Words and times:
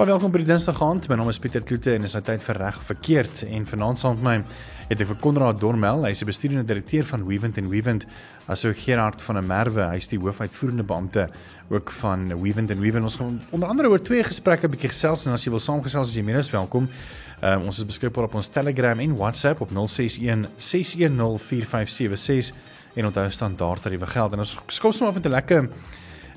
Baie 0.00 0.08
welkom 0.08 0.30
by 0.32 0.40
die 0.40 0.46
Dinsdag 0.48 0.78
aand. 0.80 1.10
My 1.12 1.16
naam 1.20 1.28
is 1.28 1.36
Pieter 1.36 1.60
Kloete 1.60 1.92
en 1.92 2.06
is 2.08 2.14
nou 2.16 2.22
tyd 2.24 2.40
vir 2.40 2.56
reg 2.56 2.76
verkeerd 2.88 3.42
en 3.44 3.66
vanaand 3.68 4.00
saam 4.00 4.14
met 4.16 4.24
my 4.24 4.36
het 4.88 5.02
ek 5.04 5.10
vir 5.10 5.18
Konrad 5.20 5.58
Dormel, 5.60 6.06
hy 6.06 6.14
is 6.14 6.22
die 6.22 6.28
bestuurende 6.30 6.64
direkteur 6.64 7.04
van 7.10 7.26
Weavent 7.28 7.60
en 7.60 7.68
Weavent, 7.68 8.06
asook 8.48 8.80
Gerard 8.80 9.20
van 9.20 9.36
der 9.36 9.44
Merwe, 9.44 9.84
hy 9.90 10.00
is 10.00 10.08
die 10.08 10.16
hoofuitvoerende 10.22 10.88
beampte 10.88 11.26
ook 11.68 11.92
van 11.98 12.32
Weavent 12.32 12.72
en 12.72 12.80
Weavent. 12.80 13.10
Ons 13.10 13.20
gaan 13.20 13.36
onder 13.52 13.68
andere 13.68 13.92
oor 13.92 14.00
twee 14.00 14.24
gesprekke 14.24 14.70
'n 14.70 14.72
bietjie 14.72 14.88
gesels 14.88 15.26
en 15.26 15.36
as 15.36 15.44
jy 15.44 15.52
wil 15.52 15.60
saamgesels 15.60 16.08
as 16.08 16.16
jy 16.16 16.24
meer 16.24 16.40
is 16.40 16.50
welkom. 16.50 16.88
Um, 17.44 17.68
ons 17.68 17.78
is 17.78 17.84
beskikbaar 17.84 18.24
op 18.24 18.34
ons 18.40 18.48
Telegram 18.48 18.98
en 18.98 19.16
WhatsApp 19.16 19.60
op 19.60 19.68
061 19.68 20.48
610 20.56 21.36
4576 21.36 22.56
en 22.96 23.04
onthou 23.04 23.28
standaard 23.28 23.82
tariewe 23.82 24.06
geld 24.06 24.32
en 24.32 24.38
ons 24.38 24.58
skop 24.68 24.94
sommer 24.94 25.14
op 25.14 25.22
'n 25.22 25.28
lekker 25.28 25.68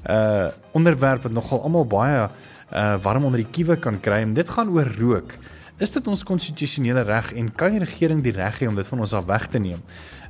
uh 0.09 0.51
onderwerp 0.73 1.23
wat 1.23 1.31
nogal 1.31 1.61
almal 1.63 1.85
baie 1.85 2.27
uh 2.73 2.95
warm 3.01 3.25
onder 3.25 3.43
die 3.43 3.51
kiewe 3.51 3.77
kan 3.77 3.99
kry 4.01 4.23
en 4.25 4.33
dit 4.33 4.49
gaan 4.49 4.69
oor 4.69 4.89
rook. 4.99 5.37
Is 5.81 5.91
dit 5.91 6.07
ons 6.07 6.23
konstitusionele 6.23 7.01
reg 7.01 7.31
en 7.33 7.47
kan 7.57 7.73
die 7.73 7.81
regering 7.81 8.21
die 8.23 8.33
reg 8.33 8.59
hê 8.61 8.67
om 8.69 8.75
dit 8.77 8.87
van 8.87 8.99
ons 8.99 9.13
af 9.13 9.25
weg 9.25 9.47
te 9.49 9.59
neem? 9.59 9.81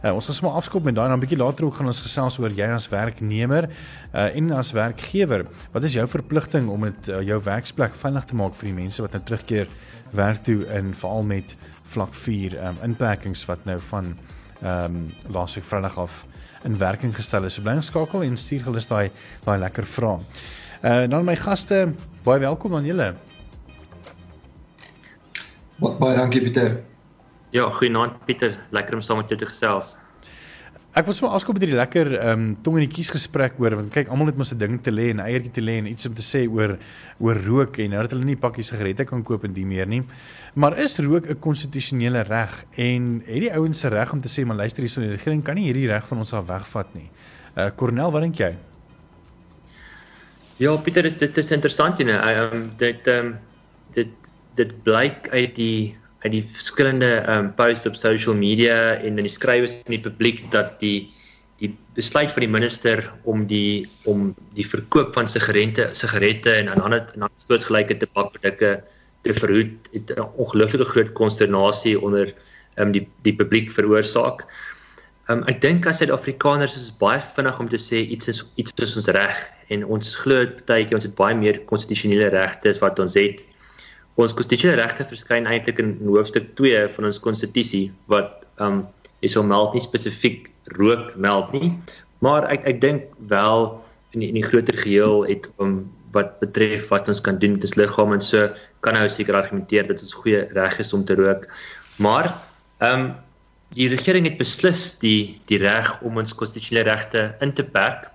Uh, 0.04 0.12
ons 0.12 0.26
gaan 0.28 0.36
sommer 0.36 0.56
afskop 0.60 0.84
met 0.84 0.96
daai 0.96 1.08
dan 1.08 1.18
'n 1.18 1.24
bietjie 1.24 1.38
later 1.38 1.66
ook 1.66 1.76
gaan 1.76 1.88
ons 1.88 2.00
gesels 2.00 2.40
oor 2.40 2.52
jy 2.52 2.68
as 2.68 2.90
werknemer 2.90 3.70
uh, 4.14 4.36
en 4.36 4.52
as 4.52 4.72
werkgewer. 4.72 5.46
Wat 5.72 5.84
is 5.84 5.94
jou 5.94 6.08
verpligting 6.08 6.70
om 6.70 6.82
dit 6.82 7.08
uh, 7.08 7.22
jou 7.22 7.40
werksplek 7.44 7.96
veilig 7.96 8.26
te 8.26 8.36
maak 8.36 8.55
vir 8.55 8.68
die 8.68 8.76
mense 8.82 9.02
wat 9.02 9.14
nou 9.14 9.24
terugkeer 9.24 9.68
werk 10.12 10.44
toe 10.44 10.66
in 10.68 10.94
veral 10.94 11.24
met 11.24 11.55
vlak 11.84 12.14
4 12.14 12.58
um, 12.68 12.76
inperkings 12.84 13.46
wat 13.46 13.66
nou 13.66 13.80
van 13.80 14.16
ehm 14.64 14.96
um, 14.96 15.14
laasweek 15.28 15.66
Vrydag 15.66 15.98
af 15.98 16.26
in 16.64 16.78
werking 16.78 17.16
gestel 17.16 17.44
is. 17.44 17.54
So 17.54 17.62
bly 17.62 17.76
geskakel 17.76 18.24
en 18.24 18.38
stuur 18.38 18.64
gerus 18.64 18.88
daai 18.88 19.12
daai 19.44 19.60
lekker 19.60 19.86
vrae. 19.86 20.20
Uh 20.84 21.08
dan 21.08 21.26
my 21.26 21.36
gaste, 21.36 21.94
baie 22.23 22.40
welkom 22.40 22.76
aan 22.77 22.86
julle. 22.88 23.09
Baie 25.84 26.16
dankie 26.16 26.40
Pieter. 26.43 26.77
Ja, 27.52 27.68
goeienaand 27.70 28.24
Pieter, 28.26 28.55
lekker 28.71 28.96
om 28.96 29.04
saam 29.04 29.20
met 29.20 29.29
jou 29.34 29.38
te 29.41 29.49
gesels. 29.49 29.98
Ek 30.94 31.07
wil 31.07 31.16
sommer 31.18 31.34
afskop 31.34 31.57
met 31.57 31.66
hierdie 31.66 31.79
lekker 31.79 32.12
ehm 32.20 32.32
um, 32.32 32.49
tong 32.62 32.77
en 32.77 32.85
die 32.85 32.94
kies 32.94 33.10
gesprek 33.10 33.55
oor 33.60 33.74
want 33.79 33.90
kyk 33.96 34.12
almal 34.13 34.29
het 34.29 34.38
mos 34.38 34.54
'n 34.54 34.60
ding 34.62 34.76
te 34.85 34.91
lê 34.94 35.10
en 35.10 35.24
eiertjie 35.26 35.51
te 35.51 35.62
lê 35.62 35.79
en 35.82 35.88
iets 35.90 36.05
om 36.05 36.13
te 36.13 36.21
sê 36.21 36.46
oor 36.48 36.77
oor 37.20 37.38
rook 37.48 37.79
en 37.79 37.90
nou 37.90 38.01
dat 38.01 38.12
hulle 38.13 38.26
nie 38.26 38.38
pakkies 38.38 38.70
sigarette 38.70 39.05
kan 39.05 39.24
koop 39.24 39.44
en 39.44 39.54
die 39.54 39.66
meer 39.66 39.88
nie. 39.88 40.04
Maar 40.55 40.77
is 40.77 40.99
rook 40.99 41.26
'n 41.27 41.40
konstitusionele 41.40 42.21
reg 42.24 42.66
en 42.77 43.24
het 43.26 43.41
die 43.41 43.54
ouens 43.54 43.79
se 43.79 43.90
reg 43.90 44.13
om 44.13 44.21
te 44.21 44.29
sê 44.29 44.46
maar 44.46 44.57
luister 44.57 44.84
hierso 44.84 45.01
die 45.01 45.18
regering 45.18 45.44
kan 45.44 45.55
nie 45.55 45.66
hierdie 45.66 45.88
reg 45.88 46.07
van 46.07 46.20
ons 46.20 46.34
af 46.34 46.46
wegvat 46.48 46.94
nie. 46.94 47.10
Uh 47.57 47.70
Cornel, 47.76 48.12
wat 48.12 48.21
dink 48.21 48.38
jy? 48.38 48.55
Ja, 50.62 50.76
Pieter, 50.77 51.04
dit, 51.04 51.18
dit 51.20 51.37
is 51.37 51.51
interessant, 51.51 51.98
jy 51.98 52.05
nou. 52.05 52.20
Ehm 52.21 52.54
um, 52.54 52.70
dit 52.77 53.07
ehm 53.09 53.34
um, 53.34 53.34
dit 53.96 54.32
dit 54.57 54.73
blyk 54.85 55.29
uit 55.34 55.55
die 55.57 55.95
uit 56.23 56.32
die 56.35 56.43
verskillende 56.45 57.10
ehm 57.23 57.48
um, 57.48 57.54
posts 57.57 57.90
op 57.90 57.98
social 57.98 58.37
media 58.37 58.93
en 59.01 59.18
in 59.18 59.26
die 59.26 59.34
skrywes 59.34 59.79
in 59.87 59.95
die 59.98 60.04
publiek 60.04 60.43
dat 60.54 60.77
die 60.79 61.10
die 61.62 61.71
besluit 61.98 62.32
van 62.35 62.45
die 62.45 62.51
minister 62.51 63.01
om 63.29 63.48
die 63.49 63.87
om 64.09 64.34
die 64.53 64.66
verkoop 64.68 65.13
van 65.18 65.28
sigarette 65.28 65.90
sigarette 65.97 66.53
en 66.53 66.69
ander 66.75 67.01
en 67.01 67.25
ander 67.25 67.47
soortgelyke 67.47 67.97
tabakprodukte 68.03 68.75
te 69.23 69.35
verhoed 69.40 69.90
het 69.95 70.13
'n 70.13 70.29
ongelooflike 70.38 70.85
groot 70.94 71.13
konsternasie 71.17 71.97
onder 71.97 72.29
ehm 72.29 72.88
um, 72.88 72.91
die 72.91 73.07
die 73.25 73.35
publiek 73.41 73.72
veroorsaak. 73.72 74.45
Um, 75.29 75.44
ek 75.52 75.62
dink 75.63 75.88
as 75.90 76.02
Suid-Afrikaners 76.02 76.75
is 76.79 76.91
baie 77.00 77.22
vinnig 77.35 77.59
om 77.59 77.69
te 77.72 77.79
sê 77.81 78.03
iets 78.16 78.31
is 78.31 78.44
iets 78.62 78.75
is 78.84 78.96
ons 79.00 79.09
reg 79.16 79.44
en 79.74 79.85
ons 79.85 80.16
glo 80.24 80.46
partykeer 80.59 81.00
ons 81.00 81.07
het 81.07 81.18
baie 81.19 81.38
meer 81.38 81.62
konstitusionele 81.69 82.31
regte 82.34 82.74
as 82.74 82.81
wat 82.84 83.00
ons 83.00 83.18
het. 83.19 83.44
Ons 84.19 84.35
konstitusionele 84.38 84.81
regte 84.84 85.07
verskyn 85.09 85.50
eintlik 85.50 85.79
in, 85.81 85.96
hoofstuk 86.06 86.51
2 86.59 86.88
van 86.97 87.09
ons 87.09 87.22
konstitusie 87.24 87.88
wat 88.12 88.44
um 88.63 88.84
is 89.23 89.38
om 89.39 89.47
meld 89.47 89.72
nie 89.73 89.81
spesifiek 89.81 90.50
rook 90.75 91.13
meld 91.16 91.53
nie 91.55 91.69
maar 92.23 92.47
ek 92.51 92.63
ek 92.72 92.79
dink 92.84 93.11
wel 93.31 93.67
in 94.16 94.23
die, 94.23 94.29
in 94.31 94.40
die 94.40 94.45
groter 94.45 94.78
geheel 94.79 95.25
het 95.28 95.50
om 95.63 95.84
wat 96.16 96.38
betref 96.40 96.88
wat 96.94 97.09
ons 97.11 97.22
kan 97.25 97.40
doen 97.41 97.57
met 97.57 97.66
ons 97.67 97.75
liggaam 97.79 98.13
en 98.16 98.23
so 98.23 98.47
kan 98.85 98.95
nou 98.95 99.07
seker 99.09 99.35
argumenteer 99.35 99.88
dat 99.90 100.00
dit 100.00 100.17
goeie 100.23 100.44
reg 100.55 100.79
is 100.79 100.94
om 100.94 101.03
te 101.05 101.17
rook. 101.19 101.47
Maar 102.03 102.29
um 102.85 103.13
die 103.73 103.89
regering 103.89 104.28
het 104.29 104.38
beslis 104.38 104.94
die 105.01 105.39
die 105.50 105.59
reg 105.61 105.89
om 106.06 106.19
ons 106.22 106.34
konstitusionele 106.38 106.89
regte 106.89 107.23
in 107.41 107.53
te 107.57 107.66
perk. 107.66 108.09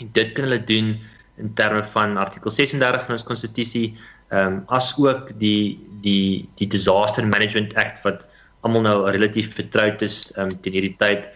En 0.00 0.10
dit 0.16 0.32
kan 0.36 0.46
hulle 0.48 0.62
doen 0.68 0.94
in 1.40 1.52
terme 1.58 1.82
van 1.94 2.16
artikel 2.20 2.52
36 2.54 3.06
van 3.06 3.18
ons 3.18 3.26
konstitusie 3.26 3.86
ehm 4.32 4.46
um, 4.46 4.58
as 4.72 4.92
ook 4.96 5.32
die 5.40 5.78
die 6.04 6.48
die 6.60 6.68
disaster 6.68 7.26
management 7.26 7.74
act 7.76 8.00
wat 8.06 8.28
almal 8.62 8.86
nou 8.86 8.96
relatief 9.10 9.52
vertroud 9.58 10.02
is 10.02 10.30
ehm 10.36 10.52
um, 10.52 10.60
teen 10.62 10.78
hierdie 10.78 10.96
tyd. 11.02 11.28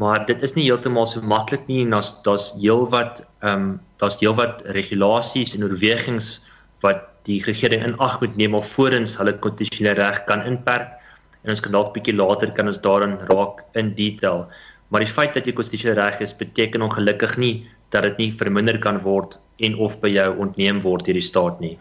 Maar 0.00 0.24
dit 0.26 0.42
is 0.42 0.54
nie 0.54 0.66
heeltemal 0.66 1.06
so 1.06 1.22
maklik 1.22 1.66
nie 1.70 1.82
en 1.84 1.94
daar's 1.96 2.14
daar's 2.26 2.52
heelwat 2.60 3.24
ehm 3.42 3.52
um, 3.52 3.68
daar's 4.02 4.20
heelwat 4.22 4.62
regulasies 4.78 5.54
en 5.56 5.66
oorwegings 5.66 6.38
wat 6.86 7.08
die 7.24 7.40
regering 7.44 7.84
in 7.84 7.98
ag 8.04 8.20
moet 8.20 8.36
neem 8.36 8.54
alvorens 8.54 9.16
hulle 9.20 9.38
konstitusionele 9.44 10.00
reg 10.00 10.24
kan 10.30 10.44
inperk 10.48 11.00
en 11.44 11.54
ons 11.54 11.62
kan 11.64 11.76
dalk 11.76 11.94
bietjie 11.94 12.16
later 12.16 12.52
kan 12.56 12.70
ons 12.72 12.82
daarin 12.84 13.16
raak 13.30 13.64
in 13.80 13.94
detail 13.98 14.46
maar 14.90 15.04
die 15.04 15.14
feit 15.14 15.34
dat 15.36 15.46
jy 15.46 15.56
konstitusionele 15.56 16.00
reg 16.00 16.20
is 16.24 16.36
beteken 16.36 16.84
ongelukkig 16.86 17.38
nie 17.38 17.54
dat 17.94 18.08
dit 18.08 18.22
nie 18.22 18.30
verminder 18.42 18.78
kan 18.82 19.00
word 19.06 19.38
en 19.64 19.76
of 19.86 19.98
by 20.02 20.10
jou 20.12 20.28
ontneem 20.46 20.82
word 20.84 21.06
deur 21.06 21.20
die 21.20 21.28
staat 21.30 21.60
nie 21.64 21.76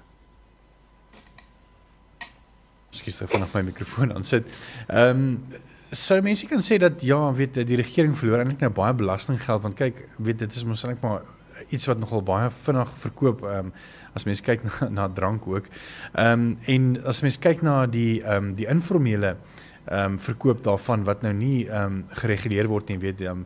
Ekskuus 2.93 3.17
vir 3.23 3.29
vanaand 3.31 3.53
my 3.57 3.61
mikrofoon 3.71 4.11
aan 4.13 4.25
sit. 4.27 4.49
Ehm 4.87 5.23
um, 5.23 5.61
sou 5.93 6.19
mense 6.25 6.47
kan 6.49 6.61
sê 6.65 6.79
dat 6.81 7.01
ja, 7.05 7.19
weet 7.37 7.59
die 7.69 7.77
regering 7.77 8.15
verloor 8.17 8.41
eintlik 8.41 8.63
nou 8.65 8.71
baie 8.73 8.93
belastinggeld 8.97 9.61
want 9.61 9.77
kyk, 9.77 9.99
weet 10.17 10.39
dit 10.41 10.55
is 10.57 10.63
mos 10.65 10.85
net 10.89 11.01
maar 11.05 11.21
iets 11.69 11.85
wat 11.89 11.99
nogal 12.01 12.23
baie 12.25 12.49
vinnig 12.65 12.95
verkoop 13.03 13.43
ehm 13.45 13.69
um, 13.69 13.75
as 14.13 14.25
mens 14.25 14.41
kyk 14.41 14.63
na, 14.67 14.89
na 14.89 15.07
drank 15.09 15.47
ook. 15.47 15.69
Ehm 16.13 16.47
um, 16.47 16.57
en 16.65 17.03
as 17.05 17.21
mens 17.21 17.39
kyk 17.39 17.61
na 17.61 17.85
die 17.85 18.21
ehm 18.21 18.49
um, 18.49 18.53
die 18.57 18.67
informele 18.69 19.35
ehm 19.85 20.13
um, 20.13 20.19
verkoop 20.19 20.63
daarvan 20.63 21.03
wat 21.03 21.21
nou 21.21 21.33
nie 21.33 21.67
ehm 21.67 21.85
um, 21.85 22.03
gereguleer 22.21 22.67
word 22.71 22.89
nie, 22.89 22.99
weet 22.99 23.19
jy, 23.19 23.31
um, 23.31 23.45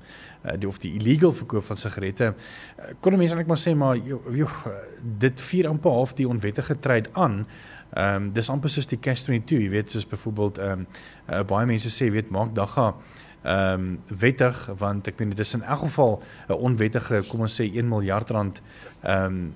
die 0.59 0.67
of 0.67 0.79
die 0.79 0.93
illegal 0.99 1.33
verkoop 1.33 1.65
van 1.65 1.77
sigarette. 1.77 2.33
Kon 3.01 3.17
mense 3.17 3.33
eintlik 3.33 3.49
maar 3.49 3.61
sê 3.61 3.73
maar 3.75 3.97
joh, 3.97 4.21
joh, 4.35 4.59
dit 5.19 5.41
vier 5.49 5.67
amper 5.67 5.91
half 5.91 6.13
die 6.13 6.27
onwettige 6.27 6.79
trade 6.79 7.09
aan. 7.13 7.45
Ehm 7.95 8.27
um, 8.27 8.33
dis 8.33 8.49
amper 8.49 8.69
soos 8.69 8.87
die 8.87 8.99
cash 8.99 9.23
22, 9.25 9.63
jy 9.63 9.69
weet, 9.69 9.91
soos 9.91 10.07
byvoorbeeld 10.07 10.57
ehm 10.57 10.83
um, 10.83 10.87
uh, 11.29 11.43
baie 11.47 11.65
mense 11.65 11.91
sê, 11.91 12.11
weet, 12.11 12.29
maak 12.29 12.53
dagga 12.55 12.93
ehm 13.47 13.73
um, 13.73 14.17
wettig 14.19 14.57
want 14.79 15.07
ek 15.07 15.19
meen 15.19 15.29
dit 15.31 15.39
is 15.39 15.53
in 15.55 15.63
elk 15.63 15.85
geval 15.85 16.19
'n 16.49 16.53
onwettige, 16.53 17.23
kom 17.29 17.41
ons 17.41 17.61
sê 17.61 17.63
1 17.63 17.87
miljard 17.87 18.29
rand 18.29 18.61
ehm 19.03 19.25
um, 19.25 19.53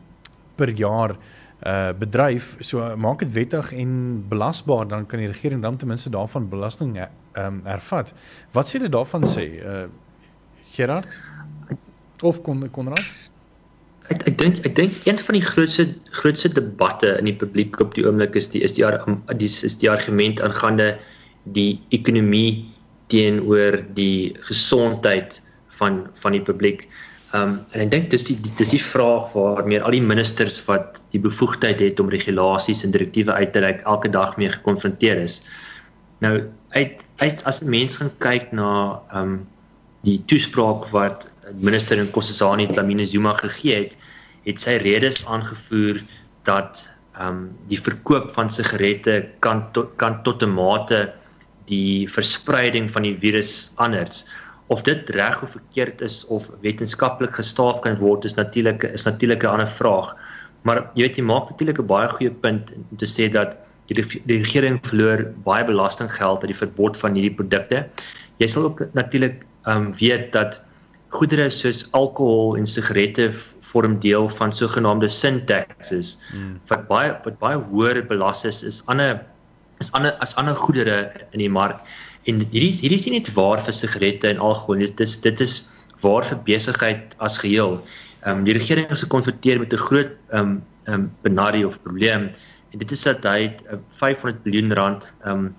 per 0.62 0.74
jaar 0.78 1.18
uh 1.62 1.92
bedryf 1.94 2.56
so 2.66 2.82
maak 2.98 3.20
dit 3.22 3.34
wettig 3.36 3.68
en 3.78 3.92
belasbaar 4.30 4.88
dan 4.90 5.06
kan 5.06 5.22
die 5.22 5.30
regering 5.30 5.62
dan 5.62 5.78
ten 5.78 5.88
minste 5.88 6.10
daarvan 6.10 6.50
belasting 6.50 6.96
ehm 6.98 7.12
um, 7.46 7.60
ervat. 7.66 8.14
Wat 8.58 8.70
sê 8.70 8.82
jy 8.82 8.90
daarvan 8.90 9.28
sê 9.30 9.46
uh 9.62 9.84
Gerard 10.72 11.08
of 12.22 12.42
Konrad? 12.42 13.06
Ek 14.10 14.26
ek 14.28 14.38
dink 14.40 14.66
ek 14.66 14.76
dink 14.76 15.06
een 15.06 15.22
van 15.22 15.38
die 15.38 15.46
grootste 15.46 15.86
grootste 16.18 16.50
debatte 16.50 17.14
in 17.20 17.30
die 17.30 17.38
publiek 17.38 17.80
op 17.80 17.94
die 17.94 18.08
oomblik 18.08 18.36
is 18.36 18.50
die 18.50 18.64
is 18.66 18.74
die 18.80 18.88
die 19.38 19.52
is 19.70 19.78
die 19.78 19.90
argument 19.92 20.42
aangaande 20.42 20.96
die 21.58 21.80
ekonomie 21.90 22.66
teenoor 23.14 23.82
die 23.94 24.34
gesondheid 24.50 25.42
van 25.78 26.08
van 26.24 26.38
die 26.38 26.42
publiek. 26.42 26.88
Um 27.34 27.60
en 27.72 27.82
ek 27.86 27.92
dink 27.92 28.10
dis 28.12 28.26
die 28.28 28.38
dis 28.60 28.74
die 28.76 28.84
vraag 28.84 29.32
waar 29.34 29.64
meer 29.68 29.84
al 29.88 29.96
die 29.96 30.04
ministers 30.04 30.60
wat 30.68 31.00
die 31.14 31.22
bevoegdheid 31.24 31.80
het 31.80 32.00
om 32.00 32.12
regulasies 32.12 32.84
en 32.84 32.92
direktiewe 32.92 33.32
uit 33.34 33.54
te 33.54 33.64
reik 33.64 33.86
elke 33.88 34.12
dag 34.12 34.36
mee 34.38 34.52
gekonfronteer 34.52 35.22
is. 35.24 35.42
Nou 36.20 36.44
uit 36.76 37.06
uit 37.24 37.44
as 37.46 37.62
'n 37.64 37.70
mens 37.70 37.98
gaan 37.98 38.12
kyk 38.20 38.52
na 38.52 39.00
um 39.14 39.48
die 40.04 40.20
toespraak 40.26 40.90
wat 40.92 41.30
minister 41.60 41.98
in 41.98 42.12
Kossesani 42.12 42.68
Dlamini 42.68 43.06
Zuma 43.06 43.34
gegee 43.34 43.84
het, 43.84 43.98
het 44.46 44.60
sy 44.60 44.78
redes 44.82 45.26
aangevoer 45.26 46.02
dat 46.50 46.90
ehm 47.20 47.28
um, 47.28 47.42
die 47.68 47.80
verkoop 47.80 48.32
van 48.34 48.50
sigarette 48.50 49.26
kan 49.40 49.66
to, 49.76 49.84
kan 50.00 50.22
tot 50.24 50.44
'n 50.44 50.54
mate 50.56 51.14
die 51.68 52.08
verspreiding 52.10 52.90
van 52.92 53.04
die 53.04 53.18
virus 53.20 53.72
anders. 53.76 54.28
Of 54.72 54.86
dit 54.88 55.10
reg 55.18 55.42
of 55.44 55.52
verkeerd 55.58 56.02
is 56.02 56.22
of 56.32 56.48
wetenskaplik 56.64 57.36
gestaaf 57.36 57.82
kan 57.84 57.98
word 58.00 58.26
is 58.30 58.38
natuurlik 58.40 58.86
is 58.88 59.04
natuurlik 59.10 59.44
'n 59.44 59.54
ander 59.56 59.68
vraag. 59.68 60.16
Maar 60.64 60.90
jy 60.96 61.08
weet 61.08 61.18
jy 61.18 61.24
maak 61.24 61.50
natuurlik 61.50 61.80
'n 61.80 61.88
baie 61.88 62.08
goeie 62.08 62.32
punt 62.32 62.72
om 62.92 62.98
te 62.98 63.06
sê 63.06 63.32
dat 63.32 63.58
die, 63.88 64.06
die 64.26 64.38
regering 64.38 64.80
verloor 64.88 65.26
baie 65.44 65.66
belastinggeld 65.66 66.44
uit 66.44 66.52
die 66.54 66.62
verbod 66.64 66.98
van 66.98 67.14
hierdie 67.14 67.36
produkte. 67.36 67.86
Jy 68.40 68.48
sal 68.48 68.64
ook 68.64 68.86
natuurlik 68.94 69.44
ehm 69.66 69.78
um, 69.78 69.94
weet 70.00 70.32
dat 70.32 70.62
goedere 71.12 71.50
soos 71.50 71.84
alkohol 71.92 72.56
en 72.58 72.68
sigarette 72.68 73.32
vorm 73.72 74.00
deel 74.00 74.30
van 74.30 74.52
sogenaamde 74.52 75.10
sin 75.10 75.42
taxes 75.46 76.20
hmm. 76.32 76.56
wat 76.72 76.88
baie 76.88 77.12
wat 77.26 77.38
baie 77.40 77.60
hoër 77.72 78.02
belas 78.08 78.46
is 78.48 78.64
is 78.64 78.82
ander 78.92 79.20
is 79.84 79.92
ander 79.98 80.16
as 80.24 80.36
ander 80.40 80.56
goedere 80.56 81.12
in 81.32 81.44
die 81.44 81.52
mark 81.52 81.84
en 82.30 82.44
hierdie 82.52 82.74
hierdie 82.78 83.00
is 83.00 83.06
nie 83.08 83.20
net 83.20 83.32
waar 83.38 83.62
vir 83.66 83.74
sigarette 83.74 84.30
en 84.30 84.42
alkohol 84.50 84.84
dit 84.86 85.04
is 85.06 85.18
dit 85.22 85.42
is 85.42 85.56
waar 86.04 86.26
vir 86.26 86.42
besigheid 86.46 87.16
as 87.20 87.38
geheel. 87.42 87.80
Ehm 88.22 88.42
um, 88.42 88.44
die 88.46 88.54
regering 88.58 88.90
is 88.94 89.04
gekonfronteer 89.06 89.60
met 89.60 89.74
'n 89.74 89.86
groot 89.88 90.12
ehm 90.30 90.40
um, 90.40 90.64
ehm 90.86 90.94
um, 90.94 91.12
benarie 91.24 91.66
of 91.68 91.82
probleem 91.84 92.30
en 92.72 92.80
dit 92.80 92.92
is 92.92 93.04
dat 93.04 93.24
hy 93.24 93.54
500 94.02 94.46
miljard 94.46 94.78
rand 94.78 95.14
ehm 95.24 95.46
um, 95.46 95.56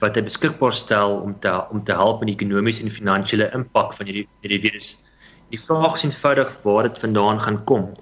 wat 0.00 0.16
hy 0.16 0.22
beskikbaar 0.24 0.72
stel 0.72 1.20
om 1.20 1.34
te 1.40 1.52
om 1.70 1.84
te 1.84 1.92
help 1.92 2.20
met 2.20 2.32
die 2.32 2.36
ekonomiese 2.38 2.82
en 2.82 2.90
finansiële 2.90 3.50
impak 3.54 3.92
van 3.98 4.06
hierdie 4.06 4.28
hierdie 4.40 4.62
virus. 4.68 5.04
Die 5.50 5.60
vraag 5.60 5.98
is 5.98 6.04
eenvoudig 6.04 6.50
waar 6.62 6.88
dit 6.88 6.98
vandaan 6.98 7.40
gaan 7.40 7.64
kom. 7.64 7.92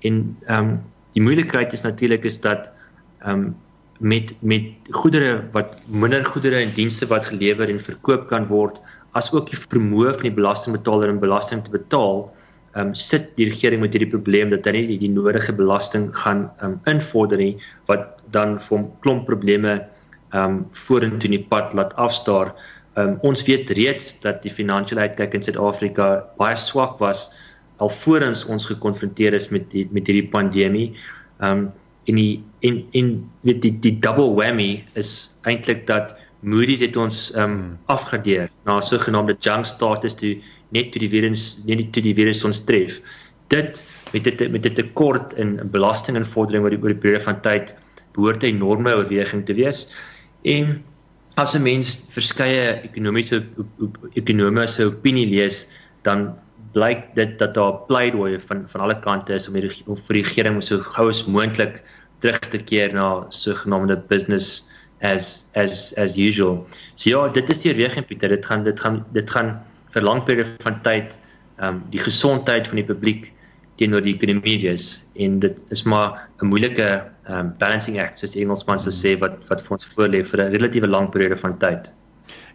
En 0.00 0.36
ehm 0.46 0.58
um, 0.58 0.80
die 1.12 1.22
moeilikheid 1.22 1.72
is 1.72 1.82
natuurlik 1.82 2.24
is 2.24 2.40
dat 2.40 2.72
ehm 3.20 3.30
um, 3.30 3.54
met 4.02 4.32
met 4.42 4.90
goedere 4.90 5.42
wat 5.54 5.76
minder 5.86 6.24
goedere 6.26 6.58
en 6.58 6.72
dienste 6.74 7.06
wat 7.06 7.28
gelewer 7.30 7.70
en 7.70 7.78
verkoop 7.78 8.26
kan 8.30 8.48
word, 8.50 8.80
as 9.14 9.30
ook 9.32 9.50
die 9.50 9.58
vermoë 9.58 10.16
van 10.16 10.26
die 10.26 10.38
belastingbetaler 10.38 11.12
om 11.12 11.20
belasting 11.22 11.62
te 11.62 11.70
betaal, 11.70 12.26
ehm 12.74 12.88
um, 12.88 12.94
sit 12.96 13.30
die 13.36 13.46
regering 13.50 13.82
met 13.84 13.94
hierdie 13.94 14.10
probleem 14.10 14.50
dat 14.50 14.64
hulle 14.64 14.80
nie 14.80 14.94
die, 14.94 15.02
die 15.04 15.12
nodige 15.12 15.52
belasting 15.54 16.08
gaan 16.22 16.46
ehm 16.58 16.72
um, 16.72 16.78
invorder 16.90 17.38
nie 17.38 17.54
wat 17.90 18.18
dan 18.34 18.58
vir 18.58 18.78
'n 18.78 18.90
klomp 19.04 19.26
probleme 19.28 19.74
ehm 20.32 20.44
um, 20.44 20.58
vorentoe 20.86 21.30
in 21.30 21.36
die 21.38 21.46
pad 21.54 21.74
laat 21.74 21.94
afstaar. 21.94 22.54
Um, 22.96 23.18
ons 23.22 23.44
weet 23.46 23.70
reeds 23.70 24.20
dat 24.20 24.42
die 24.42 24.52
finansiële 24.52 25.00
uitkyk 25.00 25.34
in 25.34 25.42
Suid-Afrika 25.42 26.24
baie 26.36 26.56
swak 26.56 26.98
was 27.00 27.30
alvorens 27.76 28.44
ons 28.46 28.66
gekonfronteer 28.66 29.34
is 29.34 29.48
met 29.50 29.70
die 29.70 29.86
met 29.92 30.06
hierdie 30.06 30.30
pandemie. 30.32 30.92
Um 31.40 31.70
in 32.10 32.16
die 32.16 32.42
in 32.62 32.82
in 32.92 33.30
met 33.42 33.62
die 33.62 33.72
die 33.84 33.94
double 34.04 34.34
whammy 34.38 34.84
is 34.98 35.12
eintlik 35.50 35.86
dat 35.86 36.14
Moody's 36.42 36.82
het 36.82 36.96
ons 36.98 37.30
um 37.38 37.78
afgradeer 37.86 38.48
na 38.66 38.80
sogenaamde 38.82 39.36
junk 39.46 39.66
status 39.66 40.16
toe 40.18 40.34
net 40.74 40.90
toe 40.92 41.02
die 41.04 41.10
virus 41.12 41.60
net 41.68 41.92
toe 41.94 42.02
die 42.02 42.14
virus 42.18 42.42
ons 42.46 42.64
tref. 42.66 43.00
Dit 43.54 43.82
met 44.12 44.24
dit 44.24 44.46
met 44.50 44.62
dit 44.62 44.74
tekort 44.78 45.34
in 45.42 45.58
belastinginvordering 45.74 46.64
oor 46.64 46.74
die 46.74 46.80
oor 46.82 46.94
die 46.94 47.02
periode 47.04 47.26
van 47.28 47.40
tyd 47.46 47.74
behoort 48.16 48.42
'n 48.42 48.56
enorme 48.56 48.94
oorweging 48.96 49.46
te 49.46 49.54
wees. 49.54 49.90
En 50.44 50.82
as 51.36 51.54
'n 51.54 51.62
mens 51.62 52.04
verskeie 52.10 52.82
ekonomiese 52.82 53.42
ekonomiese 54.14 54.86
opinie 54.86 55.26
lees, 55.26 55.66
dan 56.02 56.34
blyk 56.72 57.14
dit 57.14 57.38
dat 57.38 57.54
daar 57.54 57.84
pleidooi 57.88 58.38
van 58.38 58.68
van 58.68 58.80
alle 58.80 58.98
kante 59.00 59.34
is 59.34 59.48
om 59.48 59.54
die 59.54 59.70
om 59.86 59.96
vir 59.96 60.14
die 60.14 60.22
regering 60.22 60.62
so 60.62 60.78
gou 60.78 61.08
as 61.08 61.26
moontlik 61.26 61.82
terug 62.22 62.40
te 62.52 62.58
keer 62.58 62.94
na 62.94 63.26
sogenaamde 63.34 63.98
business 64.08 64.70
as 65.02 65.46
as 65.58 65.92
as 65.98 66.16
usual. 66.16 66.62
So 66.94 67.10
ja, 67.10 67.28
dit 67.28 67.50
is 67.50 67.62
die 67.62 67.74
reël 67.74 68.04
Pieter, 68.06 68.28
dit 68.28 68.46
gaan 68.46 68.64
dit 68.64 68.80
gaan 68.80 69.04
dit 69.12 69.30
gaan 69.30 69.56
vir 69.94 70.02
lang 70.02 70.24
periode 70.24 70.56
van 70.64 70.80
tyd 70.86 71.18
ehm 71.58 71.68
um, 71.68 71.82
die 71.92 72.00
gesondheid 72.00 72.68
van 72.68 72.80
die 72.80 72.88
publiek 72.88 73.32
teenoor 73.80 74.04
die 74.04 74.14
ekonomie 74.14 74.58
wees 74.62 75.06
en 75.20 75.40
dit 75.42 75.58
is 75.74 75.82
maar 75.84 76.28
'n 76.40 76.46
moeilike 76.46 76.88
um 77.28 77.52
balancing 77.58 77.98
act 78.00 78.18
soos 78.18 78.36
Engelsman 78.36 78.78
sou 78.78 78.92
sê 78.92 79.18
wat 79.18 79.36
wat 79.48 79.60
vir 79.60 79.76
ons 79.76 79.86
voorlê 79.94 80.22
vir 80.24 80.40
'n 80.40 80.52
relatiewe 80.54 80.88
lang 80.88 81.10
periode 81.10 81.36
van 81.36 81.58
tyd. 81.58 81.92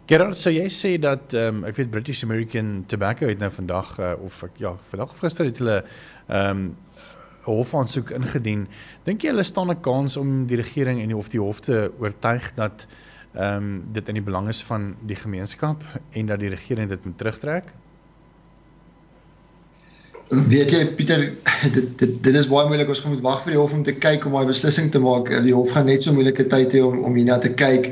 Gerard, 0.08 0.38
sou 0.38 0.52
jy 0.52 0.68
sê 0.72 0.96
dat 1.00 1.34
ehm 1.34 1.56
um, 1.56 1.64
ek 1.68 1.76
weet 1.76 1.90
British 1.90 2.22
American 2.24 2.84
Tobacco 2.88 3.26
het 3.28 3.38
nou 3.38 3.50
vandag 3.50 3.98
uh, 4.00 4.14
of 4.24 4.42
ek 4.42 4.56
ja, 4.58 4.72
vandag 4.90 5.12
gister 5.20 5.44
het 5.44 5.58
hulle 5.58 5.84
ehm 6.28 6.50
um, 6.50 6.76
hofaansoek 7.50 8.10
ingedien. 8.10 8.66
Dink 9.04 9.22
jy 9.22 9.32
hulle 9.32 9.46
staan 9.46 9.70
'n 9.70 9.80
kans 9.80 10.16
om 10.16 10.46
die 10.46 10.56
regering 10.56 11.00
en 11.00 11.08
die 11.08 11.16
hof 11.16 11.28
die 11.28 11.40
hof 11.40 11.60
te 11.60 11.90
oortuig 11.98 12.54
dat 12.54 12.86
ehm 13.34 13.56
um, 13.56 13.84
dit 13.92 14.08
in 14.08 14.14
die 14.14 14.24
belang 14.24 14.48
is 14.48 14.62
van 14.64 14.94
die 15.06 15.16
gemeenskap 15.16 15.82
en 16.12 16.26
dat 16.26 16.40
die 16.40 16.48
regering 16.48 16.88
dit 16.88 17.04
moet 17.04 17.18
terugtrek? 17.18 17.64
weet 20.28 20.72
jy 20.72 20.82
Pieter 20.96 21.24
dit 21.72 21.88
dit 21.98 22.16
dit 22.22 22.36
is 22.36 22.48
baie 22.50 22.68
moeilik 22.68 22.90
ons 22.92 23.00
moet 23.08 23.22
wag 23.24 23.40
vir 23.44 23.54
die 23.54 23.60
hof 23.60 23.72
om 23.72 23.84
te 23.84 23.94
kyk 23.96 24.26
om 24.28 24.36
daai 24.36 24.50
beslissing 24.50 24.90
te 24.92 25.00
maak 25.00 25.30
die 25.44 25.54
hof 25.56 25.72
gaan 25.72 25.88
net 25.88 26.04
so 26.04 26.12
moeilike 26.12 26.44
tyd 26.52 26.74
hê 26.76 26.82
om 26.84 27.00
om 27.08 27.16
hierna 27.16 27.38
te 27.40 27.52
kyk 27.56 27.90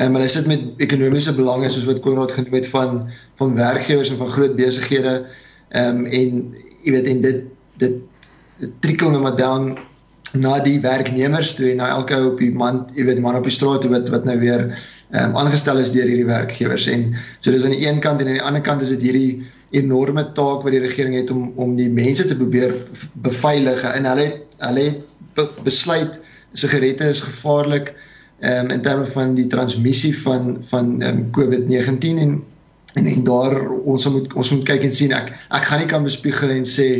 en 0.00 0.12
maar 0.12 0.24
hy 0.24 0.28
sit 0.32 0.48
met 0.50 0.82
ekonomiese 0.84 1.32
belange 1.36 1.70
soos 1.72 1.88
wat 1.88 2.02
Konrad 2.04 2.34
genoem 2.36 2.58
het 2.58 2.68
van 2.72 3.00
van 3.40 3.56
werkgewers 3.56 4.12
en 4.12 4.20
van 4.20 4.32
groot 4.36 4.58
besighede 4.60 5.14
ehm 5.70 6.04
um, 6.04 6.06
en 6.06 6.42
jy 6.84 6.94
weet 6.96 7.10
en 7.14 7.24
dit 7.24 7.42
dit, 7.80 7.96
dit 8.60 8.72
trikkel 8.84 9.12
nou 9.12 9.22
maar 9.24 9.36
dan 9.38 9.72
na 10.38 10.58
die 10.62 10.78
werknemers 10.80 11.54
toe 11.58 11.72
en 11.72 11.80
na 11.82 11.88
elke 11.96 12.14
ou 12.14 12.32
op 12.32 12.38
die 12.38 12.52
man 12.54 12.84
jy 12.94 13.06
weet 13.08 13.22
man 13.22 13.38
op 13.38 13.46
die 13.46 13.54
straat 13.54 13.86
wat 13.90 14.10
wat 14.14 14.26
nou 14.28 14.36
weer 14.42 14.68
ehm 15.10 15.32
um, 15.32 15.38
aangestel 15.42 15.80
is 15.82 15.90
deur 15.90 16.06
hierdie 16.06 16.28
werkgewers. 16.28 16.86
En 16.86 17.08
so 17.40 17.50
dis 17.50 17.64
aan 17.66 17.74
die 17.74 17.86
een 17.86 17.98
kant 17.98 18.20
en 18.20 18.28
aan 18.28 18.38
die 18.38 18.46
ander 18.46 18.62
kant 18.62 18.82
is 18.84 18.92
dit 18.94 19.02
hierdie 19.08 19.40
enorme 19.74 20.22
taak 20.36 20.62
wat 20.62 20.74
die 20.74 20.82
regering 20.82 21.16
het 21.18 21.30
om 21.34 21.50
om 21.56 21.74
die 21.78 21.88
mense 21.90 22.26
te 22.26 22.36
probeer 22.36 22.74
beveilig. 23.26 23.82
En 23.90 24.06
hulle 24.06 24.28
het 24.28 24.60
hulle 24.68 24.84
het 25.40 25.58
besluit 25.66 26.20
sigarette 26.52 27.08
is 27.10 27.24
gevaarlik 27.24 27.90
um, 28.40 28.70
in 28.70 28.82
terme 28.86 29.06
van 29.06 29.34
die 29.34 29.48
transmissie 29.50 30.14
van 30.22 30.60
van 30.70 31.00
um, 31.02 31.26
COVID-19 31.34 32.22
en, 32.26 32.38
en 32.94 33.10
en 33.16 33.24
daar 33.24 33.58
ons 33.70 34.06
moet 34.14 34.30
ons 34.34 34.54
moet 34.54 34.64
kyk 34.70 34.86
en 34.86 34.94
sien. 34.94 35.16
Ek 35.16 35.34
ek 35.48 35.66
gaan 35.66 35.82
nie 35.82 35.90
kan 35.90 36.06
bespiegel 36.06 36.54
en 36.54 36.68
sê 36.68 36.90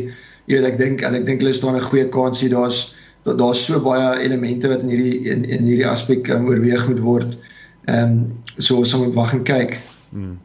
jy 0.50 0.58
weet 0.58 0.72
ek 0.72 0.78
dink 0.80 1.02
en 1.06 1.14
ek 1.14 1.26
dink 1.28 1.44
hulle 1.44 1.54
staan 1.54 1.78
'n 1.78 1.86
goeie 1.86 2.08
kans 2.10 2.42
hier 2.42 2.50
daar's 2.50 2.94
daar's 3.24 3.60
so 3.66 3.78
baie 3.84 4.24
elemente 4.24 4.68
wat 4.68 4.82
in 4.82 4.90
hierdie 4.90 5.30
in, 5.30 5.44
in 5.44 5.66
hierdie 5.68 5.86
aspek 5.86 6.28
um, 6.34 6.48
oorweeg 6.48 6.86
moet 6.88 7.02
word. 7.04 7.36
Ehm 7.86 8.12
um, 8.12 8.14
so 8.56 8.80
ons 8.80 8.94
moet 8.96 9.14
wag 9.14 9.34
en 9.36 9.44
kyk. 9.44 9.78
Hmm. 10.10 10.38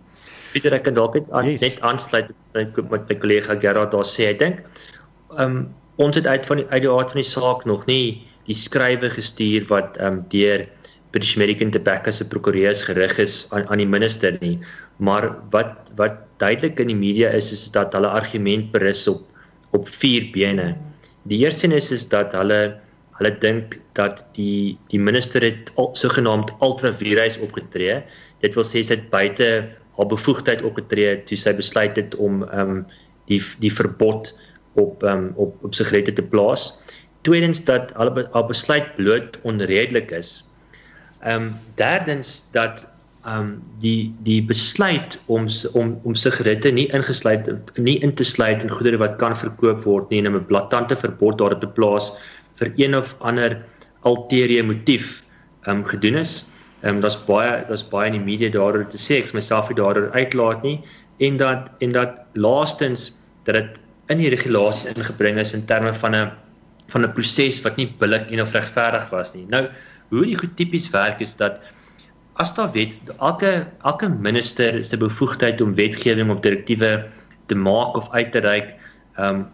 Pieter 0.54 0.75
ek 0.75 0.86
kan 0.88 0.96
dalk 0.96 1.16
net 1.18 1.31
aan, 1.31 1.50
yes. 1.50 1.63
net 1.63 1.81
aansluit 1.81 2.30
met 2.56 2.78
wat 2.92 3.10
my 3.10 3.18
kollega 3.19 3.57
Gerard 3.60 3.92
daar 3.96 4.07
sê. 4.07 4.30
Ek 4.36 4.40
dink 4.40 4.62
um 5.42 5.66
ons 5.98 6.16
het 6.16 6.28
uit 6.28 6.46
van 6.46 6.62
die 6.62 6.68
uit 6.69 6.81
die 6.84 6.92
aard 6.92 7.12
van 7.16 7.22
die 7.22 7.31
saak 7.31 7.66
nog 7.66 7.86
nie 7.88 8.22
die 8.46 8.56
skrywe 8.56 9.10
gestuur 9.10 9.66
wat 9.72 9.98
um 10.04 10.22
deur 10.30 10.68
British 11.16 11.38
American 11.40 11.72
Tobacco 11.72 12.12
se 12.12 12.28
prokureurs 12.28 12.84
gerig 12.84 13.18
is 13.24 13.48
aan 13.56 13.66
aan 13.72 13.81
die 13.81 13.90
minister 13.90 14.38
nie. 14.42 14.60
Maar 15.00 15.31
wat 15.56 15.92
wat 15.96 16.19
duidelik 16.44 16.80
in 16.84 16.92
die 16.92 17.00
media 17.00 17.31
is 17.31 17.52
is 17.56 17.72
dat 17.72 17.96
hulle 17.96 18.12
argument 18.12 18.72
berus 18.75 19.07
op 19.07 19.24
op 19.75 19.89
vier 20.01 20.30
bene. 20.33 20.74
Die 21.30 21.42
eerste 21.44 21.69
is 21.75 22.07
dat 22.10 22.33
hulle 22.38 22.77
hulle 23.16 23.31
dink 23.39 23.78
dat 23.95 24.26
die 24.35 24.76
die 24.92 25.00
minister 25.00 25.44
het 25.44 25.71
al, 25.80 25.94
sogenaamd 25.95 26.52
ultravirus 26.59 27.40
opgetree. 27.40 28.02
Dit 28.44 28.57
wil 28.57 28.68
sê 28.68 28.83
sy 28.83 28.97
het 28.97 29.09
buite 29.14 29.47
haar 29.95 30.09
bevoegdheid 30.11 30.64
opgetree 30.68 31.21
toe 31.28 31.38
sy 31.40 31.54
besluit 31.56 31.95
het 32.00 32.16
om 32.19 32.44
ehm 32.50 32.80
um, 32.80 32.81
die 33.31 33.40
die 33.64 33.71
verbod 33.71 34.33
op 34.76 35.04
ehm 35.04 35.30
um, 35.30 35.31
op 35.40 35.64
op 35.64 35.78
sigarette 35.78 36.14
te 36.19 36.26
plaas. 36.33 36.73
Tweedens 37.23 37.64
dat 37.66 37.94
hulle 37.95 38.28
haar 38.33 38.47
besluit 38.52 38.92
bloot 39.00 39.40
onredelik 39.44 40.11
is. 40.11 40.44
Ehm 41.23 41.47
um, 41.47 41.54
derdens 41.80 42.44
dat 42.52 42.83
um, 43.26 43.62
die 43.82 44.14
die 44.26 44.42
besluit 44.46 45.18
om 45.26 45.48
om 45.74 45.96
om 46.04 46.16
sigarette 46.16 46.72
nie 46.72 46.88
ingesluit 46.94 47.50
nie 47.78 47.98
in 48.06 48.14
te 48.16 48.24
sluit 48.24 48.64
in 48.64 48.74
goedere 48.74 49.02
wat 49.02 49.18
kan 49.22 49.36
verkoop 49.36 49.86
word 49.86 50.10
nie 50.10 50.22
en 50.24 50.36
'n 50.36 50.46
blaatante 50.46 50.96
verbod 50.96 51.38
daarop 51.38 51.62
te 51.62 51.68
plaas 51.68 52.18
vir 52.60 52.72
een 52.78 52.96
of 52.96 53.16
ander 53.20 53.62
ulterieur 54.06 54.66
motief 54.66 55.24
um, 55.68 55.84
gedoen 55.84 56.16
is. 56.16 56.46
Um, 56.84 57.02
daar's 57.02 57.18
baie 57.26 57.66
daar's 57.68 57.84
baie 57.90 58.12
in 58.12 58.20
die 58.20 58.26
media 58.26 58.50
daaroor 58.50 58.86
te 58.90 58.98
sê 58.98 59.20
ek 59.24 59.34
myself 59.34 59.70
nie 59.70 59.80
daaroor 59.80 60.12
uitlaat 60.14 60.64
nie 60.64 60.80
en 61.20 61.38
dat 61.38 61.70
en 61.82 61.92
dat 61.92 62.22
laastens 62.34 63.12
dat 63.46 63.56
dit 63.56 63.82
in 64.14 64.22
die 64.22 64.30
regulasies 64.30 64.94
ingebring 64.94 65.40
is 65.42 65.54
in 65.54 65.66
terme 65.66 65.94
van 65.94 66.16
'n 66.16 66.32
van 66.94 67.02
'n 67.04 67.14
proses 67.14 67.62
wat 67.64 67.78
nie 67.78 67.90
billik 68.00 68.32
en 68.32 68.42
of 68.42 68.54
regverdig 68.54 69.10
was 69.10 69.34
nie. 69.34 69.46
Nou 69.50 69.68
hoe 70.10 70.26
dit 70.26 70.40
goed 70.40 70.56
tipies 70.56 70.90
werk 70.90 71.20
is 71.20 71.36
dat 71.36 71.60
as 72.35 72.54
daar 72.56 72.71
wet 72.75 73.11
elke 73.19 73.51
elke 73.83 74.09
minister 74.09 74.83
se 74.83 74.97
bevoegdheid 74.97 75.61
om 75.61 75.75
wetgewing 75.75 76.31
op 76.31 76.42
direktiewe 76.44 77.06
te 77.47 77.56
maak 77.56 77.95
of 77.95 78.11
uit 78.11 78.31
te 78.31 78.44
reik 78.44 78.73
ehm 79.15 79.35
um, 79.35 79.45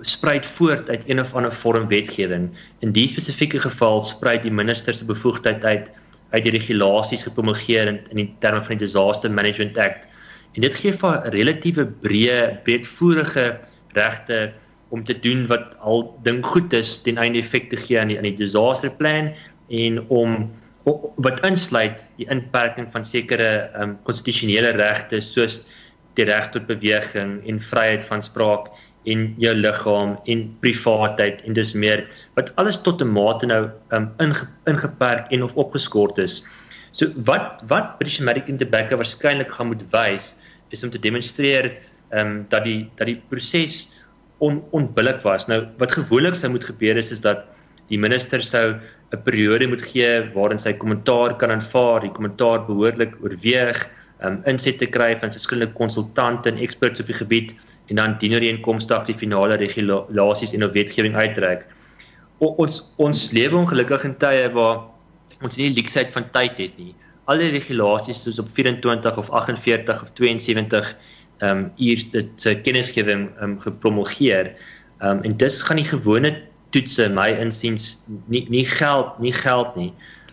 spruit 0.00 0.46
voort 0.46 0.90
uit 0.90 1.04
een 1.06 1.20
of 1.20 1.34
ander 1.34 1.52
vorm 1.52 1.86
wetgewing. 1.88 2.50
In 2.78 2.92
die 2.92 3.08
spesifieke 3.08 3.60
geval 3.60 4.00
spruit 4.02 4.42
die 4.42 4.52
minister 4.52 4.94
se 4.94 5.04
bevoegdheid 5.04 5.64
uit 5.64 5.90
uit 6.34 6.42
die 6.42 6.52
regulasies 6.52 7.22
gepromulgeer 7.22 7.86
in, 7.86 8.00
in 8.10 8.16
die 8.16 8.30
terme 8.42 8.58
van 8.60 8.74
die 8.74 8.86
Disaster 8.86 9.30
Management 9.30 9.78
Act. 9.78 10.08
En 10.54 10.66
dit 10.66 10.74
gee 10.74 10.92
vir 10.92 11.28
relatiewe 11.34 11.86
breë, 12.02 12.58
breedvoerige 12.66 13.46
regte 13.94 14.52
om 14.88 15.04
te 15.04 15.14
doen 15.18 15.46
wat 15.46 15.76
al 15.78 16.08
ding 16.26 16.42
goed 16.46 16.72
is 16.74 16.96
ten 17.06 17.18
einde 17.22 17.38
effek 17.38 17.70
te 17.70 17.78
gee 17.78 18.00
aan 18.00 18.10
die 18.10 18.18
aan 18.18 18.26
die 18.26 18.36
disaster 18.38 18.90
plan 18.98 19.30
en 19.70 20.02
om 20.08 20.50
wat 20.84 21.40
insluit 21.46 22.02
die 22.18 22.26
inperking 22.28 22.90
van 22.92 23.04
sekere 23.08 23.70
um, 23.80 23.96
konstitusionele 24.04 24.74
regte 24.76 25.20
soos 25.24 25.62
die 26.18 26.26
reg 26.28 26.50
tot 26.52 26.66
beweging 26.68 27.38
en 27.48 27.60
vryheid 27.60 28.04
van 28.04 28.22
spraak 28.22 28.68
en 29.10 29.24
jou 29.40 29.52
liggaam 29.56 30.14
en 30.30 30.44
privaatheid 30.64 31.42
en 31.44 31.56
dis 31.56 31.72
meer 31.76 32.04
wat 32.36 32.52
alles 32.60 32.80
tot 32.84 33.02
'n 33.02 33.12
mate 33.12 33.46
nou 33.46 33.70
um, 33.92 34.10
inge, 34.20 34.46
ingeperk 34.66 35.32
en 35.32 35.42
of 35.42 35.56
opgeskort 35.56 36.18
is. 36.18 36.44
So 36.92 37.10
wat 37.24 37.60
wat 37.68 37.98
British 37.98 38.20
American 38.20 38.56
Tobacco 38.56 38.96
waarskynlik 38.96 39.52
gaan 39.52 39.72
moet 39.72 39.84
wys 39.92 40.36
is 40.70 40.84
om 40.84 40.90
te 40.90 40.98
demonstreer 40.98 41.72
ehm 42.10 42.26
um, 42.26 42.46
dat 42.48 42.64
die 42.64 42.90
dat 42.96 43.06
die 43.06 43.20
proses 43.28 43.94
on, 44.38 44.62
onbillik 44.70 45.20
was. 45.22 45.46
Nou 45.46 45.66
wat 45.78 45.92
gewoonlik 45.92 46.34
sou 46.34 46.50
moet 46.52 46.64
gebeur 46.64 46.96
is 46.96 47.10
is 47.10 47.20
dat 47.20 47.44
die 47.88 47.98
minister 47.98 48.42
sou 48.42 48.76
'n 49.14 49.22
periode 49.22 49.66
moet 49.70 49.84
gee 49.92 50.22
waarin 50.34 50.58
sy 50.58 50.72
kommentaar 50.72 51.36
kan 51.38 51.50
aanvaar, 51.50 52.00
die 52.00 52.14
kommentaar 52.16 52.64
behoorlik 52.66 53.14
oorweeg, 53.22 53.78
um, 54.24 54.40
insette 54.50 54.86
kry 54.86 55.12
van 55.20 55.32
verskillende 55.32 55.72
konsultante 55.78 56.50
en 56.50 56.58
experts 56.58 57.00
op 57.00 57.10
die 57.10 57.20
gebied 57.20 57.54
en 57.92 58.00
dan 58.00 58.16
dien 58.18 58.34
ooreenkomstig 58.34 59.06
die 59.10 59.16
finale 59.22 59.58
regulasies 59.60 60.54
en 60.56 60.66
wetgewing 60.72 61.16
uitreik. 61.16 61.66
O, 62.40 62.54
ons 62.58 62.80
ons 62.96 63.30
lewe 63.36 63.56
ongelukkig 63.60 64.06
in 64.08 64.16
tye 64.22 64.48
waar 64.54 64.84
ons 65.44 65.58
nie 65.60 65.72
leksheid 65.74 66.12
van 66.14 66.26
tyd 66.32 66.56
het 66.58 66.78
nie. 66.80 66.94
Al 67.30 67.40
die 67.40 67.52
regulasies 67.54 68.22
soos 68.24 68.40
op 68.42 68.48
24 68.56 69.18
of 69.20 69.30
48 69.30 70.02
of 70.02 70.14
72 70.18 70.94
ehm 71.42 71.50
um, 71.50 71.62
uur 71.82 72.00
se 72.00 72.54
kennisgewing 72.62 73.28
ehm 73.34 73.54
um, 73.54 73.54
gepromulgeer. 73.60 74.54
Ehm 75.02 75.18
um, 75.18 75.22
en 75.28 75.36
dis 75.36 75.60
gaan 75.62 75.80
die 75.82 75.88
gewone 75.88 76.34
toetse 76.74 77.08
my 77.14 77.30
insiens 77.42 78.04
nie 78.32 78.44
nie 78.52 78.64
geld 78.68 79.18
nie 79.22 79.34
geld 79.34 79.76
nie. 79.80 79.92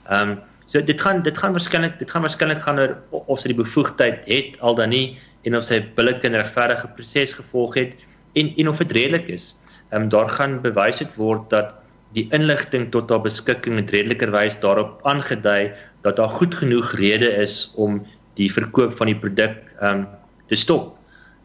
Ehm 0.10 0.36
um, 0.36 0.40
so 0.72 0.82
dit 0.88 1.02
gaan 1.04 1.22
dit 1.24 1.38
gaan 1.38 1.56
waarskynlik 1.56 1.98
dit 2.00 2.12
gaan 2.12 2.24
waarskynlik 2.26 2.62
gaan 2.66 2.80
oor 2.80 2.94
of 3.12 3.42
sy 3.42 3.52
die 3.52 3.60
bevoegdheid 3.60 4.24
het 4.30 4.56
al 4.60 4.78
dan 4.80 4.94
nie 4.96 5.20
en 5.48 5.58
of 5.58 5.66
sy 5.68 5.82
billike 5.98 6.28
en 6.30 6.38
regverdige 6.40 6.88
proses 6.96 7.36
gevolg 7.40 7.76
het 7.80 7.98
en 8.40 8.54
en 8.58 8.72
of 8.72 8.82
dit 8.84 8.96
redelik 8.98 9.30
is. 9.38 9.52
Ehm 9.92 10.08
um, 10.08 10.10
daar 10.10 10.30
gaan 10.30 10.62
bewys 10.64 11.04
het 11.04 11.16
word 11.20 11.50
dat 11.54 11.76
die 12.16 12.28
inligting 12.36 12.90
tot 12.92 13.10
haar 13.10 13.24
beskikking 13.24 13.78
met 13.80 13.92
redelikerwys 13.96 14.60
daarop 14.60 15.00
aangedui 15.08 15.72
dat 16.04 16.18
daar 16.20 16.34
goed 16.40 16.56
genoeg 16.56 16.92
rede 17.00 17.30
is 17.44 17.72
om 17.76 18.02
die 18.40 18.50
verkoop 18.52 18.98
van 18.98 19.12
die 19.12 19.20
produk 19.20 19.58
ehm 19.80 20.04
um, 20.04 20.08
te 20.48 20.56
stop. 20.56 20.96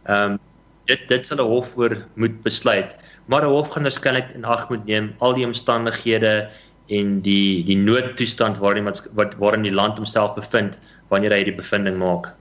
Ehm 0.06 0.36
um, 0.36 0.38
dit 0.86 1.02
dit 1.10 1.26
sal 1.26 1.42
'n 1.42 1.50
hof 1.50 1.76
oor 1.76 1.96
moet 2.14 2.42
besluit, 2.42 2.94
maar 3.26 3.42
'n 3.42 3.52
hof 3.56 3.68
gaan 3.74 3.82
waarskynlik 3.88 4.28
in 4.34 4.44
ag 4.44 4.68
moet 4.68 4.84
neem 4.84 5.14
al 5.18 5.34
die 5.34 5.46
omstandighede 5.46 6.48
en 6.88 7.20
die 7.20 7.64
die 7.64 7.76
noodtoestand 7.76 8.58
waarin 8.58 8.84
wat 9.20 9.34
waarin 9.42 9.62
die 9.62 9.72
land 9.72 9.96
homself 9.98 10.34
bevind 10.34 10.78
wanneer 11.08 11.32
hy 11.32 11.44
die 11.44 11.54
bevinding 11.54 11.96
maak. 11.98 12.34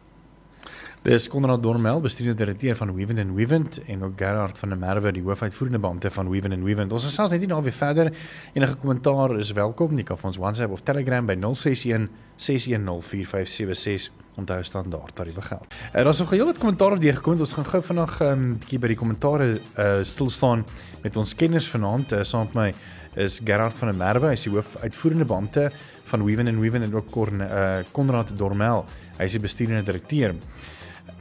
Dis 1.05 1.27
Konrad 1.29 1.61
Dormel, 1.61 1.99
bestuurende 2.01 2.39
direkteur 2.39 2.75
van 2.75 2.89
Weavent 2.95 3.19
and 3.19 3.35
Weavent 3.35 3.75
en 3.85 4.03
ook 4.03 4.13
Gerard 4.17 4.57
van 4.57 4.69
der 4.69 4.77
Merwe, 4.77 5.11
die 5.13 5.21
hoofuitvoerende 5.21 5.77
beampte 5.79 6.09
van 6.11 6.29
Weavent 6.29 6.53
and 6.55 6.63
Weavent. 6.65 6.91
Ons 6.97 7.03
gesels 7.05 7.29
net 7.29 7.43
nie 7.43 7.49
nou 7.51 7.59
weer 7.61 7.75
verder. 7.77 8.07
Enige 8.55 8.79
kommentaar 8.81 9.35
is 9.37 9.51
welkom. 9.53 9.93
Jy 9.93 10.05
kan 10.07 10.17
ons 10.25 10.39
WhatsApp 10.41 10.73
of 10.73 10.81
Telegram 10.81 11.27
by 11.29 11.35
061 11.37 12.07
610 12.41 13.03
4576 13.05 14.09
onthou 14.41 14.57
standaard 14.65 15.13
tariewe 15.15 15.43
geld. 15.45 15.75
En 15.91 15.99
uh, 15.99 16.05
daar's 16.07 16.23
nog 16.23 16.31
'n 16.31 16.39
hele 16.39 16.55
kommentaar 16.57 16.89
wat 16.89 17.01
deurgekom 17.01 17.31
het. 17.31 17.41
Ons 17.41 17.53
gaan 17.53 17.65
gou 17.65 17.83
vanaand 17.83 18.19
'n 18.19 18.23
um, 18.23 18.57
bietjie 18.57 18.79
by 18.79 18.87
die 18.87 18.97
kommentare 18.97 19.61
uh, 19.77 20.01
stil 20.01 20.29
staan 20.29 20.65
met 21.03 21.15
ons 21.15 21.35
kenners 21.35 21.69
vanaand. 21.69 22.11
Uh, 22.11 22.23
saam 22.23 22.49
met 22.53 22.53
my 22.53 22.73
is 23.15 23.41
Gerard 23.43 23.77
van 23.77 23.87
der 23.87 23.97
Merwe, 23.97 24.27
hy 24.27 24.33
is 24.33 24.43
die 24.43 24.51
hoofuitvoerende 24.51 25.25
beampte 25.25 25.71
van 26.03 26.25
Weavent 26.25 26.49
and 26.49 26.59
Weavent 26.59 26.83
en 26.83 26.95
ook 26.95 27.15
uh, 27.15 27.77
Konrad 27.91 28.37
Dormel, 28.37 28.85
hy 29.17 29.23
is 29.23 29.31
die 29.31 29.39
bestuurende 29.39 29.83
direkteur. 29.83 30.33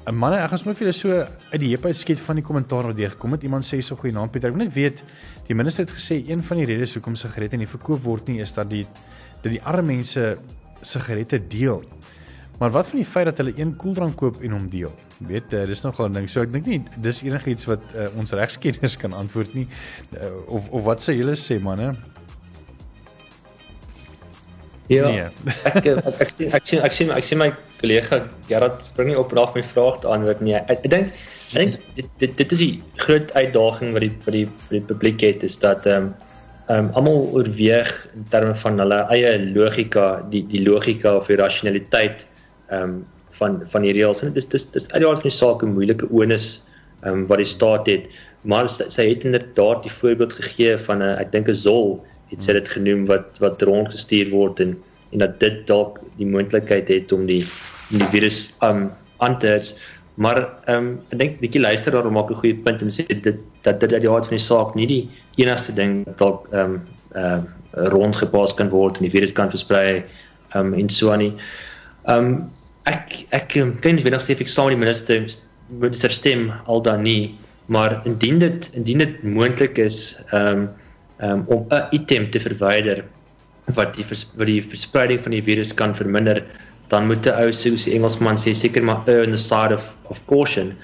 'n 0.04 0.14
Manne, 0.14 0.36
ek 0.36 0.50
gaan 0.52 0.58
sommer 0.60 0.76
vir 0.76 0.86
julle 0.86 0.96
so 0.96 1.10
uit 1.52 1.60
die 1.60 1.70
heup 1.72 1.86
uit 1.86 1.96
skiet 1.96 2.20
van 2.20 2.36
die 2.36 2.44
kommentaar 2.44 2.90
wat 2.90 2.96
deurgekom 2.96 3.32
het. 3.32 3.44
Iemand 3.46 3.64
sê 3.64 3.80
so 3.80 3.96
goeie 3.96 4.12
naam 4.12 4.28
Pieter. 4.28 4.50
Ek 4.50 4.56
wil 4.56 4.66
net 4.66 4.74
weet, 4.74 5.00
die 5.48 5.56
minister 5.56 5.86
het 5.86 5.94
gesê 5.96 6.18
een 6.28 6.42
van 6.44 6.60
die 6.60 6.66
redes 6.68 6.94
hoekom 6.94 7.16
sigarette 7.16 7.56
nie 7.56 7.68
verkoop 7.68 8.02
word 8.04 8.28
nie 8.28 8.40
is 8.44 8.52
dat 8.52 8.68
die 8.70 8.84
dat 9.42 9.52
die 9.52 9.62
arme 9.62 9.94
mense 9.94 10.36
sigarette 10.82 11.38
deel. 11.48 11.82
Maar 12.60 12.70
wat 12.70 12.86
van 12.86 13.00
die 13.00 13.08
feit 13.08 13.26
dat 13.26 13.40
hulle 13.40 13.52
een 13.56 13.76
koeldrank 13.76 14.16
koop 14.16 14.42
en 14.42 14.52
hom 14.52 14.68
deel? 14.70 14.92
Weet, 15.24 15.52
uh, 15.52 15.64
dis 15.66 15.82
nogal 15.82 16.08
'n 16.08 16.12
ding. 16.12 16.28
So 16.30 16.42
ek 16.42 16.52
dink 16.52 16.66
nie 16.66 16.82
dis 17.00 17.22
enigiets 17.22 17.64
wat 17.64 17.82
uh, 17.96 18.08
ons 18.16 18.32
regskenners 18.32 18.96
kan 18.96 19.12
antwoord 19.12 19.54
nie. 19.54 19.68
Uh, 20.12 20.28
of 20.48 20.68
of 20.70 20.84
wat 20.84 21.00
sê 21.00 21.16
julle 21.16 21.36
sê 21.36 21.58
manne? 21.60 21.94
Ja. 24.88 25.08
Nee. 25.08 25.28
ek 25.64 25.86
ek 25.86 26.30
ek 26.52 26.64
sien 26.66 26.80
ek 26.84 26.92
sien 26.92 27.10
ek 27.10 27.24
sien 27.24 27.38
my 27.38 27.54
kollega 27.84 28.24
Gerard 28.48 28.82
spring 28.84 29.12
nie 29.12 29.20
op 29.20 29.32
raaf 29.36 29.54
my 29.56 29.62
vraag 29.62 30.00
te 30.02 30.10
antwoord 30.10 30.42
nie. 30.44 30.56
Ek, 30.56 30.70
ek 30.76 30.90
dink 30.90 31.10
ek 31.54 31.56
dink 31.58 31.80
dit, 31.96 32.12
dit 32.22 32.36
dit 32.40 32.54
is 32.56 32.62
die 32.62 32.74
groot 33.02 33.32
uitdaging 33.36 33.92
wat 33.94 34.06
die 34.06 34.12
wat 34.26 34.36
die, 34.36 34.46
die 34.72 34.84
publiek 34.92 35.24
het 35.24 35.44
is 35.46 35.58
dat 35.62 35.86
ehm 35.86 36.08
um, 36.08 36.14
ehm 36.72 36.86
um, 36.86 36.92
almal 36.96 37.26
oorweeg 37.36 37.90
in 38.16 38.24
terme 38.32 38.54
van 38.56 38.80
hulle 38.80 39.02
eie 39.12 39.34
logika, 39.52 40.06
die 40.32 40.40
die 40.48 40.62
logika 40.64 41.18
of 41.20 41.28
die 41.28 41.40
rasionaliteit 41.40 42.24
ehm 42.70 42.94
um, 42.94 43.02
van 43.38 43.60
van 43.72 43.84
die 43.84 43.92
reëls 43.96 44.22
en 44.22 44.32
dit 44.32 44.40
is 44.40 44.48
dis 44.54 44.68
dis 44.76 44.88
uit 44.92 45.02
die 45.02 45.08
aard 45.10 45.20
van 45.20 45.28
die 45.28 45.38
saak 45.40 45.62
'n 45.62 45.74
moeilike 45.76 46.08
onus 46.10 46.48
ehm 47.02 47.12
um, 47.12 47.26
wat 47.28 47.42
die 47.42 47.52
staat 47.52 47.90
het. 47.92 48.08
Maar 48.44 48.68
sy, 48.68 48.88
sy 48.92 49.08
het 49.12 49.24
inderdaad 49.28 49.84
die 49.84 49.92
voorbeeld 50.00 50.32
gegee 50.40 50.78
van 50.88 51.02
'n 51.02 51.20
ek 51.20 51.32
dink 51.36 51.48
'n 51.48 51.60
zol 51.68 52.00
het 52.32 52.42
sy 52.42 52.56
dit 52.56 52.68
genoem 52.68 53.06
wat 53.12 53.38
wat 53.44 53.62
rondgestuur 53.62 54.30
word 54.32 54.60
en 54.60 54.76
en 55.12 55.22
dat 55.22 55.38
dit 55.40 55.66
dalk 55.66 56.00
die 56.18 56.26
moontlikheid 56.26 56.88
het 56.90 57.12
om 57.14 57.26
die 57.26 57.44
die 57.88 58.08
virus 58.12 58.54
um 58.62 58.90
aan 59.18 59.38
te 59.38 59.46
hits. 59.46 59.74
Maar 60.14 60.38
ehm 60.64 60.76
um, 60.76 60.90
ek 61.10 61.18
dink 61.18 61.38
bietjie 61.42 61.60
luister 61.60 61.92
daar 61.92 62.10
maak 62.12 62.30
'n 62.30 62.40
goeie 62.42 62.56
punt 62.66 62.82
om 62.82 62.88
sê 62.88 63.06
dit 63.06 63.38
dat 63.62 63.80
dit 63.80 63.92
uit 63.92 64.02
die 64.02 64.10
aard 64.10 64.26
van 64.28 64.36
die 64.36 64.46
saak 64.46 64.74
nie 64.74 64.86
die 64.86 65.10
enigste 65.36 65.74
ding 65.74 66.04
dalk 66.16 66.46
ehm 66.52 66.60
um, 66.60 66.82
ehm 67.14 67.42
uh, 67.76 67.88
rondgepas 67.90 68.54
kan 68.54 68.70
word 68.70 68.96
en 68.96 69.08
die 69.08 69.14
virus 69.16 69.32
kan 69.32 69.50
versprei 69.50 70.04
ehm 70.54 70.66
um, 70.66 70.74
en 70.74 70.88
so 70.88 71.10
aan 71.10 71.18
nie. 71.18 71.34
Ehm 72.06 72.18
um, 72.18 72.50
ek 72.86 73.26
ek 73.32 73.56
um, 73.56 73.74
kan 73.80 73.96
nie 73.96 74.04
weet 74.04 74.14
of 74.14 74.28
ek 74.28 74.48
saam 74.48 74.68
die 74.68 74.78
minister 74.78 75.26
minister 75.68 76.10
stem 76.10 76.52
al 76.66 76.82
dan 76.82 77.02
nie, 77.02 77.34
maar 77.66 78.02
indien 78.04 78.38
dit 78.38 78.70
indien 78.74 78.98
dit 78.98 79.22
moontlik 79.22 79.78
is 79.78 80.14
ehm 80.30 80.46
um, 80.46 80.68
um, 81.22 81.44
om 81.46 81.66
'n 81.70 81.88
item 81.90 82.30
te 82.30 82.40
verwyder 82.40 83.04
wat 83.74 83.94
die 83.96 84.04
wat 84.36 84.46
die 84.46 84.62
verspreiding 84.62 85.22
van 85.22 85.32
die 85.32 85.42
virus 85.42 85.74
kan 85.74 85.94
verminder, 85.94 86.42
dan 86.88 87.06
moet 87.06 87.26
'n 87.26 87.36
ou 87.42 87.52
soos 87.52 87.84
die 87.84 87.94
Engelsman 87.94 88.36
sê 88.36 88.54
seker 88.54 88.84
maar 88.84 89.02
on 89.08 89.36
the 89.36 89.36
side 89.36 89.74
of 89.74 89.84
of 90.10 90.20
caution. 90.26 90.74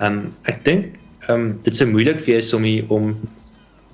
Um 0.00 0.34
ek 0.44 0.64
dink 0.64 0.98
um 1.28 1.58
dit 1.62 1.74
sou 1.74 1.86
moeilik 1.88 2.24
wees 2.26 2.52
om 2.54 2.62
hier 2.62 2.84
om 2.88 3.16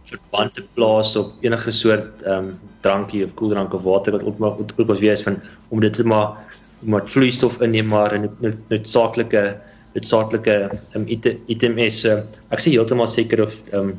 verband 0.05 0.55
te 0.55 0.63
plaas 0.75 1.17
op 1.17 1.33
enige 1.41 1.73
soort 1.73 2.27
um 2.27 2.59
drankie 2.83 3.25
of 3.25 3.35
koeldrank 3.35 3.75
of 3.75 3.83
water 3.83 4.13
wat 4.13 4.25
ook 4.25 4.39
maar 4.39 4.51
ook 4.59 4.87
was 4.87 5.01
wees 5.01 5.23
van 5.23 5.41
om 5.69 5.81
dit 5.81 5.93
te 5.93 6.05
maar 6.05 6.37
met 6.81 7.11
vloeistof 7.11 7.61
inneem 7.61 7.87
maar 7.87 8.15
in 8.15 8.31
'n 8.41 8.59
noodsaaklike 8.69 9.57
noodsaaklike 9.95 10.71
um, 10.97 11.05
item, 11.47 11.79
is. 11.79 12.05
Uh, 12.05 12.23
ek 12.51 12.61
sê 12.61 12.73
heeltemal 12.73 13.07
seker 13.07 13.43
of 13.43 13.55
um 13.73 13.99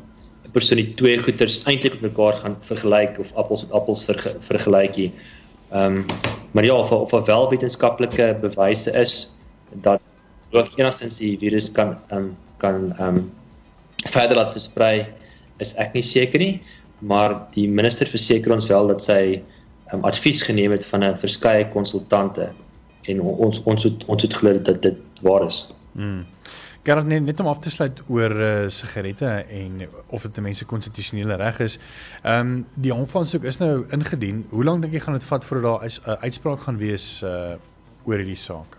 persoon 0.54 0.78
die 0.78 0.94
twee 0.94 1.18
goeters 1.18 1.62
eintlik 1.66 1.96
met 1.98 2.12
mekaar 2.12 2.36
gaan 2.42 2.56
vergelyk 2.68 3.18
of 3.18 3.32
appels 3.34 3.64
met 3.64 3.72
appels 3.72 4.04
verge, 4.06 4.34
vergelyk 4.48 4.94
hier. 4.94 5.10
Ehm 5.74 5.96
um, 5.96 6.04
maar 6.54 6.64
ja, 6.64 6.74
of 6.74 6.92
of 6.92 7.26
wel 7.26 7.48
wetenskaplike 7.50 8.36
bewyse 8.40 8.92
is 8.92 9.30
dat 9.72 10.00
ook 10.50 10.68
enigstens 10.76 11.16
die 11.16 11.38
virus 11.38 11.72
kan 11.72 11.96
um, 12.12 12.36
kan 12.56 12.92
ehm 12.98 13.16
um, 13.16 13.32
verder 14.06 14.36
laat 14.36 14.52
versprei 14.52 15.06
is 15.58 15.74
ek 15.74 15.92
nie 15.92 16.02
seker 16.02 16.38
nie, 16.38 16.62
maar 16.98 17.34
die 17.54 17.66
minister 17.68 18.06
verseker 18.06 18.54
ons 18.54 18.68
wel 18.70 18.86
dat 18.86 19.02
sy 19.02 19.42
um, 19.92 20.04
advies 20.04 20.42
geneem 20.46 20.70
het 20.74 20.86
van 20.86 21.04
'n 21.04 21.18
verskeie 21.18 21.66
konsultante 21.74 22.50
en 23.10 23.20
ons 23.20 23.62
ons 23.64 23.82
het, 23.82 24.04
ons 24.06 24.22
het 24.22 24.34
glo 24.34 24.58
dat 24.58 24.82
dit 24.82 24.96
waar 25.20 25.44
is. 25.44 25.66
Mm. 25.92 26.24
Gerard 26.84 27.06
net, 27.06 27.22
net 27.24 27.40
om 27.40 27.46
af 27.48 27.62
te 27.64 27.70
sluit 27.72 28.00
oor 28.12 28.32
uh, 28.36 28.48
sigarette 28.68 29.28
en 29.56 29.86
of 30.12 30.22
dit 30.22 30.36
'n 30.36 30.42
mense 30.42 30.64
konstitusionele 30.64 31.36
reg 31.40 31.58
is. 31.58 31.78
Ehm 32.22 32.40
um, 32.40 32.66
die 32.74 32.92
hofsaak 32.92 33.42
is 33.42 33.58
nou 33.58 33.86
ingedien. 33.90 34.44
Hoe 34.50 34.64
lank 34.64 34.82
dink 34.82 34.92
jy 34.92 35.00
gaan 35.00 35.16
dit 35.16 35.24
vat 35.24 35.44
voordat 35.44 35.64
daar 35.64 35.88
'n 35.88 35.92
uh, 36.08 36.12
eh, 36.12 36.22
uitspraak 36.22 36.60
gaan 36.60 36.76
wees 36.76 37.22
uh 37.24 37.56
oor 38.04 38.16
hierdie 38.16 38.36
saak? 38.36 38.76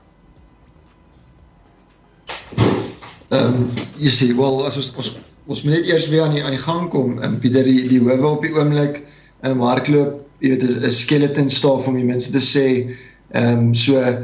Ehm 3.29 3.53
um, 3.53 3.71
jy 3.97 4.09
sien, 4.09 4.38
wel 4.38 4.65
as 4.65 4.75
ons 4.75 4.93
ons 4.95 5.17
ons 5.45 5.63
moet 5.63 5.74
net 5.74 5.85
eers 5.85 6.07
weer 6.07 6.21
aan 6.21 6.33
die 6.33 6.43
aan 6.43 6.57
die 6.57 6.65
gang 6.69 6.89
kom. 6.89 7.17
Ehm 7.17 7.33
um, 7.33 7.39
Pieter 7.39 7.63
die 7.63 7.88
die 7.88 8.00
howe 8.00 8.27
op 8.27 8.41
die 8.41 8.53
oomblik 8.53 9.01
in 9.41 9.51
um, 9.51 9.62
hardloop, 9.62 10.21
jy 10.39 10.50
weet 10.50 10.63
'n 10.63 10.93
skeleton 10.93 11.50
staaf 11.50 11.88
om 11.88 11.95
die 11.95 12.05
mense 12.13 12.31
te 12.31 12.43
sê 12.53 12.97
ehm 13.33 13.57
um, 13.57 13.74
so 13.74 13.97
uh, 13.97 14.21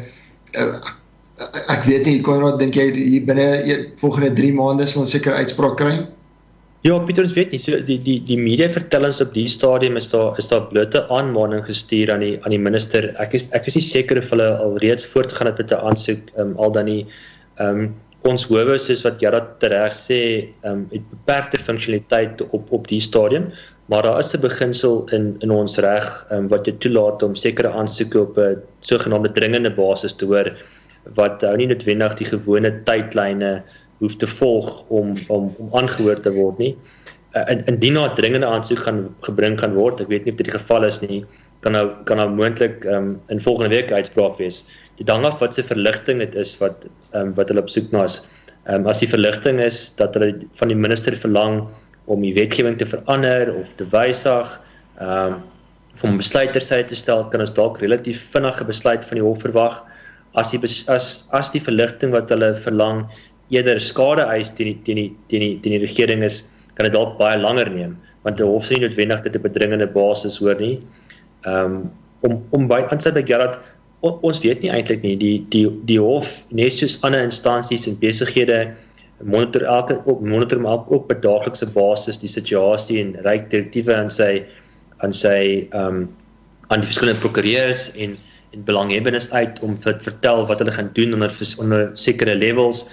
ek 1.69 1.85
weet 1.85 2.05
nie 2.05 2.21
Konrad 2.21 2.59
dink 2.59 2.75
jy 2.75 2.91
hier 2.95 3.25
binne 3.27 3.47
volgende 4.01 4.33
3 4.37 4.53
maande 4.57 4.87
sal 4.87 5.03
ons 5.03 5.13
seker 5.15 5.33
uitspraak 5.33 5.77
kry? 5.77 5.93
Ja, 6.81 6.95
Pieter 7.05 7.27
ons 7.27 7.35
weet 7.37 7.51
nie. 7.53 7.59
So 7.61 7.77
die 7.85 7.99
die 8.01 8.17
die 8.25 8.37
media 8.41 8.67
vertel 8.73 9.05
ons 9.05 9.19
op 9.21 9.35
die 9.35 9.45
stadium 9.53 9.99
is 9.99 10.07
daar 10.09 10.39
is 10.41 10.47
daar 10.49 10.63
blote 10.71 11.03
aanmaning 11.13 11.61
gestuur 11.67 12.09
aan 12.13 12.23
die 12.25 12.37
aan 12.41 12.55
die 12.55 12.61
minister. 12.61 13.11
Ek 13.21 13.35
is 13.37 13.45
ek 13.57 13.69
is 13.69 13.77
nie 13.77 13.85
seker 13.85 14.21
of 14.21 14.31
hulle 14.33 14.47
al 14.63 14.79
reeds 14.81 15.05
voortgegaan 15.13 15.51
het 15.51 15.61
met 15.61 15.75
'n 15.77 15.85
aansoek 15.91 16.31
um, 16.41 16.55
al 16.57 16.73
dan 16.77 16.89
nie. 16.89 17.03
Ehm 17.59 17.83
um, 17.83 17.93
ons 18.25 18.47
howe 18.49 18.77
soos 18.77 19.05
wat 19.05 19.21
Gerard 19.21 19.63
reg 19.63 19.93
sê, 19.93 20.49
ehm 20.65 20.73
um, 20.73 20.81
het 20.89 21.05
beperkte 21.13 21.61
funksionaliteit 21.61 22.41
op 22.49 22.73
op 22.73 22.89
die 22.89 23.01
stadium, 23.01 23.51
maar 23.85 24.01
daar 24.01 24.19
is 24.19 24.33
'n 24.33 24.41
beginsel 24.41 25.05
in 25.13 25.37
in 25.41 25.51
ons 25.51 25.77
reg 25.77 26.25
um, 26.31 26.47
wat 26.49 26.65
dit 26.65 26.79
toelaat 26.79 27.21
om 27.23 27.35
sekere 27.35 27.69
aansoeke 27.69 28.21
op 28.21 28.37
'n 28.37 28.57
sogenaamde 28.81 29.31
dringende 29.31 29.69
basis 29.69 30.13
te 30.15 30.25
hoor 30.25 30.49
wat 31.17 31.41
nou 31.41 31.55
nie 31.57 31.67
noodwendig 31.67 32.17
die 32.19 32.29
gewone 32.29 32.71
tydlyne 32.85 33.61
hoef 34.01 34.17
te 34.17 34.27
volg 34.27 34.89
om 34.89 35.13
om 35.29 35.53
om 35.57 35.77
aangehoor 35.77 36.21
te 36.21 36.33
word 36.33 36.57
nie. 36.57 36.75
Uh, 37.35 37.45
indien 37.65 37.97
'n 37.97 38.15
dringende 38.15 38.47
aansoek 38.47 38.79
gaan 38.85 39.15
gebring 39.21 39.57
kan 39.57 39.73
word, 39.73 40.01
ek 40.01 40.07
weet 40.07 40.25
nie 40.25 40.31
of 40.31 40.37
dit 40.37 40.51
die 40.51 40.59
geval 40.59 40.83
is 40.83 41.01
nie, 41.01 41.25
kan 41.61 41.71
nou 41.71 41.89
kan 42.05 42.17
nou 42.17 42.29
moontlik 42.29 42.85
um, 42.85 43.21
in 43.29 43.41
volgende 43.41 43.75
week 43.75 43.91
uitspraak 43.91 44.37
wees 44.37 44.65
dit 45.01 45.09
hang 45.09 45.25
af 45.25 45.39
wat 45.41 45.55
se 45.57 45.63
verligting 45.65 46.21
dit 46.21 46.35
is 46.37 46.53
wat 46.61 46.85
um, 47.17 47.33
wat 47.37 47.49
hulle 47.49 47.63
op 47.63 47.71
soek 47.71 47.89
na 47.93 48.05
is. 48.09 48.21
Um, 48.69 48.85
as 48.89 49.01
die 49.01 49.09
verligting 49.09 49.61
is 49.63 49.79
dat 49.97 50.13
hulle 50.17 50.45
van 50.59 50.69
die 50.69 50.77
minister 50.77 51.15
verlang 51.17 51.63
om 52.11 52.21
die 52.21 52.35
wetgewing 52.37 52.77
te 52.77 52.85
verander 52.89 53.49
of 53.55 53.71
te 53.79 53.87
wysig, 53.93 54.53
ehm 54.99 55.39
um, 55.39 55.41
om 56.07 56.15
besluitersheid 56.17 56.87
te 56.87 56.95
stel, 56.95 57.25
kan 57.29 57.41
ons 57.43 57.51
dalk 57.53 57.75
relatief 57.81 58.21
vinnige 58.31 58.63
besluit 58.65 59.03
van 59.05 59.19
die 59.19 59.25
hof 59.25 59.41
verwag. 59.43 59.81
As 60.35 60.51
die 60.51 60.59
as 60.63 61.25
as 61.31 61.51
die 61.51 61.59
verligting 61.59 62.11
wat 62.11 62.29
hulle 62.29 62.55
verlang 62.55 63.05
eerder 63.51 63.79
skade 63.79 64.23
eis 64.31 64.53
teen 64.55 64.71
die 64.71 64.79
teen 64.85 64.95
die 64.95 65.09
teen 65.27 65.41
die 65.41 65.59
teen 65.63 65.75
die 65.75 65.85
regering 65.85 66.23
is, 66.23 66.43
kan 66.75 66.87
dit 66.87 66.93
dalk 66.93 67.17
baie 67.19 67.37
langer 67.37 67.69
neem 67.69 67.97
want 68.23 68.37
die 68.37 68.45
hof 68.45 68.67
sê 68.67 68.77
nie 68.77 68.85
noodwendig 68.85 69.23
dit 69.25 69.35
'n 69.35 69.41
bedringende 69.41 69.87
basis 69.87 70.37
hoor 70.37 70.55
nie. 70.59 70.77
Ehm 71.45 71.65
um, 71.65 71.91
om 72.21 72.43
om 72.51 72.67
by 72.67 72.81
aansluit 72.85 73.15
by 73.15 73.25
Gerard 73.25 73.59
on, 74.01 74.19
ons 74.21 74.39
weet 74.43 74.61
nie 74.61 74.71
eintlik 74.73 75.03
nie 75.03 75.15
die 75.17 75.37
die 75.53 75.65
die 75.89 75.99
hof 75.99 76.45
net 76.51 76.73
soos 76.73 76.99
ander 77.07 77.23
instansies 77.23 77.87
en 77.87 77.99
besighede 78.01 78.59
monitor 79.23 79.65
elke 79.65 79.99
op 80.05 80.21
monitor 80.21 80.59
maar 80.59 80.81
ook 80.81 80.91
op 80.91 81.11
'n 81.11 81.21
daaglikse 81.21 81.67
basis 81.73 82.19
die 82.19 82.29
situasie 82.29 82.99
en 83.01 83.15
ryk 83.25 83.49
direktiewe 83.49 83.95
aan 83.95 84.09
sy 84.09 84.43
aan 85.03 85.13
sy 85.13 85.67
ehm 85.71 85.87
um, 85.87 86.09
aan 86.69 86.79
die 86.79 86.87
verskillende 86.87 87.19
prokureurs 87.19 87.91
en 87.95 88.17
en 88.51 88.65
belanghebbendes 88.67 89.31
uit 89.31 89.59
om 89.65 89.77
vir 89.83 89.97
vertel 90.03 90.45
wat 90.49 90.59
hulle 90.59 90.75
gaan 90.75 90.91
doen 90.97 91.13
onder 91.13 91.31
onder 91.63 91.89
sekere 91.95 92.35
levels. 92.35 92.89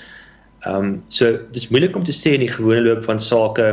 Ehm 0.67 0.85
um, 0.85 0.95
so 1.09 1.39
dis 1.53 1.69
moeilik 1.71 1.97
om 1.97 2.05
te 2.05 2.15
sê 2.15 2.35
in 2.37 2.47
die 2.47 2.55
gewone 2.55 2.83
loop 2.87 3.05
van 3.05 3.21
sake 3.21 3.67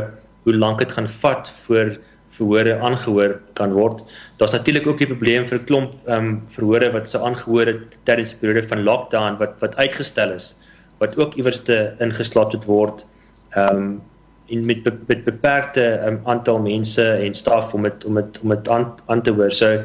hoe 0.46 0.54
lank 0.54 0.78
dit 0.78 0.92
gaan 0.92 1.08
vat 1.08 1.50
voor 1.66 1.96
verhore 2.36 2.76
aangehoor 2.84 3.40
kan 3.58 3.72
word. 3.72 4.04
Daar's 4.38 4.52
natuurlik 4.52 4.86
ook 4.86 4.98
die 4.98 5.10
probleem 5.10 5.46
vir 5.46 5.58
'n 5.58 5.64
klomp 5.64 5.92
ehm 6.06 6.18
um, 6.18 6.42
verhore 6.56 6.92
wat 6.92 7.08
se 7.08 7.18
aangehoor 7.18 7.66
het 7.66 7.98
tydens 8.04 8.34
die 8.34 8.38
periode 8.42 8.68
van 8.68 8.82
lockdown 8.82 9.38
wat 9.38 9.54
wat 9.60 9.76
uitgestel 9.76 10.32
is 10.32 10.56
wat 10.98 11.16
ook 11.18 11.34
iewers 11.34 11.62
te 11.62 11.92
ingeslaap 12.00 12.52
het 12.52 12.64
word 12.64 13.06
ehm 13.50 13.76
um, 13.76 14.02
in 14.46 14.64
met 14.66 14.82
be, 14.82 14.92
met 15.06 15.24
beperkte 15.24 15.84
um, 16.06 16.20
aantal 16.24 16.58
mense 16.58 17.02
en 17.02 17.34
staf 17.34 17.74
om 17.74 17.82
dit 17.82 18.04
om 18.04 18.14
dit 18.14 18.40
om 18.42 18.48
dit 18.48 18.68
aan 18.68 18.94
aan 19.06 19.22
te 19.22 19.32
hoor. 19.32 19.50
So 19.50 19.82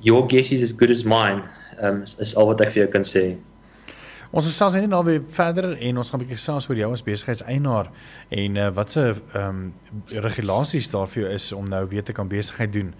your 0.00 0.26
guess 0.26 0.52
is 0.52 0.62
as 0.62 0.72
good 0.72 0.90
as 0.90 1.04
mine. 1.04 1.42
Um, 1.80 2.04
is 2.18 2.36
al 2.36 2.46
wat 2.46 2.60
ek 2.60 2.72
vir 2.72 2.84
jou 2.84 2.92
kan 2.92 3.04
sê. 3.04 3.36
Ons 4.36 4.48
gesels 4.48 4.74
net 4.74 4.88
nou 4.90 5.02
weer 5.06 5.20
verder 5.22 5.76
en 5.76 5.98
ons 6.00 6.10
gaan 6.10 6.20
'n 6.20 6.24
bietjie 6.24 6.38
gesels 6.40 6.68
oor 6.68 6.76
jou 6.76 6.92
as 6.92 7.02
besigheidseienaar 7.02 7.90
en 8.30 8.56
uh, 8.56 8.70
wat 8.74 8.92
se 8.92 9.14
ehm 9.32 9.48
um, 9.48 9.74
regulasies 10.10 10.90
daar 10.90 11.08
vir 11.08 11.22
jou 11.22 11.32
is 11.32 11.52
om 11.52 11.64
nou 11.64 11.86
weer 11.88 12.02
te 12.02 12.12
kan 12.12 12.28
besigheid 12.28 12.72
doen 12.72 12.94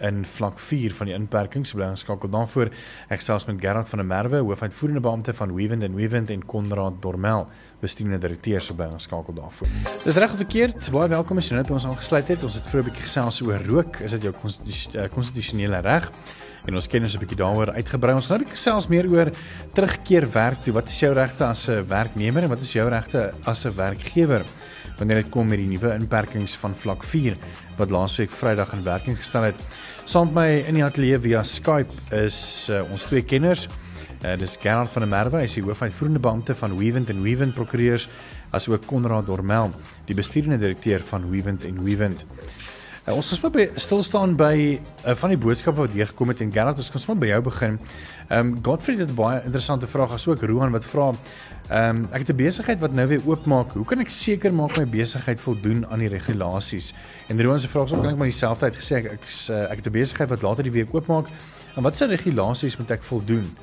in 0.00 0.24
vlak 0.24 0.58
4 0.58 0.94
van 0.94 1.06
die 1.06 1.14
inperkings. 1.14 1.70
So 1.70 1.78
bly 1.78 1.88
ons 1.90 2.00
skakel 2.00 2.30
dan 2.30 2.48
voor. 2.48 2.70
Ek 3.08 3.18
gesels 3.20 3.46
met 3.46 3.60
Gerard 3.60 3.88
van 3.88 3.98
der 3.98 4.06
Merwe, 4.06 4.42
hoofuitvoerende 4.42 5.00
beampte 5.00 5.34
van 5.34 5.54
Wewind 5.54 5.82
and 5.82 5.94
Wewind 5.94 6.30
en 6.30 6.46
Konrad 6.46 7.02
Dormel, 7.02 7.48
bestuurende 7.80 8.18
direkteur 8.18 8.60
so 8.60 8.74
by 8.74 8.88
ons 8.92 9.02
skakel 9.02 9.34
daarvoor. 9.34 9.68
Dis 10.04 10.16
reg 10.16 10.30
of 10.32 10.36
verkeerd? 10.36 10.90
Baie 10.90 11.08
welkom 11.08 11.38
as 11.38 11.48
jy 11.50 11.56
net 11.56 11.68
by 11.68 11.74
ons 11.74 11.86
aangesluit 11.86 12.28
het. 12.28 12.42
Ons 12.42 12.54
het 12.54 12.66
vroeër 12.66 12.84
'n 12.84 12.90
bietjie 12.90 13.08
gesels 13.08 13.42
oor 13.42 13.60
rook. 13.66 14.00
Is 14.00 14.10
dit 14.10 14.22
jou 14.22 14.34
eh, 14.34 15.08
konstitusionele 15.08 15.80
reg? 15.80 16.10
en 16.66 16.74
ons 16.74 16.86
kennis 16.86 17.14
'n 17.14 17.18
bietjie 17.18 17.36
daaroor 17.36 17.72
uitgebrei. 17.72 18.14
Ons 18.14 18.26
gaan 18.26 18.40
nou 18.40 18.56
selfs 18.56 18.88
meer 18.88 19.08
oor 19.10 19.30
terugkeer 19.74 20.30
werk 20.30 20.62
toe. 20.62 20.72
Wat 20.72 20.88
is 20.88 21.00
jou 21.00 21.12
regte 21.12 21.44
as 21.44 21.68
'n 21.68 21.86
werknemer 21.86 22.42
en 22.42 22.48
wat 22.48 22.60
is 22.60 22.72
jou 22.72 22.88
regte 22.88 23.32
as 23.44 23.64
'n 23.64 23.74
werkgewer? 23.74 24.44
Wanneer 24.98 25.22
dit 25.22 25.30
kom 25.32 25.48
met 25.48 25.60
die 25.60 25.68
nuwe 25.70 25.94
inperkings 25.96 26.56
van 26.60 26.74
vlak 26.76 27.04
4 27.04 27.38
wat 27.78 27.90
laasweek 27.90 28.30
Vrydag 28.30 28.72
in 28.76 28.84
werking 28.86 29.16
gestel 29.18 29.48
het. 29.50 29.62
Saam 30.04 30.32
met 30.32 30.34
my 30.34 30.48
in 30.68 30.78
die 30.78 30.84
ateljee 30.84 31.18
via 31.22 31.42
Skype 31.42 31.94
is 32.24 32.68
uh, 32.70 32.82
ons 32.92 33.06
twee 33.08 33.22
kenners. 33.22 33.68
Uh, 34.22 34.36
dis 34.38 34.56
Gerard 34.60 34.90
van 34.94 35.02
der 35.02 35.10
Merwe, 35.10 35.40
hy 35.42 35.48
is 35.48 35.56
die 35.58 35.64
hoofuitvoerende 35.66 36.22
beampte 36.22 36.54
van 36.54 36.76
Wewind 36.78 37.10
and 37.10 37.24
Wewind 37.24 37.56
Prokureurs, 37.56 38.08
asook 38.54 38.86
Konrad 38.86 39.26
Dormel, 39.26 39.72
die 40.06 40.14
bestuurende 40.14 40.60
direkteur 40.62 41.02
van 41.08 41.26
Wewind 41.30 41.64
and 41.66 41.82
Wewind. 41.82 42.22
Uh, 43.02 43.16
ons 43.18 43.32
gaan 43.34 43.50
by 43.50 43.64
stil 43.82 44.04
staan 44.06 44.36
by 44.38 44.78
uh, 44.78 45.14
van 45.18 45.32
die 45.32 45.38
boodskappe 45.42 45.82
wat 45.82 45.94
hier 45.96 46.06
gekom 46.06 46.30
het 46.30 46.38
en 46.44 46.52
Gerard 46.54 46.78
ons 46.78 46.90
gaan 46.94 47.02
sommer 47.02 47.24
by 47.24 47.32
jou 47.32 47.40
begin. 47.48 47.78
Ehm 48.28 48.52
um, 48.52 48.52
Godfrey 48.62 48.94
het 49.00 49.14
baie 49.18 49.40
interessante 49.42 49.88
vraag 49.90 50.14
asook 50.14 50.44
Roan 50.46 50.70
wat 50.70 50.86
vra 50.86 51.08
ehm 51.10 51.96
um, 51.96 52.04
ek 52.14 52.22
het 52.22 52.30
'n 52.30 52.38
besigheid 52.38 52.78
wat 52.78 52.94
nou 52.94 53.06
weer 53.10 53.26
oopmaak. 53.26 53.74
Hoe 53.74 53.84
kan 53.84 53.98
ek 53.98 54.10
seker 54.10 54.54
maak 54.54 54.76
my 54.76 54.86
besigheid 54.86 55.40
voldoen 55.40 55.86
aan 55.90 55.98
die 55.98 56.08
regulasies? 56.08 56.94
En 57.26 57.42
Roan 57.42 57.60
se 57.60 57.68
vraag 57.68 57.84
is 57.84 57.92
ook 57.92 57.98
eintlik 57.98 58.18
maar 58.18 58.30
dieselfde 58.30 58.64
uit 58.64 58.76
gesê 58.76 58.94
ek 58.94 59.04
ek, 59.04 59.26
uh, 59.50 59.70
ek 59.70 59.76
het 59.76 59.86
'n 59.86 59.98
besigheid 59.98 60.28
wat 60.28 60.42
later 60.42 60.62
die 60.62 60.72
week 60.72 60.94
oopmaak. 60.94 61.26
En 61.74 61.82
wat 61.82 61.96
se 61.96 62.06
regulasies 62.06 62.76
moet 62.76 62.90
ek 62.90 63.02
voldoen? 63.02 63.56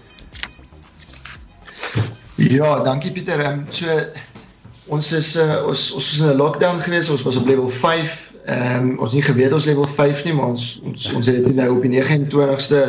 Ja, 2.36 2.84
dankie 2.84 3.12
Pieter. 3.12 3.40
Ehm 3.40 3.60
um, 3.60 3.66
so 3.70 3.88
ons 4.86 5.12
is 5.12 5.36
uh, 5.36 5.64
ons 5.68 5.92
ons 5.92 6.06
was 6.12 6.20
in 6.20 6.28
'n 6.28 6.36
lockdown 6.36 6.80
geweest. 6.80 7.10
Ons 7.10 7.24
was 7.24 7.36
op 7.36 7.46
level 7.46 7.68
5 7.68 8.29
Ehm 8.46 8.90
um, 8.90 9.00
ons 9.00 9.14
het 9.14 9.24
geweet 9.24 9.54
ons 9.54 9.66
level 9.66 9.88
5 9.88 10.24
nie, 10.26 10.34
maar 10.34 10.54
ons 10.54 10.80
ons 10.84 11.12
ons 11.14 11.26
het 11.26 11.46
dit 11.46 11.56
nou 11.56 11.70
op 11.76 11.82
die 11.86 11.92
29ste 12.02 12.84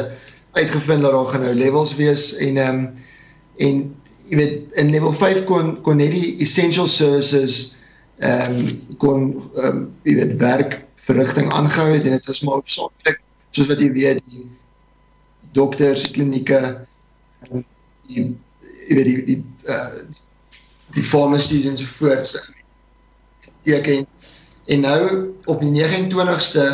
uitgevind 0.53 1.03
dat 1.03 1.13
daar 1.13 1.33
gaan 1.33 1.47
nou 1.47 1.55
levels 1.55 1.97
wees 1.97 2.35
en 2.37 2.57
ehm 2.57 2.85
um, 2.85 2.91
en 3.57 3.83
jy 4.31 4.37
weet 4.37 4.79
in 4.83 4.91
level 4.91 5.13
5 5.13 5.45
kon 5.45 5.75
kon 5.83 5.97
net 5.97 6.15
die 6.15 6.37
essential 6.47 6.89
services 6.89 7.75
ehm 8.19 8.61
um, 8.61 8.71
kon 9.03 9.27
ehm 9.57 9.67
um, 9.67 9.83
jy 10.03 10.15
weet 10.23 10.39
werk 10.41 10.79
verrigting 10.95 11.53
aangehou 11.53 11.91
het 11.93 12.05
en 12.05 12.17
dit 12.19 12.27
was 12.27 12.41
maar 12.41 12.61
hoofsaaklik 12.61 13.21
soos 13.51 13.67
wat 13.67 13.83
jy 13.83 13.91
weet 13.93 14.23
die 14.31 14.47
dokters, 15.57 16.07
klinieke 16.15 16.61
die 18.11 18.25
jy 18.89 18.97
weet 18.99 19.09
die 19.09 19.19
die 19.27 19.41
uh, 19.71 20.03
die 20.95 21.05
pharmacies 21.07 21.67
en 21.71 21.77
so 21.79 21.87
voort. 21.87 22.33
Ja, 23.63 23.79
okay. 23.79 24.07
En 24.71 24.81
nou 24.87 25.01
op 25.51 25.61
die 25.65 25.73
29ste 25.75 26.65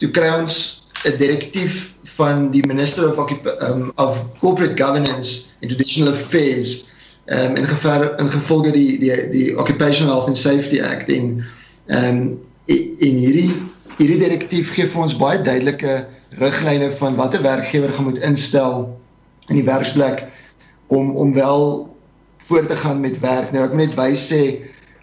toe 0.00 0.10
kry 0.16 0.32
ons 0.40 0.86
'n 1.04 1.16
direktief 1.20 1.92
van 2.16 2.50
die 2.50 2.64
minister 2.66 3.08
of 3.08 3.30
um, 3.60 3.92
of 3.96 4.24
corporate 4.40 4.76
governance 4.82 5.44
and 5.60 5.70
traditional 5.70 6.12
affairs 6.12 6.84
um, 7.26 7.56
in 7.56 7.64
geval 7.64 8.16
in 8.16 8.30
gevolge 8.30 8.70
die 8.72 8.98
die 8.98 9.28
die 9.30 9.58
occupational 9.58 10.12
health 10.14 10.28
and 10.32 10.36
safety 10.36 10.80
act 10.80 11.12
en 11.12 11.44
um, 11.86 12.20
in 12.66 13.16
hierdie 13.20 13.52
hierdie 13.96 14.18
direktief 14.18 14.72
gee 14.74 14.88
vir 14.88 15.02
ons 15.02 15.16
baie 15.16 15.42
duidelike 15.42 16.06
riglyne 16.40 16.90
van 17.00 17.16
watter 17.20 17.42
werkgewer 17.42 17.92
gaan 17.92 18.08
moet 18.10 18.18
instel 18.18 18.88
in 19.48 19.60
die 19.60 19.68
werksplek 19.68 20.24
om 20.86 21.14
om 21.16 21.32
wel 21.34 21.94
voort 22.46 22.68
te 22.68 22.76
gaan 22.76 23.00
met 23.00 23.20
werk. 23.20 23.52
Nou 23.52 23.64
ek 23.64 23.72
moet 23.74 23.86
net 23.86 23.96
by 23.98 24.10
sê 24.18 24.42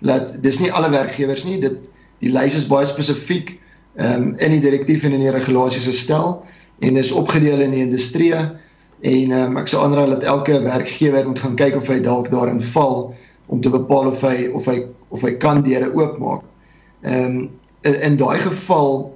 dat 0.04 0.36
dis 0.44 0.60
nie 0.60 0.72
alle 0.72 0.90
werkgewers 0.92 1.44
nie, 1.48 1.60
dit 1.60 1.90
Die 2.24 2.32
lys 2.32 2.56
is 2.56 2.70
baie 2.70 2.88
spesifiek 2.88 3.58
um, 4.00 4.32
in 4.40 4.56
die 4.56 4.64
direktief 4.64 5.04
en 5.04 5.16
in 5.18 5.26
die 5.26 5.34
regulasies 5.34 5.90
gestel 5.90 6.38
en 6.84 7.00
is 7.00 7.12
opgedeel 7.12 7.62
in 7.66 7.76
die 7.76 7.84
industrie. 7.84 8.34
En 9.04 9.36
um, 9.36 9.58
ek 9.60 9.68
sou 9.72 9.84
aanraai 9.84 10.16
dat 10.16 10.24
elke 10.24 10.62
werkgewer 10.64 11.28
moet 11.28 11.42
gaan 11.44 11.60
kyk 11.60 11.76
of 11.80 11.90
hy 11.92 12.00
dalk 12.04 12.32
daarin 12.32 12.62
val 12.72 13.12
om 13.52 13.62
te 13.62 13.72
bepaal 13.74 14.08
of 14.14 14.22
hy 14.24 14.48
of 14.56 14.68
hy 14.72 14.86
of 15.14 15.26
hy 15.26 15.36
kan 15.44 15.62
deure 15.66 15.92
oopmaak. 15.92 16.48
Ehm 17.04 17.44
um, 17.44 17.44
in, 17.84 17.98
in 18.08 18.16
daai 18.16 18.40
geval 18.40 19.12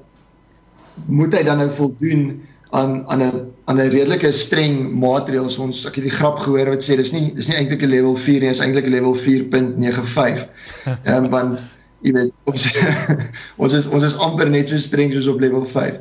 moet 1.07 1.31
hy 1.37 1.43
dan 1.47 1.61
nou 1.63 1.69
voldoen 1.71 2.41
aan 2.75 3.05
aan 3.07 3.21
'n 3.23 3.45
aan 3.71 3.79
'n 3.79 3.89
redelike 3.89 4.31
streng 4.31 4.91
maatreëls. 4.91 5.55
Ons 5.57 5.85
ek 5.87 5.95
het 5.95 6.03
die 6.03 6.17
grap 6.19 6.43
gehoor 6.43 6.69
wat 6.75 6.83
sê 6.83 6.99
dis 6.99 7.13
nie 7.15 7.31
dis 7.35 7.47
nie 7.47 7.55
eintlik 7.55 7.81
'n 7.87 7.93
level 7.95 8.15
4 8.15 8.41
nie 8.43 8.51
is 8.51 8.59
eintlik 8.59 8.85
'n 8.85 8.95
level 8.97 9.15
4.95 9.15 10.43
ehm 10.85 11.23
um, 11.23 11.29
want 11.29 11.67
jy 12.05 12.13
weet 12.13 12.33
ons 12.49 12.67
ons 13.63 13.73
is 13.73 13.89
ons 13.89 14.05
is 14.05 14.17
amper 14.23 14.49
net 14.49 14.69
so 14.69 14.79
streng 14.81 15.13
soos 15.13 15.29
op 15.31 15.41
level 15.43 15.65
5. 15.65 15.99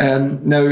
Ehm 0.00 0.22
um, 0.22 0.36
nou 0.42 0.64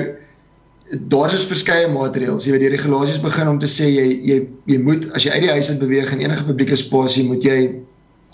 daar 1.08 1.32
is 1.32 1.46
verskeie 1.48 1.88
maatreëls. 1.88 2.44
Jy 2.44 2.52
weet 2.52 2.66
die 2.66 2.72
regulasies 2.74 3.20
begin 3.22 3.48
om 3.48 3.58
te 3.60 3.70
sê 3.70 3.88
jy 3.88 4.08
jy 4.28 4.38
jy 4.68 4.78
moet 4.82 5.06
as 5.16 5.24
jy 5.24 5.32
uit 5.32 5.46
die 5.46 5.54
huis 5.56 5.70
uit 5.70 5.80
beweeg 5.80 6.12
in 6.12 6.24
enige 6.26 6.44
publieke 6.48 6.76
spasie 6.76 7.24
moet 7.28 7.44
jy 7.44 7.58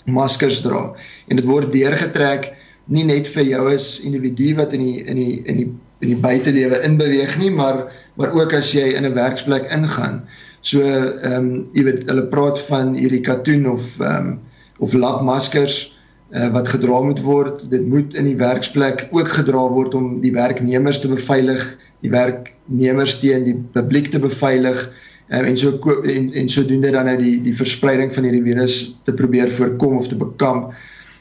maskers 0.09 0.63
dra. 0.65 0.89
En 1.29 1.39
dit 1.39 1.47
word 1.47 1.71
deurgetrek 1.71 2.51
nie 2.89 3.05
net 3.05 3.29
vir 3.29 3.45
jou 3.45 3.63
as 3.71 3.99
individu 4.03 4.55
wat 4.57 4.73
in 4.75 4.83
die 4.83 4.97
in 5.05 5.21
die 5.21 5.35
in 5.45 5.61
die 5.61 5.69
in 5.99 6.13
die 6.13 6.19
buitelewe 6.23 6.79
inbeweeg 6.87 7.35
nie, 7.39 7.51
maar 7.51 7.89
maar 8.19 8.31
ook 8.35 8.53
as 8.55 8.71
jy 8.75 8.95
in 8.95 9.05
'n 9.05 9.15
werksplek 9.15 9.67
ingaan. 9.71 10.23
So 10.61 10.81
ehm 10.81 11.33
um, 11.35 11.49
jy 11.73 11.83
weet 11.83 12.07
hulle 12.09 12.27
praat 12.27 12.59
van 12.67 12.95
hierdie 12.95 13.23
katoen 13.23 13.69
of 13.69 13.99
ehm 13.99 14.15
um, 14.15 14.39
of 14.79 14.93
lapmaskers 14.93 15.98
uh, 16.31 16.49
wat 16.53 16.67
gedra 16.67 17.01
moet 17.01 17.21
word. 17.21 17.69
Dit 17.71 17.87
moet 17.87 18.13
in 18.13 18.25
die 18.29 18.37
werksplek 18.37 19.07
ook 19.11 19.27
gedra 19.27 19.67
word 19.69 19.93
om 19.97 20.19
die 20.23 20.33
werknemers 20.35 20.99
te 20.99 21.11
beveilig, 21.11 21.63
die 22.05 22.11
werknemers 22.13 23.19
teen 23.19 23.43
die 23.47 23.57
publiek 23.73 24.11
te 24.11 24.19
beveilig 24.19 24.85
um, 25.29 25.45
en 25.45 25.57
so 25.57 25.97
en 26.03 26.33
en 26.33 26.49
sodoende 26.49 26.91
dan 26.91 27.05
nou 27.05 27.17
die 27.17 27.35
die 27.41 27.55
verspreiding 27.55 28.13
van 28.13 28.27
hierdie 28.27 28.45
virus 28.45 28.79
te 29.03 29.13
probeer 29.13 29.51
voorkom 29.51 29.97
of 29.97 30.07
te 30.07 30.17
bekamp. 30.17 30.73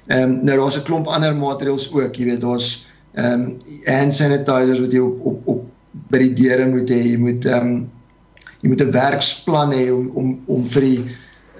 Ehm 0.08 0.22
um, 0.22 0.44
nou 0.44 0.56
daar's 0.60 0.78
'n 0.78 0.86
klomp 0.88 1.06
ander 1.06 1.36
maatreëls 1.36 1.92
ook, 1.92 2.16
jy 2.16 2.24
weet 2.24 2.40
daar's 2.40 2.86
ehm 3.14 3.40
um, 3.40 3.56
hand 3.84 4.14
sanitizers 4.14 4.80
wat 4.80 4.92
jy 4.92 5.00
op 5.00 5.26
op 5.26 5.48
op 5.48 5.64
by 6.10 6.18
die 6.18 6.32
deure 6.32 6.68
moet 6.68 6.90
hê. 6.90 7.02
Jy 7.12 7.18
moet 7.18 7.44
ehm 7.44 7.66
um, 7.66 7.90
jy 8.60 8.68
moet 8.68 8.82
'n 8.82 8.90
werksplan 8.92 9.72
hê 9.72 9.90
om 9.92 10.10
om 10.14 10.38
om 10.46 10.64
vir 10.66 10.82
die 10.82 11.00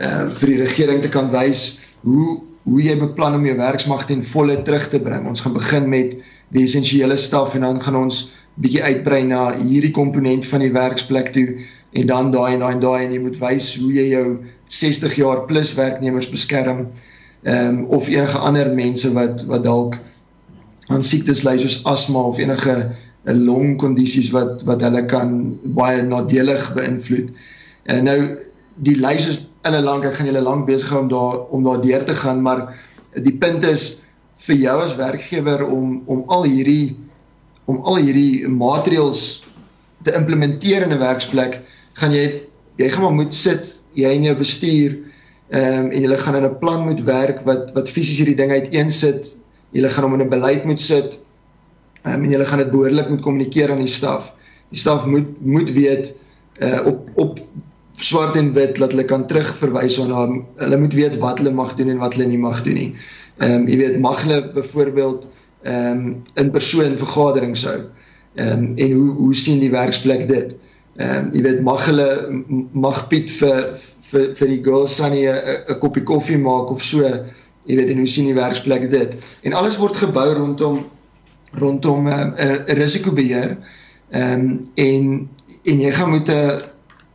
uh, 0.01 0.29
vir 0.31 0.49
die 0.49 0.61
regering 0.63 1.03
te 1.03 1.09
kan 1.09 1.31
wys 1.31 1.79
hoe 2.03 2.48
hoe 2.63 2.83
jy 2.83 2.97
beplan 2.99 3.35
om 3.35 3.47
jou 3.47 3.57
werksmag 3.57 4.07
ten 4.07 4.23
volle 4.23 4.63
terug 4.63 4.89
te 4.89 5.01
bring. 5.01 5.27
Ons 5.29 5.41
gaan 5.41 5.57
begin 5.57 5.89
met 5.89 6.17
die 6.55 6.65
essensiële 6.65 7.17
staf 7.17 7.55
en 7.55 7.67
dan 7.67 7.81
gaan 7.81 7.97
ons 7.97 8.33
bietjie 8.59 8.83
uitbrei 8.83 9.23
na 9.25 9.53
hierdie 9.59 9.95
komponent 9.95 10.47
van 10.47 10.65
die 10.65 10.73
werksplek 10.75 11.33
toe 11.33 11.47
en 11.93 12.07
dan 12.07 12.31
daai 12.35 12.55
en 12.55 12.65
daai 12.65 12.73
en 12.75 12.81
daai 12.83 13.05
en 13.05 13.13
jy 13.15 13.21
moet 13.23 13.39
wys 13.41 13.71
hoe 13.79 13.93
jy 13.93 14.09
jou 14.11 14.27
60 14.67 15.15
jaar 15.21 15.45
plus 15.49 15.73
werknemers 15.79 16.29
beskerm 16.31 16.89
ehm 17.47 17.69
um, 17.69 17.85
of 17.95 18.09
enige 18.11 18.39
ander 18.39 18.73
mense 18.75 19.13
wat 19.15 19.45
wat 19.47 19.63
dalk 19.63 19.95
aan 20.89 21.05
siektes 21.05 21.45
ly 21.47 21.55
soos 21.61 21.79
asma 21.87 22.25
of 22.33 22.39
enige 22.39 22.75
'n 23.29 23.45
longkondisies 23.45 24.31
wat 24.31 24.63
wat 24.65 24.83
hulle 24.83 25.05
kan 25.07 25.59
baie 25.77 26.03
nadelig 26.03 26.73
beïnvloed. 26.75 27.31
En 27.85 28.05
nou 28.05 28.19
die 28.75 28.97
lys 28.97 29.27
is 29.29 29.48
hulle 29.69 29.85
lank, 29.85 30.05
ek 30.05 30.19
gaan 30.19 30.31
julle 30.31 30.45
lank 30.45 30.67
besig 30.67 30.91
hou 30.93 31.03
om 31.05 31.09
daar 31.13 31.39
om 31.55 31.65
daar 31.65 31.83
deur 31.83 32.05
te 32.05 32.15
gaan, 32.15 32.43
maar 32.43 32.69
die 33.15 33.35
punt 33.41 33.65
is 33.65 34.01
vir 34.47 34.57
jou 34.57 34.77
as 34.85 34.97
werkgewer 34.97 35.67
om 35.67 36.03
om 36.07 36.25
al 36.29 36.45
hierdie 36.49 36.97
om 37.69 37.83
al 37.85 38.01
hierdie 38.01 38.49
maatreëls 38.49 39.25
te 40.07 40.15
implementeer 40.17 40.87
in 40.87 40.93
'n 40.93 41.03
werksplek, 41.03 41.61
gaan 42.01 42.13
jy 42.13 42.43
jy 42.79 42.89
gaan 42.89 43.03
maar 43.03 43.19
moet 43.25 43.35
sit, 43.35 43.83
jy 43.95 44.11
en 44.15 44.25
jou 44.31 44.37
bestuur 44.37 44.99
ehm 45.49 45.87
um, 45.87 45.91
en 45.91 46.01
julle 46.01 46.17
gaan 46.17 46.37
in 46.37 46.45
'n 46.45 46.59
plan 46.59 46.85
moet 46.85 47.01
werk 47.05 47.45
wat 47.45 47.73
wat 47.75 47.89
fisies 47.89 48.19
hierdie 48.19 48.37
ding 48.37 48.51
uiteensit. 48.53 49.37
Julle 49.73 49.89
gaan 49.89 50.05
hom 50.05 50.15
in 50.21 50.27
'n 50.27 50.31
beleid 50.31 50.65
moet 50.65 50.81
sit 50.81 51.21
um, 52.05 52.25
en 52.25 52.31
julle 52.31 52.47
gaan 52.47 52.59
dit 52.59 52.71
behoorlik 52.71 53.09
moet 53.09 53.21
kommunikeer 53.21 53.71
aan 53.71 53.85
die 53.85 53.87
staf. 53.87 54.35
Die 54.71 54.79
staf 54.79 55.07
moet 55.07 55.29
moet 55.41 55.73
weet 55.73 56.15
uh 56.61 56.87
op 56.87 57.09
op 57.15 57.39
swart 57.99 58.37
en 58.37 58.53
wit 58.55 58.77
dat 58.79 58.93
hulle 58.95 59.05
kan 59.05 59.27
terugverwys 59.27 59.99
na 60.07 60.27
hulle 60.63 60.79
moet 60.79 60.95
weet 60.95 61.19
wat 61.19 61.39
hulle 61.43 61.51
mag 61.55 61.75
doen 61.79 61.89
en 61.89 61.99
wat 62.03 62.15
hulle 62.15 62.29
nie 62.31 62.39
mag 62.39 62.63
doen 62.63 62.79
nie. 62.79 62.93
Ehm 63.39 63.63
um, 63.63 63.69
jy 63.71 63.77
weet 63.79 63.99
mag 64.03 64.23
hulle 64.23 64.41
byvoorbeeld 64.55 65.27
ehm 65.63 66.07
um, 66.07 66.23
in 66.35 66.51
persoon 66.51 66.97
vergaderings 66.97 67.65
hou. 67.67 67.81
Ehm 68.35 68.53
um, 68.53 68.73
en 68.77 68.93
hoe 68.93 69.11
hoe 69.23 69.35
sien 69.35 69.59
die 69.61 69.71
werksplek 69.75 70.29
dit? 70.29 70.55
Ehm 70.97 71.27
um, 71.27 71.33
jy 71.35 71.43
weet 71.43 71.63
mag 71.63 71.85
hulle 71.87 72.09
mag 72.73 73.07
Piet 73.11 73.31
vir 73.41 73.75
vir 74.11 74.31
vir 74.35 74.55
die 74.55 74.63
girls 74.65 74.97
dan 74.97 75.15
'n 75.15 75.79
koppie 75.83 76.03
koffie 76.03 76.39
maak 76.39 76.71
of 76.71 76.83
so. 76.83 77.03
Jy 77.67 77.77
weet 77.77 77.91
en 77.91 77.99
hoe 78.03 78.07
sien 78.07 78.31
die 78.31 78.39
werksplek 78.39 78.91
dit? 78.91 79.19
En 79.43 79.53
alles 79.53 79.77
word 79.77 79.97
gebou 79.97 80.29
rondom 80.35 80.87
rondom 81.53 82.07
'n 82.07 82.35
uh, 82.39 82.47
uh, 82.47 82.75
risikobeheer. 82.79 83.59
Ehm 84.11 84.41
um, 84.41 84.71
en 84.75 85.29
en 85.65 85.81
jy 85.81 85.93
gaan 85.93 86.11
moet 86.11 86.29
'n 86.31 86.63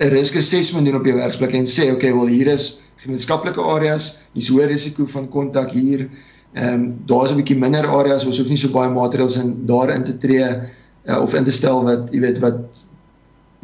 'n 0.04 0.10
risk 0.12 0.36
assessment 0.36 0.86
doen 0.86 1.00
op 1.00 1.06
jou 1.06 1.16
werksplek 1.16 1.54
en 1.56 1.66
sê 1.70 1.92
okay, 1.92 2.12
wel 2.14 2.28
hier 2.28 2.48
is 2.52 2.80
gemeenskaplike 3.04 3.62
areas, 3.62 4.18
hier's 4.36 4.50
hoë 4.52 4.68
risiko 4.72 5.06
van 5.08 5.30
kontak 5.32 5.72
hier. 5.72 6.08
Ehm 6.54 6.74
um, 6.74 6.86
daar's 7.10 7.32
'n 7.32 7.40
bietjie 7.40 7.58
minder 7.58 7.88
areas, 7.88 8.26
ons 8.26 8.38
hoef 8.38 8.50
nie 8.50 8.58
so 8.58 8.70
baie 8.72 8.92
maatreëls 8.92 9.38
in 9.42 9.66
daarin 9.66 10.04
te 10.04 10.18
tree 10.18 10.44
uh, 10.44 11.22
of 11.22 11.34
in 11.34 11.44
te 11.44 11.52
stel 11.52 11.84
wat 11.84 12.12
jy 12.12 12.20
weet 12.20 12.40
wat 12.40 12.60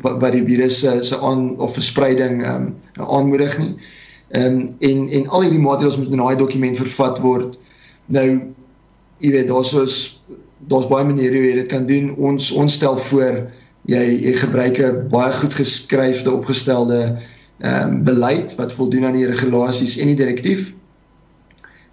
wat 0.03 0.19
wat 0.21 0.31
die 0.31 0.45
virus 0.45 0.79
se 0.79 1.03
se 1.03 1.19
aan 1.19 1.57
of 1.59 1.73
verspreiding 1.73 2.43
ehm 2.43 2.71
um, 2.71 2.75
aanmoedig 3.07 3.57
nie. 3.59 3.75
Ehm 4.31 4.59
um, 4.59 4.75
en 4.79 5.09
en 5.09 5.27
al 5.27 5.41
hierdie 5.41 5.65
maatreëls 5.67 5.97
moet 5.97 6.11
in 6.11 6.23
daai 6.23 6.35
dokument 6.35 6.77
vervat 6.77 7.19
word. 7.19 7.59
Nou 8.05 8.27
jy 9.19 9.31
weet 9.31 9.47
daar's 9.47 9.69
soos 9.69 9.95
daar's 10.67 10.87
baie 10.87 11.05
maniere 11.05 11.35
hoe 11.35 11.47
jy 11.47 11.55
dit 11.61 11.71
kan 11.71 11.85
doen. 11.85 12.15
Ons 12.15 12.51
ons 12.51 12.73
stel 12.73 12.97
voor 12.97 13.43
jy 13.85 14.03
jy 14.25 14.33
gebruik 14.33 14.79
'n 14.79 15.07
baie 15.09 15.31
goed 15.33 15.53
geskryfde 15.53 16.31
opgestelde 16.31 17.17
ehm 17.59 17.89
um, 17.89 18.03
beleid 18.03 18.55
wat 18.55 18.73
voldoen 18.73 19.05
aan 19.05 19.17
die 19.17 19.27
regulasies 19.27 19.97
en 19.97 20.07
die 20.07 20.15
direktief. 20.15 20.73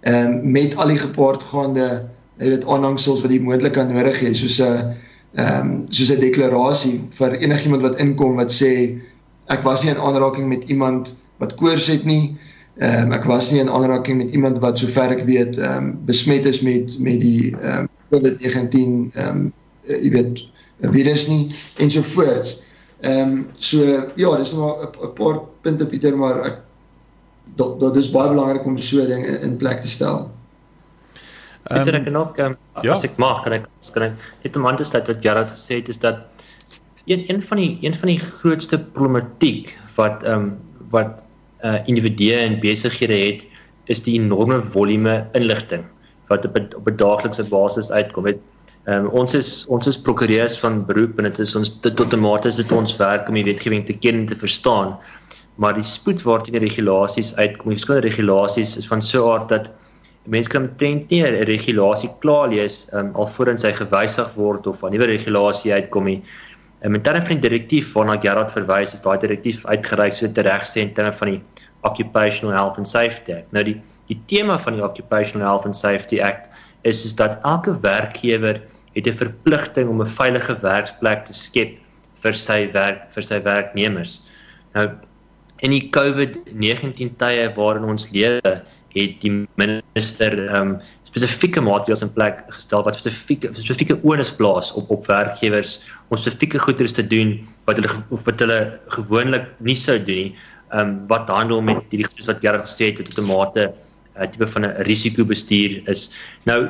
Ehm 0.01 0.31
um, 0.31 0.51
met 0.51 0.75
al 0.75 0.87
die 0.87 1.01
gepaardgaande 1.01 2.07
jy 2.37 2.49
weet 2.49 2.67
aanhangsels 2.67 3.21
wat 3.21 3.31
jy 3.31 3.41
moontlik 3.41 3.73
kan 3.73 3.91
nodig 3.93 4.19
hê 4.21 4.33
soos 4.33 4.59
'n 4.61 4.93
ehm 5.35 5.61
um, 5.61 5.85
soos 5.89 6.11
'n 6.11 6.19
deklarasie 6.19 7.01
vir 7.09 7.37
enigiemand 7.37 7.81
wat 7.81 7.99
inkom 7.99 8.35
wat 8.35 8.51
sê 8.51 8.99
ek 9.47 9.63
was 9.63 9.83
nie 9.83 9.91
in 9.91 10.01
aanraking 10.01 10.47
met 10.47 10.63
iemand 10.67 11.17
wat 11.39 11.55
koors 11.55 11.87
het 11.87 12.05
nie. 12.05 12.35
Ehm 12.79 13.07
um, 13.07 13.11
ek 13.11 13.25
was 13.25 13.51
nie 13.51 13.59
in 13.59 13.69
aanraking 13.69 14.17
met 14.17 14.33
iemand 14.33 14.59
wat 14.59 14.77
sover 14.77 15.11
ek 15.11 15.25
weet 15.25 15.57
ehm 15.57 15.77
um, 15.77 15.99
besmet 16.05 16.45
is 16.45 16.61
met 16.61 16.99
met 16.99 17.19
die 17.21 17.55
ehm 17.61 17.79
um, 17.79 17.89
COVID-19 18.11 19.11
ehm 19.13 19.29
um, 19.29 19.53
jy 19.83 20.11
weet 20.11 20.45
virus 20.81 21.27
nie 21.27 21.47
en 21.77 21.91
so 21.91 22.01
voort. 22.01 22.55
Ehm 23.01 23.21
um, 23.21 23.49
so 23.53 23.83
ja, 24.15 24.37
dis 24.37 24.53
nog 24.53 24.81
'n 24.81 25.13
paar 25.13 25.41
punte 25.61 25.85
Pieter, 25.85 26.17
maar 26.17 26.45
ek 26.45 26.57
dat 27.55 27.79
dit 27.79 27.95
is 27.95 28.11
baie 28.11 28.29
belangrik 28.29 28.65
om 28.65 28.77
so 28.77 29.05
ding 29.05 29.25
in, 29.25 29.41
in 29.41 29.57
plek 29.57 29.81
te 29.81 29.89
stel. 29.89 30.31
Pieter, 31.67 31.95
ek 31.95 32.03
kan 32.03 32.15
ook 32.15 32.37
um, 32.39 32.57
ja. 32.81 32.91
as 32.91 33.03
ek 33.03 33.17
mag, 33.17 33.43
kan 33.43 33.53
ek 33.53 33.67
kan 33.93 34.03
ek 34.03 34.13
net 34.43 34.55
om 34.55 34.67
aan 34.67 34.77
te 34.77 34.83
sluit 34.83 35.07
wat 35.07 35.21
Gerard 35.21 35.51
gesê 35.53 35.81
het 35.81 35.89
is 35.89 35.99
dat 35.99 36.25
een 37.05 37.25
een 37.27 37.41
van 37.41 37.57
die 37.57 37.77
een 37.81 37.93
van 37.93 38.07
die 38.07 38.19
grootste 38.19 38.79
problematiek 38.93 39.77
wat 39.95 40.23
ehm 40.23 40.33
um, 40.33 40.57
wat 40.89 41.23
uh 41.65 41.79
individue 41.85 42.35
en 42.37 42.59
besighede 42.59 43.17
het 43.17 43.47
is 43.85 44.03
die 44.03 44.19
enorme 44.19 44.61
volume 44.63 45.25
inligting 45.33 45.83
wat 46.27 46.45
op 46.45 46.57
'n 46.57 46.69
op 46.75 46.87
'n 46.87 46.95
daaglikse 46.95 47.43
basis 47.43 47.91
uitkom. 47.91 48.27
Weet, 48.87 48.95
um, 48.95 49.07
ons 49.11 49.33
is 49.35 49.65
ons 49.67 49.87
is 49.87 49.97
prokureurs 49.99 50.53
van 50.61 50.85
beroep 50.87 51.17
en 51.19 51.27
dit 51.27 51.39
is 51.43 51.55
ons 51.55 51.69
dit 51.81 51.95
tot 51.95 52.13
'n 52.13 52.19
mate 52.19 52.47
is 52.47 52.55
dit 52.55 52.71
ons 52.71 52.97
werk 52.97 53.27
om 53.27 53.35
die 53.35 53.43
wetgewing 53.43 53.85
te 53.85 53.93
ken 53.93 54.15
en 54.15 54.25
te 54.25 54.35
verstaan. 54.35 54.97
Maar 55.57 55.73
die 55.73 55.83
spoed 55.83 56.23
waarteen 56.23 56.53
die 56.53 56.63
regulasies 56.63 57.35
uitkom, 57.35 57.71
die 57.71 57.79
skool 57.79 57.99
regulasies 57.99 58.77
is 58.77 58.87
van 58.87 59.01
so 59.01 59.27
'n 59.27 59.31
aard 59.33 59.49
dat 59.49 59.69
mense 60.23 60.49
kan 60.49 60.69
tent 60.77 61.11
nie 61.11 61.21
'n 61.21 61.43
regulasie 61.43 62.09
klaar 62.19 62.47
lees 62.49 62.87
um, 62.93 63.11
alvorens 63.15 63.63
hy 63.63 63.73
gewysig 63.73 64.33
word 64.35 64.67
of 64.67 64.83
'n 64.83 64.91
nuwe 64.91 65.05
regulasie 65.05 65.73
uitkom 65.73 66.05
nie. 66.05 66.23
En 66.81 66.91
met 66.91 67.03
terme 67.03 67.21
van 67.25 67.39
die 67.39 67.49
direktief 67.49 67.93
waarna 67.93 68.17
Gerard 68.21 68.51
verwys, 68.51 68.93
is 68.93 69.01
daai 69.01 69.19
direktief 69.19 69.65
uitgereik 69.65 70.13
so 70.13 70.31
te 70.31 70.41
regsê 70.41 70.81
in 70.81 70.93
terme 70.93 71.11
van 71.11 71.27
die 71.27 71.41
Occupational 71.81 72.55
Health 72.55 72.77
and 72.77 72.87
Safety 72.87 73.33
Act. 73.33 73.51
Nou 73.51 73.63
die 73.63 73.81
die 74.07 74.21
tema 74.27 74.57
van 74.57 74.73
die 74.73 74.83
Occupational 74.83 75.47
Health 75.47 75.65
and 75.65 75.75
Safety 75.75 76.21
Act 76.21 76.49
is 76.83 77.05
is 77.05 77.15
dat 77.15 77.39
elke 77.43 77.79
werkgewer 77.81 78.61
het 78.97 79.07
'n 79.07 79.19
verpligting 79.23 79.89
om 79.89 80.01
'n 80.01 80.15
veilige 80.19 80.55
werksplek 80.61 81.25
te 81.25 81.33
skep 81.33 81.77
vir 82.23 82.33
sy 82.33 82.71
werk 82.73 83.13
vir 83.13 83.23
sy 83.23 83.39
werknemers. 83.43 84.23
Nou 84.73 84.89
in 85.65 85.71
die 85.71 85.89
COVID-19 85.89 87.15
tye 87.17 87.53
waarin 87.55 87.89
ons 87.89 88.09
lewe, 88.13 88.61
het 88.97 89.21
die 89.21 89.33
minister 89.61 90.33
um 90.57 90.77
spesifieke 91.07 91.61
maatreëls 91.63 92.03
in 92.03 92.11
plek 92.13 92.43
gestel 92.49 92.83
wat 92.83 92.97
spesifieke 92.97 93.51
spesifieke 93.53 93.97
onus 94.03 94.31
plaas 94.39 94.73
op 94.79 94.89
op 94.91 95.07
werkgewers 95.07 95.77
om 96.09 96.17
spesifieke 96.17 96.59
goederes 96.59 96.93
te 96.97 97.05
doen 97.05 97.37
wat 97.69 97.79
hulle 97.79 98.21
wat 98.25 98.43
hulle 98.43 98.59
gewoonlik 98.95 99.51
nie 99.59 99.75
sou 99.75 99.97
doen 99.97 100.23
nie. 100.27 100.35
Um 100.75 100.97
wat 101.11 101.29
handel 101.29 101.61
met 101.61 101.85
hierdie 101.91 102.07
goederes 102.09 102.31
wat 102.31 102.43
jy 102.43 102.55
gesê 102.57 102.91
het 102.91 103.05
tot 103.05 103.19
'n 103.23 103.29
mate 103.29 103.63
'n 103.69 104.23
uh, 104.23 104.27
tipe 104.27 104.47
van 104.47 104.65
'n 104.65 104.83
risikobestuur 104.89 105.87
is. 105.87 106.13
Nou 106.45 106.69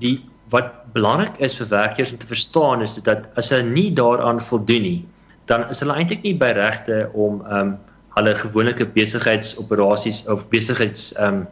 die 0.00 0.18
wat 0.50 0.72
belangrik 0.94 1.38
is 1.38 1.54
vir 1.60 1.68
werkgewers 1.70 2.12
om 2.12 2.18
te 2.18 2.26
verstaan 2.30 2.82
is 2.82 2.96
dat 3.06 3.28
as 3.38 3.50
hulle 3.54 3.68
nie 3.70 3.90
daaraan 3.94 4.40
voldoen 4.42 4.82
nie, 4.82 5.00
dan 5.50 5.68
is 5.70 5.82
hulle 5.82 5.94
eintlik 5.98 6.22
nie 6.26 6.34
by 6.38 6.52
regte 6.58 7.06
om 7.12 7.40
ehm 7.46 7.72
um, 7.72 7.78
hulle 8.16 8.32
gewone 8.34 8.72
besigheidsoperasies 8.74 10.24
of 10.26 10.48
besigheids 10.50 11.12
ehm 11.14 11.42
um, 11.42 11.46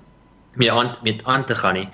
mee 0.59 0.73
aan 0.73 0.97
met 1.07 1.23
aan 1.25 1.45
te 1.47 1.55
gaan 1.55 1.75
nie. 1.75 1.89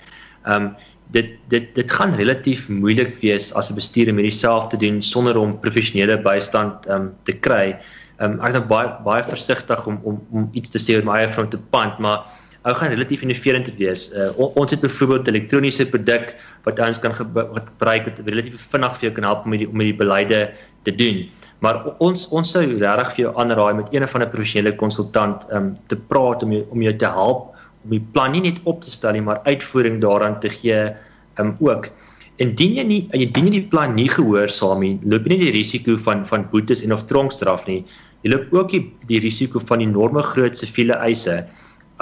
Ehm 0.44 0.70
um, 0.70 0.70
dit 1.12 1.34
dit 1.52 1.74
dit 1.74 1.90
gaan 1.92 2.14
relatief 2.16 2.68
moeilik 2.68 3.14
wees 3.20 3.52
as 3.54 3.70
'n 3.70 3.74
bestuurder 3.74 4.14
met 4.14 4.24
dieselfde 4.24 4.76
te 4.76 4.86
doen 4.86 5.02
sonder 5.02 5.36
om 5.36 5.60
professionele 5.60 6.16
bystand 6.18 6.86
ehm 6.86 6.96
um, 6.96 7.12
te 7.22 7.32
kry. 7.32 7.76
Ehm 8.18 8.32
um, 8.32 8.40
ek 8.40 8.54
is 8.54 8.66
baie 8.66 8.88
baie 9.04 9.22
versigtig 9.22 9.86
om 9.86 10.00
om 10.02 10.20
om 10.30 10.48
iets 10.52 10.70
te 10.70 10.78
sê 10.78 10.96
oor 10.96 11.04
my 11.04 11.18
eie 11.20 11.28
front 11.28 11.50
te 11.50 11.60
pand, 11.70 11.98
maar 11.98 12.24
ou 12.64 12.72
gaan 12.74 12.92
relatief 12.94 13.22
innoverend 13.22 13.68
wees. 13.78 14.08
Uh, 14.12 14.30
on, 14.40 14.52
ons 14.60 14.70
het 14.72 14.80
byvoorbeeld 14.80 15.28
elektroniese 15.28 15.86
produk 15.92 16.32
wat 16.64 16.80
ons 16.80 17.00
kan 17.04 17.12
gebruik 17.12 18.06
wat 18.08 18.20
relatief 18.24 18.68
vinnig 18.72 18.94
vir 18.98 19.08
jou 19.08 19.14
kan 19.18 19.28
help 19.28 19.44
om 19.44 19.56
die 19.56 19.68
om 19.68 19.82
die 19.84 19.96
beleide 19.96 20.46
te 20.88 20.94
doen. 20.94 21.24
Maar 21.64 21.82
ons 22.04 22.26
ons 22.32 22.54
sou 22.56 22.62
regtig 22.64 23.12
vir 23.16 23.22
jou 23.24 23.34
aanraai 23.40 23.74
met 23.80 23.92
een 23.92 24.06
van 24.08 24.22
'n 24.22 24.30
professionele 24.32 24.76
konsultant 24.76 25.44
um 25.52 25.76
te 25.88 25.96
praat 25.96 26.42
om 26.42 26.52
jou, 26.52 26.64
om 26.70 26.82
jou 26.82 26.96
te 26.96 27.10
help 27.18 27.52
om 27.84 27.90
die 27.90 28.04
plan 28.12 28.32
nie 28.32 28.40
net 28.40 28.58
op 28.64 28.82
te 28.82 28.90
stel 28.90 29.12
nie, 29.12 29.20
maar 29.20 29.40
uitvoering 29.44 30.00
daaraan 30.00 30.40
te 30.40 30.48
gee 30.48 30.94
um 31.38 31.56
ook. 31.60 31.88
Indien 32.36 32.74
jy 32.74 32.84
nie 32.84 33.08
jy 33.12 33.30
die 33.30 33.68
plan 33.68 33.94
nie 33.94 34.08
gehoorsaam 34.08 34.80
nie, 34.80 34.98
loop 35.04 35.26
jy 35.26 35.36
nie 35.36 35.52
die 35.52 35.58
risiko 35.58 35.96
van 35.96 36.24
van 36.26 36.48
boetes 36.50 36.82
en 36.82 36.92
of 36.92 37.04
tronkstraf 37.06 37.66
nie. 37.66 37.84
Jy 38.22 38.30
loop 38.30 38.52
ook 38.52 38.70
die, 38.70 38.92
die 39.06 39.20
risiko 39.20 39.60
van 39.60 39.80
enorme 39.80 40.22
groot 40.22 40.56
siviele 40.56 40.94
eise. 40.94 41.46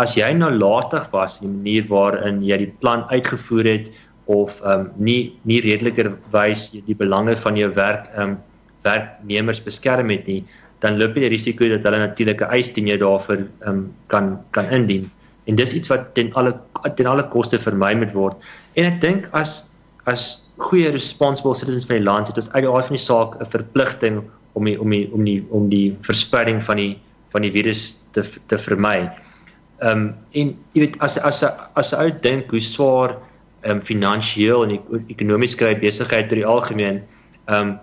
As 0.00 0.16
jy 0.16 0.32
nalatig 0.32 1.10
was 1.12 1.40
in 1.42 1.48
die 1.48 1.56
manier 1.58 1.88
waarin 1.90 2.42
jy 2.42 2.56
die 2.64 2.72
plan 2.80 3.04
uitgevoer 3.10 3.68
het 3.68 3.92
of 4.32 4.60
um 4.64 4.88
nie 4.96 5.34
nie 5.44 5.60
redeliker 5.60 6.12
wys 6.32 6.70
die 6.72 6.96
belange 6.96 7.36
van 7.36 7.56
jou 7.56 7.68
werk 7.76 8.08
um 8.16 8.38
werknemers 8.82 9.60
beskerm 9.62 10.10
het 10.10 10.26
nie, 10.26 10.42
dan 10.82 10.98
loop 10.98 11.14
jy 11.14 11.26
die 11.26 11.34
risiko 11.36 11.68
dat 11.70 11.84
hulle 11.86 12.00
natuurlike 12.02 12.48
eis 12.50 12.72
teen 12.74 12.88
jou 12.90 12.98
daarvoor 13.02 13.44
um 13.68 13.84
kan 14.08 14.38
kan 14.56 14.70
indien. 14.74 15.10
En 15.46 15.58
dis 15.58 15.74
iets 15.74 15.90
wat 15.90 16.14
ten 16.14 16.32
alle 16.38 16.54
ten 16.96 17.06
alle 17.06 17.26
koste 17.30 17.58
vermy 17.58 17.92
moet 17.98 18.14
word. 18.14 18.38
En 18.78 18.88
ek 18.88 19.00
dink 19.02 19.28
as 19.32 19.68
as 20.10 20.48
goeie 20.58 20.90
responsible 20.90 21.54
citizens 21.54 21.86
van 21.86 22.00
die 22.00 22.06
land 22.06 22.30
het 22.30 22.38
ons 22.40 22.50
uit 22.52 22.64
die 22.64 22.70
aard 22.70 22.88
van 22.88 22.96
die 22.96 23.04
saak 23.04 23.36
'n 23.40 23.50
verpligting 23.50 24.22
om 24.54 24.64
die, 24.64 24.80
om 24.80 24.90
die, 24.90 25.08
om 25.12 25.24
die 25.24 25.40
om 25.50 25.68
die 25.68 25.96
verspreiding 26.02 26.62
van 26.62 26.76
die 26.76 26.98
van 27.32 27.42
die 27.42 27.52
virus 27.52 28.02
te 28.12 28.24
te 28.46 28.58
vermy. 28.58 29.10
Ehm 29.82 29.98
um, 29.98 30.14
en 30.38 30.52
jy 30.74 30.84
weet 30.84 30.98
as 31.02 31.18
as 31.18 31.42
as 31.74 31.92
'n 31.92 31.98
ou 32.04 32.10
dink 32.22 32.50
hoe 32.54 32.60
swaar 32.62 33.16
ehm 33.62 33.78
um, 33.78 33.80
finansiëel 33.82 34.62
en 34.66 34.76
ekonomies 35.10 35.56
kry 35.58 35.74
besigheid 35.74 36.28
deur 36.30 36.38
die 36.42 36.52
algemeen, 36.54 37.02
ehm 37.48 37.58
um, 37.58 37.78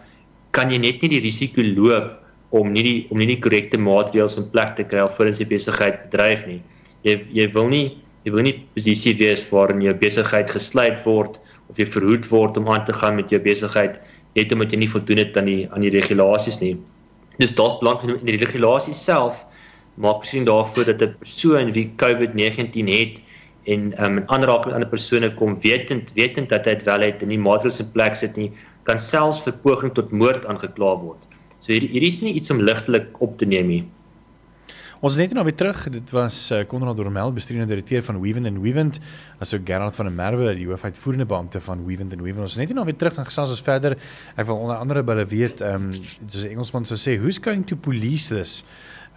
kan 0.56 0.72
jy 0.72 0.80
net 0.80 1.02
nie 1.02 1.12
die 1.16 1.26
risiko 1.28 1.62
loop 1.62 2.16
om 2.50 2.72
nie 2.74 2.84
die 2.84 3.00
om 3.12 3.20
nie 3.20 3.28
die 3.30 3.42
korrekte 3.44 3.78
maatreëls 3.78 4.38
in 4.42 4.48
plek 4.54 4.76
te 4.78 4.84
kry 4.84 5.04
alvorens 5.04 5.42
jy 5.42 5.50
besigheid 5.50 6.00
bedryf 6.06 6.48
nie. 6.48 6.62
Jy 7.04 7.20
jy 7.36 7.50
wil 7.54 7.68
nie 7.68 7.98
jy 8.26 8.32
wil 8.32 8.48
nie 8.48 8.56
posisie 8.76 9.14
wees 9.20 9.44
waarin 9.52 9.84
jou 9.84 9.94
besigheid 9.94 10.50
gesluit 10.50 10.98
word 11.06 11.40
of 11.70 11.78
jy 11.78 11.86
verhoed 11.86 12.32
word 12.32 12.58
om 12.58 12.72
aan 12.72 12.86
te 12.86 12.94
gaan 12.94 13.16
met 13.20 13.30
jou 13.30 13.40
besigheid 13.44 14.00
net 14.36 14.52
omdat 14.56 14.72
jy 14.74 14.80
nie 14.80 14.92
voldoen 14.96 15.22
het 15.22 15.38
aan 15.38 15.52
die 15.52 15.68
aan 15.68 15.84
die 15.84 15.94
regulasies 15.94 16.60
nie. 16.64 16.78
Dis 17.40 17.56
dalk 17.56 17.80
belang 17.84 18.02
in 18.08 18.26
die 18.26 18.40
regulasies 18.40 19.04
self 19.04 19.44
maak 20.00 20.24
presies 20.24 20.48
daarvoor 20.48 20.86
dat 20.92 21.02
'n 21.02 21.16
persoon 21.20 21.72
wie 21.76 21.92
COVID-19 22.04 22.88
het 22.88 23.22
en 23.64 23.92
um, 24.04 24.18
in 24.18 24.30
aanraking 24.30 24.66
met 24.66 24.74
ander 24.74 24.90
persone 24.90 25.34
kom 25.34 25.60
wetend 25.62 26.12
wetend 26.14 26.50
dat 26.50 26.66
hy 26.66 26.76
dit 26.80 26.86
wel 26.86 27.02
het 27.02 27.22
en 27.22 27.28
nie 27.28 27.40
maatreëls 27.40 27.80
in 27.80 27.92
plek 27.92 28.16
sit 28.16 28.36
nie 28.36 28.52
kan 28.84 29.00
selfs 29.00 29.44
vir 29.46 29.54
poging 29.64 29.94
tot 29.94 30.12
moord 30.12 30.46
aangekla 30.46 30.96
word. 31.04 31.28
So 31.60 31.74
hier 31.74 31.86
hier 31.92 32.04
is 32.08 32.22
nie 32.22 32.34
iets 32.34 32.50
om 32.50 32.62
ligtelik 32.62 33.22
op 33.22 33.38
te 33.38 33.46
neem 33.46 33.68
nie. 33.68 33.84
Ons 35.00 35.16
net 35.16 35.32
nou 35.32 35.46
weer 35.48 35.56
terug. 35.56 35.86
Dit 35.94 36.10
was 36.12 36.38
uh, 36.52 36.66
Konrad 36.68 36.98
Dormel, 37.00 37.32
bestuurende 37.32 37.72
direkteur 37.72 38.04
van 38.04 38.18
Weavent 38.20 38.50
and 38.50 38.60
Weavent, 38.60 39.00
asook 39.40 39.64
Gerard 39.64 39.96
van 39.96 40.10
der 40.10 40.16
Merwe, 40.16 40.56
die 40.58 40.68
hoofuitvoerende 40.68 41.26
beampte 41.26 41.62
van 41.64 41.86
Weavent 41.86 42.12
and 42.12 42.24
Weavent. 42.26 42.50
Ons 42.50 42.58
net 42.60 42.74
nou 42.76 42.84
weer 42.88 42.98
terug 43.00 43.16
en 43.16 43.28
gesels 43.30 43.54
ons 43.56 43.64
verder. 43.64 43.96
Ek 44.36 44.50
wil 44.50 44.60
onder 44.60 44.76
andere 44.76 45.04
by 45.08 45.16
hulle 45.16 45.30
weet, 45.32 45.64
ehm 45.64 45.92
um, 45.94 46.10
soos 46.26 46.50
Engelsman 46.50 46.90
sou 46.90 47.00
sê, 47.00 47.16
who's 47.22 47.40
going 47.40 47.64
to 47.72 47.80
police 47.80 48.28
this? 48.28 48.66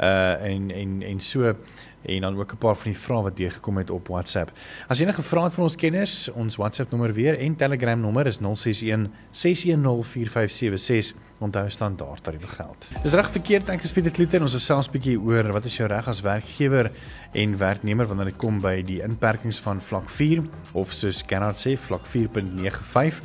Uh 0.00 0.42
en 0.42 0.70
en 0.70 1.02
en 1.02 1.20
so 1.20 1.54
en 2.02 2.20
dan 2.20 2.38
ook 2.38 2.52
'n 2.52 2.56
paar 2.56 2.76
van 2.76 2.90
die 2.90 3.00
vrae 3.00 3.22
wat 3.22 3.36
deurgekom 3.36 3.76
het 3.76 3.90
op 3.90 4.08
WhatsApp. 4.08 4.52
As 4.88 4.98
enige 4.98 5.22
vrae 5.22 5.50
van 5.50 5.64
ons 5.64 5.76
kenners, 5.76 6.30
ons 6.32 6.56
WhatsApp 6.56 6.90
nommer 6.90 7.12
weer 7.12 7.38
en 7.38 7.56
Telegram 7.56 8.00
nommer 8.00 8.26
is 8.26 8.38
061 8.38 9.10
610 9.30 10.02
4576. 10.02 11.16
Onthou 11.38 11.70
standaard 11.70 12.22
tariewe 12.22 12.46
geld. 12.46 12.88
Dis 13.02 13.12
reg 13.12 13.30
verkeerd 13.30 13.68
ek 13.68 13.80
gespreek 13.80 14.04
het 14.04 14.14
Klute 14.14 14.36
en 14.36 14.42
ons 14.42 14.52
gesels 14.52 14.88
'n 14.88 14.92
bietjie 14.92 15.20
oor 15.20 15.52
wat 15.52 15.64
is 15.64 15.76
jou 15.76 15.88
reg 15.88 16.08
as 16.08 16.20
werkgewer 16.20 16.90
en 17.32 17.58
werknemer 17.58 18.06
wanneer 18.06 18.26
dit 18.26 18.36
kom 18.36 18.60
by 18.60 18.82
die 18.82 19.02
inperkings 19.02 19.60
van 19.60 19.80
vlak 19.80 20.08
4 20.08 20.42
of 20.72 20.92
soos 20.92 21.22
Kennard 21.24 21.56
sê 21.58 21.76
vlak 21.78 22.06
4.95. 22.06 23.20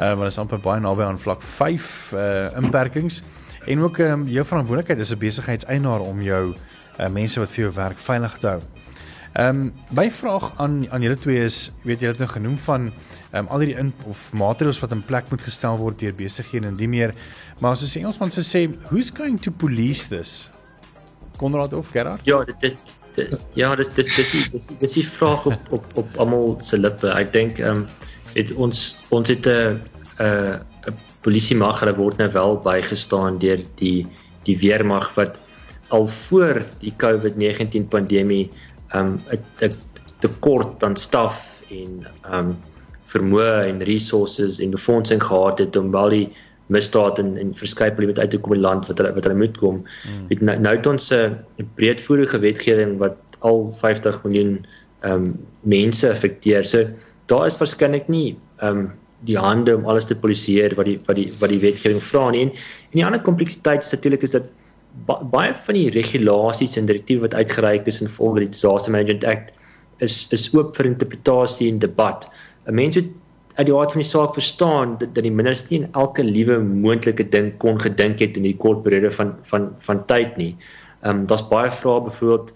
Uh 0.00 0.14
wat 0.14 0.26
is 0.26 0.38
amper 0.38 0.60
baie 0.60 0.80
naby 0.80 1.02
aan 1.02 1.18
vlak 1.18 1.42
5 1.42 2.12
uh 2.12 2.56
inperkings. 2.56 3.22
En 3.68 3.84
ook 3.84 3.98
um, 4.00 4.24
jou 4.28 4.44
verantwoordelikheid 4.46 5.00
as 5.00 5.12
'n 5.12 5.18
besigheidseienaar 5.18 6.00
om 6.00 6.22
jou 6.22 6.54
uh, 6.54 7.08
mense 7.08 7.40
wat 7.40 7.50
vir 7.52 7.64
jou 7.64 7.72
werk 7.74 7.98
veilig 7.98 8.38
te 8.38 8.46
hou. 8.46 8.60
Ehm 9.32 9.60
um, 9.60 9.72
my 9.94 10.10
vraag 10.10 10.52
aan 10.56 10.90
aan 10.90 11.02
julle 11.02 11.18
twee 11.18 11.44
is, 11.44 11.70
weet 11.82 12.00
julle 12.00 12.12
het 12.12 12.18
nou 12.18 12.30
genoem 12.30 12.56
van 12.58 12.92
ehm 13.30 13.44
um, 13.44 13.46
al 13.46 13.58
hierdie 13.58 13.78
in 13.78 13.92
of 14.08 14.32
maatreëls 14.32 14.80
wat 14.80 14.92
in 14.92 15.04
plek 15.04 15.30
moet 15.30 15.42
gestel 15.42 15.76
word 15.76 15.98
deur 15.98 16.14
besighede 16.14 16.66
en 16.66 16.76
die 16.76 16.88
meer, 16.88 17.14
maar 17.60 17.76
soos 17.76 17.92
die 17.92 18.00
Engelsman 18.00 18.32
sê 18.32 18.42
sê, 18.42 18.62
who's 18.88 19.10
going 19.10 19.40
to 19.40 19.50
police 19.50 20.08
this? 20.08 20.50
Konrad 21.36 21.72
of 21.72 21.88
Gerard? 21.88 22.20
Ja, 22.24 22.44
dit 22.44 22.62
is 22.62 22.76
ja, 23.54 23.74
dis 23.76 23.90
dis 23.94 24.14
dis 24.16 24.50
dis 24.50 24.66
dis 24.80 24.92
die 24.92 25.06
vraag 25.06 25.46
op 25.46 25.72
op 25.72 25.84
op 25.94 26.16
almal 26.16 26.58
se 26.62 26.78
lippe. 26.78 27.10
Ek 27.12 27.32
dink 27.32 27.58
ehm 27.58 27.76
um, 27.76 27.86
het 28.34 28.52
ons 28.54 28.96
ons 29.08 29.28
het 29.28 29.46
'n 29.46 29.80
'n 30.18 30.56
'n 30.56 30.60
polisie 31.26 31.56
mag 31.56 31.80
hulle 31.80 31.96
word 31.96 32.18
nou 32.18 32.30
wel 32.32 32.56
bygestaan 32.64 33.38
deur 33.42 33.62
die 33.80 34.06
die 34.46 34.56
weermag 34.58 35.10
wat 35.16 35.40
al 35.94 36.06
voor 36.06 36.62
die 36.80 36.92
COVID-19 37.02 37.88
pandemie 37.88 38.48
um 38.96 39.20
'n 39.30 39.72
tekort 40.20 40.84
aan 40.84 40.96
staf 40.96 41.62
en 41.70 42.06
um 42.32 42.56
vermoë 43.08 43.68
en 43.68 43.82
resources 43.88 44.60
en 44.60 44.70
befondsing 44.70 45.22
gehad 45.22 45.58
het 45.58 45.76
om 45.76 45.90
wel 45.90 46.08
die 46.08 46.28
misdaad 46.68 47.18
en 47.18 47.36
en 47.40 47.54
verskeie 47.54 47.90
probleme 47.90 48.20
uit 48.20 48.30
te 48.30 48.38
kom 48.38 48.52
in 48.52 48.60
land 48.60 48.88
wat 48.88 48.98
hulle 48.98 49.14
wat 49.14 49.24
hulle 49.24 49.38
moet 49.38 49.56
kom. 49.58 49.84
Hmm. 50.04 50.26
Met 50.28 50.40
nou, 50.40 50.58
nou 50.58 50.76
het 50.76 50.86
ons 50.86 51.12
'n 51.12 51.68
breedvoerige 51.74 52.38
wetgewing 52.38 52.98
wat 52.98 53.16
al 53.40 53.72
50 53.80 54.22
miljoen 54.24 54.66
um 55.04 55.38
mense 55.62 56.10
affekteer. 56.10 56.64
So 56.64 56.86
daar 57.26 57.46
is 57.46 57.58
waarskynlik 57.58 58.08
nie 58.08 58.36
um 58.62 58.92
die 59.26 59.38
hande 59.38 59.74
om 59.76 59.86
alles 59.90 60.06
te 60.06 60.16
polisieer 60.18 60.74
wat 60.78 60.86
die 60.86 60.98
wat 61.06 61.18
die 61.18 61.28
wat 61.40 61.50
die 61.50 61.60
wetgewing 61.62 62.02
vra 62.02 62.30
nie. 62.30 62.46
En, 62.46 62.52
en 62.90 63.00
die 63.00 63.06
ander 63.06 63.22
kompleksiteit 63.22 63.82
is 63.82 63.94
natuurlik 63.94 64.22
is 64.22 64.36
dat 64.36 64.50
baie 65.06 65.54
van 65.66 65.78
die 65.78 65.90
regulasies 65.94 66.76
en 66.78 66.86
direktiewe 66.86 67.26
wat 67.26 67.34
uitgereik 67.34 67.86
is 67.86 68.00
in 68.02 68.10
volgens 68.10 68.46
die 68.46 68.52
Disaster 68.54 68.92
Management 68.92 69.24
Act 69.24 69.54
is 70.04 70.28
is 70.32 70.48
oop 70.54 70.76
vir 70.78 70.86
interpretasie 70.92 71.70
en 71.72 71.80
debat. 71.82 72.28
'n 72.66 72.74
Mens 72.74 72.96
moet 72.96 73.10
uit 73.58 73.66
die 73.66 73.74
aard 73.74 73.92
van 73.92 74.02
die 74.02 74.08
saak 74.08 74.34
verstaan 74.34 74.98
dat, 74.98 75.14
dat 75.14 75.24
die 75.26 75.34
minister 75.34 75.72
nie 75.72 75.88
elke 75.92 76.22
liewe 76.22 76.58
moontlike 76.62 77.24
ding 77.28 77.50
kon 77.58 77.80
gedink 77.80 78.20
het 78.22 78.36
in 78.36 78.46
die 78.46 78.56
kort 78.56 78.84
periode 78.84 79.10
van 79.10 79.34
van 79.50 79.74
van 79.86 80.04
tyd 80.06 80.36
nie. 80.36 80.54
Ehm 81.02 81.10
um, 81.22 81.26
daar's 81.26 81.48
baie 81.48 81.70
vrae 81.70 82.04
byvoorbeeld 82.06 82.54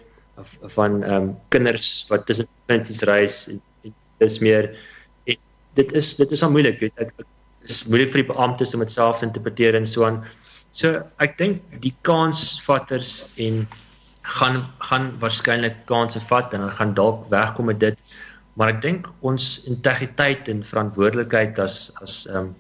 van 0.77 1.03
ehm 1.03 1.15
um, 1.15 1.35
kinders 1.49 2.07
wat 2.09 2.27
tussen 2.27 2.47
provinsies 2.67 3.03
reis 3.03 3.49
en, 3.49 3.61
en 3.85 3.95
dis 4.19 4.39
meer 4.39 4.71
dit 5.79 5.93
is 5.99 6.17
dit 6.17 6.31
is 6.31 6.43
al 6.43 6.53
moeilik 6.55 6.81
weet 6.81 7.05
ek. 7.05 7.15
Dit 7.17 7.71
is 7.71 7.85
moeilik 7.89 8.13
vir 8.13 8.23
die 8.25 8.31
beamptes 8.33 8.75
om 8.75 8.83
dit 8.85 8.93
self 8.93 9.21
te 9.21 9.29
interpreteer 9.29 9.79
en 9.79 9.87
so 9.89 10.07
aan. 10.09 10.23
So 10.73 11.03
ek 11.23 11.39
dink 11.39 11.63
die 11.85 11.95
kansvatters 12.09 13.23
en 13.43 13.65
gaan 14.23 14.63
gaan 14.89 15.11
waarskynlik 15.23 15.83
kansse 15.91 16.23
vat 16.31 16.55
en 16.55 16.65
hulle 16.65 16.77
gaan 16.79 16.95
dalk 16.99 17.27
wegkom 17.33 17.71
met 17.73 17.81
dit. 17.83 17.99
Maar 18.59 18.75
ek 18.75 18.83
dink 18.85 19.09
ons 19.25 19.63
integriteit 19.71 20.49
en 20.53 20.63
verantwoordelikheid 20.67 21.59
as 21.63 21.91
as 22.05 22.23
um 22.33 22.53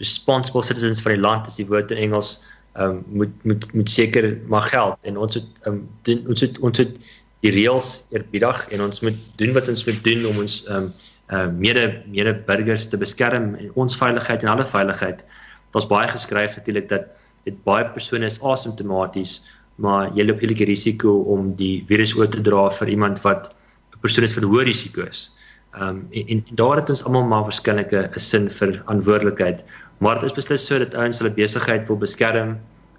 responsible 0.00 0.62
citizens 0.66 1.02
van 1.04 1.16
die 1.16 1.22
land 1.22 1.46
as 1.46 1.58
die 1.60 1.68
woord 1.68 1.92
in 1.94 2.00
Engels 2.08 2.36
um 2.80 3.02
moet 3.12 3.32
moet 3.44 3.66
moet 3.74 3.90
seker 3.90 4.32
mag 4.48 4.70
geld. 4.72 4.98
En 5.08 5.18
ons 5.18 5.34
het 5.38 5.66
um 5.68 5.82
doen, 6.08 6.24
ons 6.28 6.44
het 6.46 6.58
ons 6.62 6.82
het 6.82 6.94
die 7.42 7.50
reëls 7.50 8.04
eerbiedig 8.14 8.68
en 8.70 8.86
ons 8.86 9.02
moet 9.02 9.18
doen 9.40 9.52
wat 9.56 9.68
ons 9.68 9.86
moet 9.86 10.04
doen 10.06 10.26
om 10.30 10.44
ons 10.44 10.60
um 10.70 10.92
uh 11.32 11.48
mede 11.48 12.02
mede 12.06 12.34
burgers 12.46 12.88
te 12.88 12.98
beskerm 13.00 13.54
en 13.54 13.70
ons 13.74 13.96
veiligheid 13.96 14.42
en 14.42 14.52
alle 14.52 14.66
veiligheid. 14.68 15.24
Daar's 15.72 15.88
baie 15.88 16.08
geskryf 16.08 16.56
natuurlik 16.56 16.88
dat 16.88 17.08
dit 17.44 17.56
baie 17.64 17.84
persone 17.94 18.28
is 18.28 18.40
asymptomaties, 18.42 19.40
maar 19.82 20.10
jy 20.14 20.26
loop 20.26 20.42
hierdie 20.44 20.66
risiko 20.68 21.22
om 21.32 21.54
die 21.58 21.84
virus 21.88 22.12
oor 22.18 22.28
te 22.30 22.42
dra 22.44 22.68
vir 22.80 22.92
iemand 22.92 23.22
wat 23.24 23.48
'n 23.94 24.00
persoon 24.04 24.24
is 24.24 24.34
wat 24.36 24.44
hoë 24.44 24.66
risiko 24.68 25.08
is. 25.08 25.32
Ehm 25.74 25.88
um, 25.88 26.08
en, 26.12 26.28
en, 26.28 26.44
daar 26.60 26.76
het 26.76 26.90
ons 26.90 27.04
almal 27.04 27.24
maar 27.24 27.44
verskillende 27.44 28.10
'n 28.14 28.18
sin 28.20 28.48
vir 28.48 28.72
verantwoordelikheid, 28.72 29.64
maar 29.98 30.20
dit 30.20 30.30
is 30.30 30.36
beslis 30.36 30.66
so 30.66 30.78
dat 30.78 30.94
ouens 30.94 31.18
hulle 31.18 31.34
besigheid 31.34 31.88
wil 31.88 31.96
beskerm. 31.96 32.58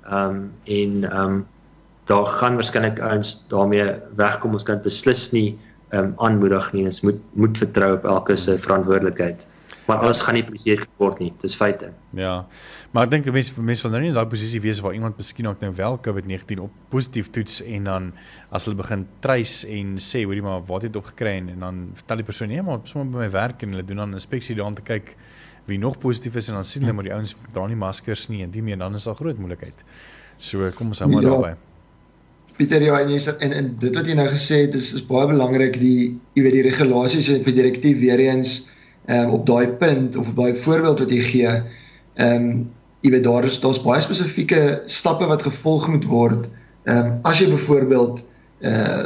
Ehm 0.10 0.30
um, 0.30 0.52
en 0.66 1.04
ehm 1.04 1.26
um, 1.26 1.46
daar 2.06 2.26
gaan 2.26 2.56
waarskynlik 2.56 3.00
ouens 3.00 3.44
daarmee 3.48 3.94
wegkom 4.16 4.52
ons 4.52 4.64
kan 4.64 4.82
beslis 4.82 5.32
nie 5.32 5.60
ehm 5.94 6.12
um, 6.12 6.14
aanmoedig 6.26 6.72
nie. 6.74 6.86
Ons 6.90 7.02
moet 7.06 7.20
moet 7.38 7.58
vertrou 7.58 7.92
op 7.98 8.06
elke 8.18 8.36
se 8.36 8.58
verantwoordelikheid. 8.58 9.48
Maar 9.86 9.98
alles 9.98 10.22
gaan 10.24 10.38
nie 10.38 10.44
presies 10.48 10.86
word 10.98 11.20
nie. 11.20 11.34
Dis 11.42 11.56
feite. 11.60 11.90
Ja. 12.16 12.46
Maar 12.96 13.08
ek 13.08 13.12
dink 13.12 13.28
mense 13.36 13.62
mense 13.62 13.84
wil 13.84 13.92
nou 13.92 14.02
nie 14.02 14.12
in 14.14 14.16
daai 14.16 14.30
posisie 14.32 14.62
wees 14.64 14.80
waar 14.84 14.96
iemand 14.96 15.20
miskien 15.20 15.50
ook 15.50 15.60
nou 15.62 15.72
wel 15.76 16.00
COVID-19 16.08 16.62
op 16.64 16.78
positief 16.94 17.30
toets 17.36 17.60
en 17.62 17.90
dan 17.90 18.08
as 18.50 18.66
hulle 18.66 18.80
begin 18.80 19.06
trace 19.26 19.68
en 19.68 19.98
sê 20.00 20.24
hoorie 20.24 20.46
maar 20.46 20.64
wat 20.70 20.88
het 20.88 20.96
opgekry 20.96 21.36
en, 21.42 21.50
en 21.56 21.66
dan 21.68 21.82
vertel 22.00 22.24
die 22.24 22.30
persoon 22.30 22.54
nee 22.54 22.64
maar 22.64 22.80
sommer 22.90 23.12
by 23.12 23.26
my 23.26 23.30
werk 23.34 23.66
en 23.66 23.76
hulle 23.76 23.86
doen 23.90 24.04
dan 24.06 24.16
'n 24.16 24.22
inspeksie 24.22 24.56
daar 24.56 24.72
om 24.72 24.80
te 24.80 24.88
kyk 24.88 25.16
wie 25.66 25.80
nog 25.80 25.98
positief 25.98 26.36
is 26.36 26.48
en 26.48 26.54
dan 26.54 26.66
sien 26.66 26.82
hulle 26.82 26.94
maar 26.94 27.10
die 27.10 27.14
ouens 27.14 27.36
dra 27.52 27.68
nie 27.68 27.76
maskers 27.76 28.28
nie 28.30 28.44
en 28.44 28.52
die 28.52 28.64
meer 28.64 28.78
dan 28.78 28.96
is 28.96 29.04
daar 29.04 29.16
groot 29.16 29.38
moeilikheid. 29.38 29.84
So 30.36 30.72
kom 30.76 30.88
ons 30.88 31.00
hou 31.00 31.12
maar 31.12 31.22
ja. 31.22 31.30
daarby. 31.30 31.73
Pieter 32.58 32.84
ja 32.86 33.00
en, 33.02 33.10
jy, 33.10 33.22
en 33.40 33.56
en 33.60 33.72
dit 33.80 33.96
wat 33.96 34.08
jy 34.08 34.18
nou 34.18 34.28
gesê 34.30 34.66
het 34.66 34.76
is 34.78 34.92
is 34.94 35.06
baie 35.06 35.28
belangrik 35.32 35.80
die 35.82 36.14
jy 36.38 36.44
weet 36.46 36.60
die 36.60 36.68
regulasies 36.68 37.32
en 37.34 37.42
vir 37.46 37.58
direktief 37.62 38.00
weer 38.00 38.20
eens 38.20 38.60
ehm 39.08 39.30
um, 39.30 39.34
op 39.40 39.48
daai 39.48 39.68
punt 39.82 40.16
of 40.16 40.30
op 40.30 40.38
daai 40.38 40.56
voorbeeld 40.56 41.00
wat 41.04 41.12
jy 41.12 41.24
gee 41.32 41.50
ehm 41.50 42.36
um, 42.36 42.70
jy 43.04 43.12
weet 43.12 43.26
daar 43.26 43.44
is 43.50 43.60
daar's 43.60 43.82
baie 43.84 44.02
spesifieke 44.02 44.62
stappe 44.86 45.28
wat 45.28 45.44
gevolg 45.44 45.90
moet 45.96 46.06
word 46.08 46.48
ehm 46.86 46.98
um, 47.00 47.20
as 47.24 47.42
jy 47.42 47.50
byvoorbeeld 47.52 48.24
uh 48.62 49.04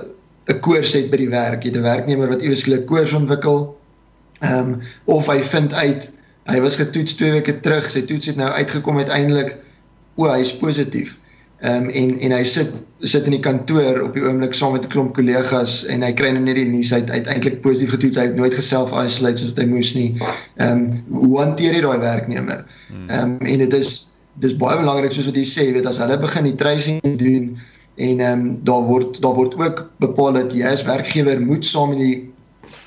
'n 0.47 0.60
koors 0.63 0.93
het 0.95 1.10
by 1.12 1.19
die 1.19 1.31
werk, 1.31 1.63
jy 1.63 1.71
het 1.71 1.77
'n 1.79 1.83
werknemer 1.83 2.29
wat 2.31 2.41
iewers 2.41 2.67
'n 2.67 2.86
koors 2.86 3.13
ontwikkel. 3.13 3.75
Ehm 4.39 4.73
um, 4.73 4.81
of 5.05 5.27
hy 5.27 5.41
vind 5.41 5.73
uit 5.73 6.12
hy 6.47 6.62
was 6.62 6.75
getoets 6.79 7.15
2 7.19 7.31
weke 7.31 7.60
terug, 7.60 7.89
sy 7.91 8.01
toets 8.07 8.25
het 8.25 8.36
nou 8.36 8.49
uitgekom 8.49 8.97
uiteindelik 8.97 9.57
o, 10.15 10.29
hy 10.31 10.39
is 10.39 10.57
positief. 10.57 11.17
Ehm 11.59 11.83
um, 11.83 11.89
en 11.89 12.19
en 12.19 12.31
hy 12.31 12.43
sit 12.45 12.73
sit 13.01 13.25
in 13.25 13.33
die 13.33 13.41
kantoor 13.41 14.01
op 14.03 14.13
die 14.13 14.21
oomblik 14.21 14.53
saam 14.53 14.75
met 14.75 14.83
'n 14.85 14.91
klomp 14.93 15.15
kollegas 15.17 15.85
en 15.89 16.03
hy 16.05 16.11
kry 16.13 16.29
nou 16.31 16.43
net 16.43 16.55
die 16.55 16.65
nuus 16.69 16.93
uit 16.93 17.09
uiteindelik 17.09 17.61
positief 17.61 17.89
getoets. 17.89 18.17
Hy 18.17 18.25
het 18.29 18.35
nooit 18.35 18.53
geself 18.53 18.93
isolate 18.93 19.41
soos 19.41 19.55
hy 19.57 19.65
moes 19.65 19.95
nie. 19.95 20.11
Ehm 20.57 20.69
um, 20.69 20.83
hoe 21.21 21.39
hanteer 21.39 21.73
jy 21.73 21.81
daai 21.81 21.97
werknemer? 21.97 22.61
Hmm. 22.87 23.09
Ehm 23.09 23.23
um, 23.41 23.47
en 23.53 23.57
dit 23.65 23.73
is 23.73 24.11
dis 24.39 24.53
baie 24.57 24.77
belangrik 24.77 25.11
soos 25.11 25.25
wat 25.25 25.35
jy 25.35 25.45
sê, 25.49 25.65
weet 25.73 25.89
as 25.89 25.97
hulle 25.97 26.17
begin 26.21 26.45
die 26.45 26.55
tracing 26.55 27.01
doen 27.17 27.57
en 27.95 28.19
ehm 28.19 28.45
um, 28.45 28.59
daar 28.63 28.85
word 28.85 29.21
daar 29.21 29.33
word 29.33 29.57
ook 29.57 29.81
bepaal 29.97 30.37
dat 30.37 30.53
jy 30.53 30.61
as 30.69 30.85
werkgewer 30.85 31.41
moet 31.41 31.65
saam 31.65 31.89
met 31.95 32.03
die 32.03 32.17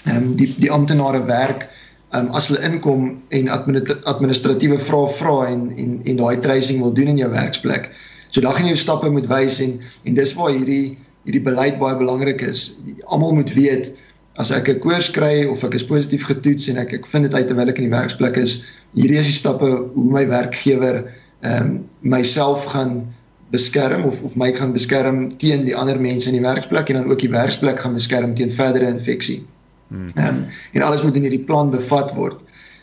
ehm 0.05 0.17
um, 0.17 0.37
die 0.37 0.55
die 0.63 0.71
amptenare 0.71 1.25
werk 1.27 1.67
ehm 2.13 2.27
um, 2.27 2.31
as 2.39 2.47
hulle 2.53 2.63
inkom 2.71 3.19
en 3.35 3.51
administratiewe 3.51 4.79
vrae 4.79 5.11
vra 5.19 5.35
en 5.49 5.67
en 5.75 5.99
en 6.05 6.23
daai 6.23 6.39
tracing 6.39 6.79
wil 6.87 6.95
doen 6.95 7.11
in 7.17 7.19
jou 7.19 7.31
werksplek. 7.35 7.91
So 8.31 8.41
dan 8.41 8.55
gaan 8.55 8.67
jy 8.71 8.77
stappe 8.79 9.11
moet 9.11 9.29
wys 9.31 9.61
en 9.61 9.81
en 10.05 10.15
dis 10.15 10.35
waar 10.39 10.53
hierdie 10.55 10.99
hierdie 11.27 11.45
beleid 11.45 11.79
baie 11.79 11.97
belangrik 11.99 12.43
is. 12.47 12.71
Almal 13.07 13.35
moet 13.41 13.53
weet 13.55 13.93
as 14.41 14.51
ek 14.55 14.69
'n 14.69 14.81
koors 14.81 15.11
kry 15.13 15.45
of 15.45 15.65
ek 15.65 15.75
is 15.75 15.87
positief 15.87 16.25
getoets 16.27 16.69
en 16.69 16.79
ek 16.79 16.93
ek 16.95 17.07
vind 17.07 17.29
dit 17.29 17.35
uit 17.35 17.47
terwyl 17.47 17.69
ek 17.69 17.79
in 17.79 17.91
die 17.91 17.97
werksplek 17.97 18.37
is, 18.37 18.63
hierdie 18.95 19.19
is 19.19 19.27
die 19.27 19.37
stappe 19.37 19.69
hoe 19.95 20.11
my 20.11 20.27
werkgewer 20.29 21.05
ehm 21.43 21.67
um, 21.67 21.89
myself 22.01 22.65
gaan 22.73 23.15
beskerm 23.51 24.05
of 24.05 24.23
of 24.23 24.37
my 24.37 24.53
gaan 24.53 24.73
beskerm 24.73 25.37
teen 25.39 25.65
die 25.65 25.77
ander 25.77 25.99
mense 26.01 26.29
in 26.31 26.39
die 26.39 26.47
werksplek 26.47 26.91
en 26.91 27.01
dan 27.01 27.11
ook 27.11 27.21
die 27.21 27.33
werksplek 27.33 27.81
gaan 27.81 27.95
beskerm 27.95 28.35
teen 28.35 28.51
verdere 28.51 28.89
infeksie. 28.89 29.43
Hmm. 29.89 30.09
Ehm 30.15 30.29
um, 30.29 30.47
en 30.73 30.83
alles 30.83 31.03
moet 31.03 31.15
in 31.15 31.27
hierdie 31.27 31.45
plan 31.45 31.71
bevat 31.71 32.15
word. 32.15 32.39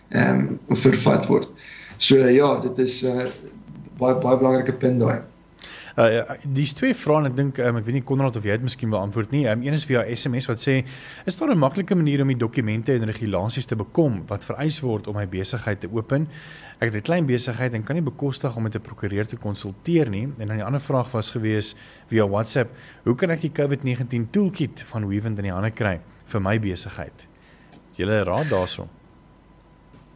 Ehm 0.09 0.39
um, 0.39 0.59
of 0.67 0.79
vervat 0.79 1.25
word. 1.27 1.47
So 1.97 2.17
ja, 2.17 2.59
dit 2.61 2.77
is 2.77 3.01
'n 3.03 3.07
uh, 3.07 3.31
baie 3.97 4.15
baie 4.21 4.37
belangrike 4.37 4.73
punt 4.73 4.99
daai. 4.99 5.21
Uh 5.97 6.35
dis 6.45 6.75
twee 6.77 6.93
vrae 6.93 7.25
ek 7.25 7.33
dink 7.33 7.57
um, 7.57 7.79
ek 7.79 7.85
weet 7.87 7.95
nie 7.95 8.05
Konrad 8.05 8.35
of 8.37 8.43
jy 8.45 8.53
dit 8.59 8.65
miskien 8.67 8.91
beantwoord 8.93 9.31
nie. 9.33 9.47
Um, 9.49 9.63
een 9.65 9.73
is 9.73 9.85
via 9.89 10.03
SMS 10.05 10.45
wat 10.45 10.61
sê 10.61 10.83
is 11.25 11.37
daar 11.39 11.49
'n 11.49 11.57
maklike 11.57 11.95
manier 11.95 12.21
om 12.21 12.27
die 12.27 12.37
dokumente 12.37 12.93
en 12.93 13.05
regulasies 13.09 13.65
te 13.65 13.75
bekom 13.75 14.21
wat 14.27 14.43
vereis 14.45 14.79
word 14.79 15.07
om 15.07 15.15
my 15.15 15.25
besigheid 15.25 15.81
te 15.81 15.89
open? 15.91 16.27
Ek 16.77 16.93
het 16.93 16.95
'n 16.95 17.01
klein 17.01 17.25
besigheid 17.25 17.73
en 17.73 17.83
kan 17.83 17.95
nie 17.95 18.03
bekostig 18.03 18.55
om 18.55 18.63
met 18.63 18.75
'n 18.75 18.81
prokureur 18.81 19.25
te 19.25 19.37
konsulteer 19.37 20.09
nie. 20.09 20.29
En 20.37 20.47
dan 20.47 20.57
die 20.57 20.63
ander 20.63 20.81
vraag 20.81 21.11
was 21.11 21.31
gewees 21.31 21.75
via 22.07 22.27
WhatsApp, 22.27 22.69
hoe 23.03 23.15
kan 23.15 23.31
ek 23.31 23.41
die 23.41 23.51
COVID-19 23.51 24.29
toolkit 24.29 24.81
van 24.81 25.07
Weavent 25.07 25.37
in 25.37 25.43
die 25.45 25.53
hande 25.53 25.71
kry 25.71 25.99
vir 26.25 26.41
my 26.41 26.59
besigheid? 26.59 27.27
Julle 27.95 28.23
raad 28.23 28.49
daaroor. 28.49 28.87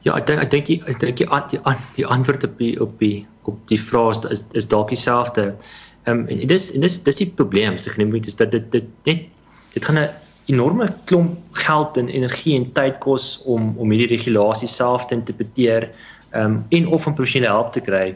Ja, 0.01 0.15
ek 0.17 0.27
dink 0.27 0.39
ek 0.39 0.49
dink 0.49 0.69
ek 0.69 0.99
dink 0.99 1.17
die 1.17 1.27
die, 1.49 1.59
die 1.95 2.05
antwoord 2.05 2.43
op 2.43 2.57
die 2.57 2.81
op 2.81 2.99
die 2.99 3.27
op 3.43 3.57
die 3.67 3.81
vraag 3.81 4.29
is 4.29 4.43
is 4.51 4.67
dalk 4.67 4.89
dieselfde. 4.89 5.53
Ehm 6.03 6.19
um, 6.19 6.27
en 6.27 6.47
dis 6.47 6.71
en 6.73 6.81
dis 6.81 7.03
dis 7.03 7.21
die 7.23 7.31
probleem, 7.35 7.77
so 7.77 7.89
genoem 7.89 8.15
is 8.15 8.35
dat 8.35 8.51
dit 8.51 8.71
dit 8.71 8.89
net 9.03 9.27
dit 9.73 9.85
gaan 9.85 9.99
'n 9.99 10.09
enorme 10.45 10.93
klomp 11.05 11.37
geld 11.51 11.97
en 11.97 12.09
energie 12.09 12.55
en 12.55 12.71
tyd 12.71 12.97
kos 12.99 13.41
om 13.45 13.73
om 13.77 13.91
hierdie 13.91 14.17
regulasies 14.17 14.75
self 14.75 15.05
te 15.05 15.15
interpreteer 15.15 15.89
ehm 16.31 16.45
um, 16.45 16.65
en 16.69 16.87
of 16.87 17.07
om 17.07 17.13
professionele 17.13 17.53
hulp 17.53 17.73
te 17.73 17.81
kry 17.81 18.15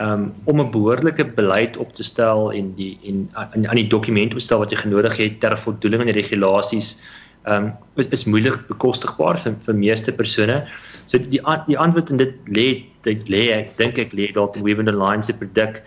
um, 0.00 0.32
om 0.44 0.60
'n 0.60 0.70
behoorlike 0.70 1.24
beleid 1.24 1.76
op 1.76 1.94
te 1.94 2.02
stel 2.02 2.52
en 2.52 2.74
die 2.74 2.98
en 3.04 3.30
aan, 3.32 3.68
aan 3.68 3.76
die 3.76 3.86
dokumente 3.86 4.36
te 4.36 4.42
stel 4.42 4.58
wat 4.58 4.70
jy 4.70 4.76
genodig 4.76 5.16
het 5.16 5.40
ter 5.40 5.58
voldoening 5.58 6.00
aan 6.00 6.12
die 6.12 6.22
regulasies 6.22 6.98
um, 7.46 7.72
is, 7.96 8.08
is 8.08 8.24
moeilik 8.24 8.66
bekostigbaar 8.68 9.38
vir 9.40 9.56
vir 9.66 9.76
meeste 9.80 10.12
persone. 10.12 10.62
So 11.10 11.18
die 11.18 11.40
die 11.68 11.78
antwoord 11.78 12.12
in 12.14 12.22
dit 12.22 12.34
lê 12.48 12.68
dit 13.04 13.28
lê 13.28 13.48
ek 13.52 13.76
dink 13.80 13.98
ek 14.00 14.14
lê 14.16 14.30
dalk 14.32 14.56
in 14.56 14.64
Weaving 14.64 14.88
the 14.88 14.96
Lines 14.96 15.26
se 15.30 15.36
produk. 15.36 15.82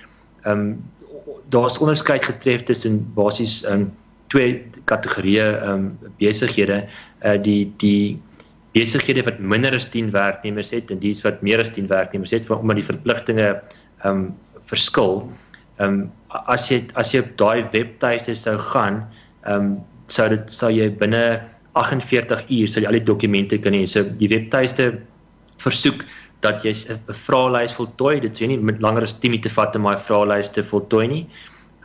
Ehm 0.46 0.52
um, 0.52 0.70
daar's 1.50 1.78
onderskeid 1.80 2.26
getref 2.28 2.66
tussen 2.68 3.02
basies 3.16 3.64
ehm 3.66 3.88
um, 3.88 3.92
twee 4.34 4.62
kategorieë 4.92 5.50
ehm 5.64 5.74
um, 5.74 6.14
besighede. 6.22 6.84
Uh 7.26 7.38
die 7.42 7.72
die 7.84 8.20
besighede 8.76 9.24
wat 9.26 9.40
minder 9.40 9.74
as 9.74 9.90
10 9.90 10.12
werknemers 10.14 10.70
het 10.76 10.92
en 10.92 11.00
dies 11.02 11.24
wat 11.26 11.42
meer 11.42 11.60
as 11.64 11.74
10 11.74 11.88
werknemers 11.90 12.36
het 12.36 12.50
omdat 12.52 12.82
die 12.82 12.90
verpligtinge 12.92 13.50
ehm 13.50 14.10
um, 14.12 14.24
verskil. 14.70 15.26
Ehm 15.80 16.06
um, 16.06 16.12
as 16.46 16.70
jy 16.70 16.84
as 17.00 17.14
jy 17.14 17.24
op 17.24 17.38
daai 17.40 17.66
webtuiste 17.74 18.36
sou 18.36 18.58
gaan, 18.72 19.06
ehm 19.46 19.72
um, 19.72 19.78
sou 20.08 20.30
dit 20.30 20.52
sou 20.52 20.70
jy 20.72 20.90
binne 21.02 21.42
48 21.78 22.50
uur 22.50 22.68
sal 22.68 22.84
jy 22.84 22.88
al 22.90 23.00
die 23.00 23.06
dokumente 23.06 23.58
kan 23.62 23.74
hê. 23.74 23.86
So 23.88 24.04
die 24.04 24.30
webtuiste 24.32 25.02
versoek 25.64 26.06
dat 26.42 26.64
jy 26.66 26.74
'n 26.74 27.14
vraelys 27.14 27.74
voltooi. 27.74 28.20
Dit 28.22 28.38
sê 28.38 28.48
nie 28.48 28.58
met 28.58 28.82
langer 28.82 29.04
as 29.04 29.20
10 29.20 29.32
minute 29.32 29.50
vat 29.50 29.76
om 29.76 29.82
my 29.84 29.98
vraelys 29.98 30.52
te 30.52 30.64
voltooi 30.64 31.08
nie. 31.08 31.28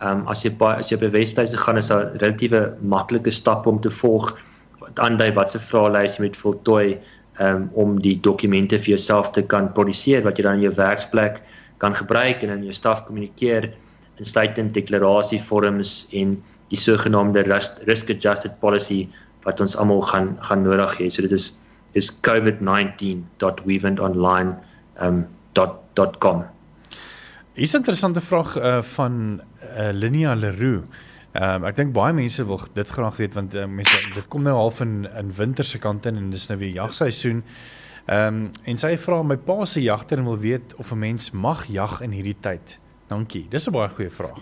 Ehm 0.02 0.22
um, 0.22 0.28
as 0.28 0.42
jy 0.44 0.50
baie 0.58 0.82
as 0.82 0.90
jy 0.90 0.98
by 0.98 1.12
webtuise 1.14 1.58
gaan 1.64 1.78
is 1.78 1.90
daar 1.92 2.10
relatiewe 2.18 2.62
maklike 2.82 3.30
stappe 3.30 3.70
om 3.70 3.78
te 3.80 3.90
volg 4.02 4.32
wat 4.80 4.98
aandui 4.98 5.30
wat 5.36 5.54
se 5.54 5.60
vraelys 5.62 6.18
jy 6.18 6.24
moet 6.24 6.36
voltooi 6.36 6.98
um, 7.38 7.70
om 7.78 8.00
die 8.02 8.16
dokumente 8.26 8.78
vir 8.78 8.96
jouself 8.96 9.30
te 9.36 9.42
kan 9.42 9.70
produseer 9.76 10.24
wat 10.26 10.38
jy 10.38 10.44
dan 10.48 10.58
in 10.58 10.66
jou 10.66 10.74
werksplek 10.74 11.38
kan 11.78 11.94
gebruik 11.94 12.42
en 12.42 12.50
in 12.56 12.64
jou 12.66 12.74
staf 12.74 13.06
kommunikeer 13.06 13.70
insluitend 14.18 14.74
deklarasievorms 14.74 16.10
en 16.18 16.42
die 16.72 16.80
sogenaamde 16.80 17.44
risk 17.50 18.10
adjusted 18.10 18.54
policy 18.60 19.08
wat 19.44 19.60
ons 19.60 19.76
almal 19.76 20.02
gaan 20.08 20.38
gaan 20.46 20.62
nodig 20.64 20.98
hê. 20.98 21.08
So 21.10 21.22
dit 21.22 21.32
is 21.32 21.60
is 21.94 22.20
covid19.weavendonline 22.24 24.56
um. 25.02 25.26
Is 27.54 27.74
'n 27.74 27.76
interessante 27.76 28.20
vraag 28.20 28.56
uh, 28.56 28.82
van 28.82 29.40
uh, 29.78 29.92
Linia 29.92 30.34
Leroux. 30.34 30.84
Ehm 31.32 31.62
um, 31.62 31.64
ek 31.64 31.76
dink 31.76 31.92
baie 31.96 32.12
mense 32.12 32.44
wil 32.44 32.60
dit 32.76 32.88
graag 32.88 33.16
weet 33.16 33.34
want 33.34 33.54
uh, 33.56 33.64
mense 33.66 34.00
dit 34.14 34.26
kom 34.28 34.42
nou 34.44 34.52
half 34.56 34.80
in 34.84 35.06
in 35.16 35.32
winter 35.32 35.64
se 35.64 35.78
kant 35.80 36.06
in 36.06 36.16
en 36.20 36.30
dis 36.30 36.48
nou 36.50 36.58
weer 36.60 36.74
jagseisoen. 36.76 37.42
Ehm 38.06 38.26
um, 38.26 38.50
en 38.68 38.78
sy 38.78 38.96
vra 39.00 39.22
my 39.22 39.36
pa 39.36 39.64
se 39.64 39.80
jagter 39.80 40.18
en 40.18 40.28
wil 40.28 40.38
weet 40.38 40.74
of 40.76 40.92
'n 40.92 40.98
mens 40.98 41.30
mag 41.30 41.64
jag 41.66 42.00
in 42.02 42.12
hierdie 42.12 42.36
tyd. 42.40 42.78
Dankie. 43.08 43.46
Dis 43.48 43.68
'n 43.68 43.72
baie 43.72 43.88
goeie 43.88 44.10
vraag. 44.10 44.40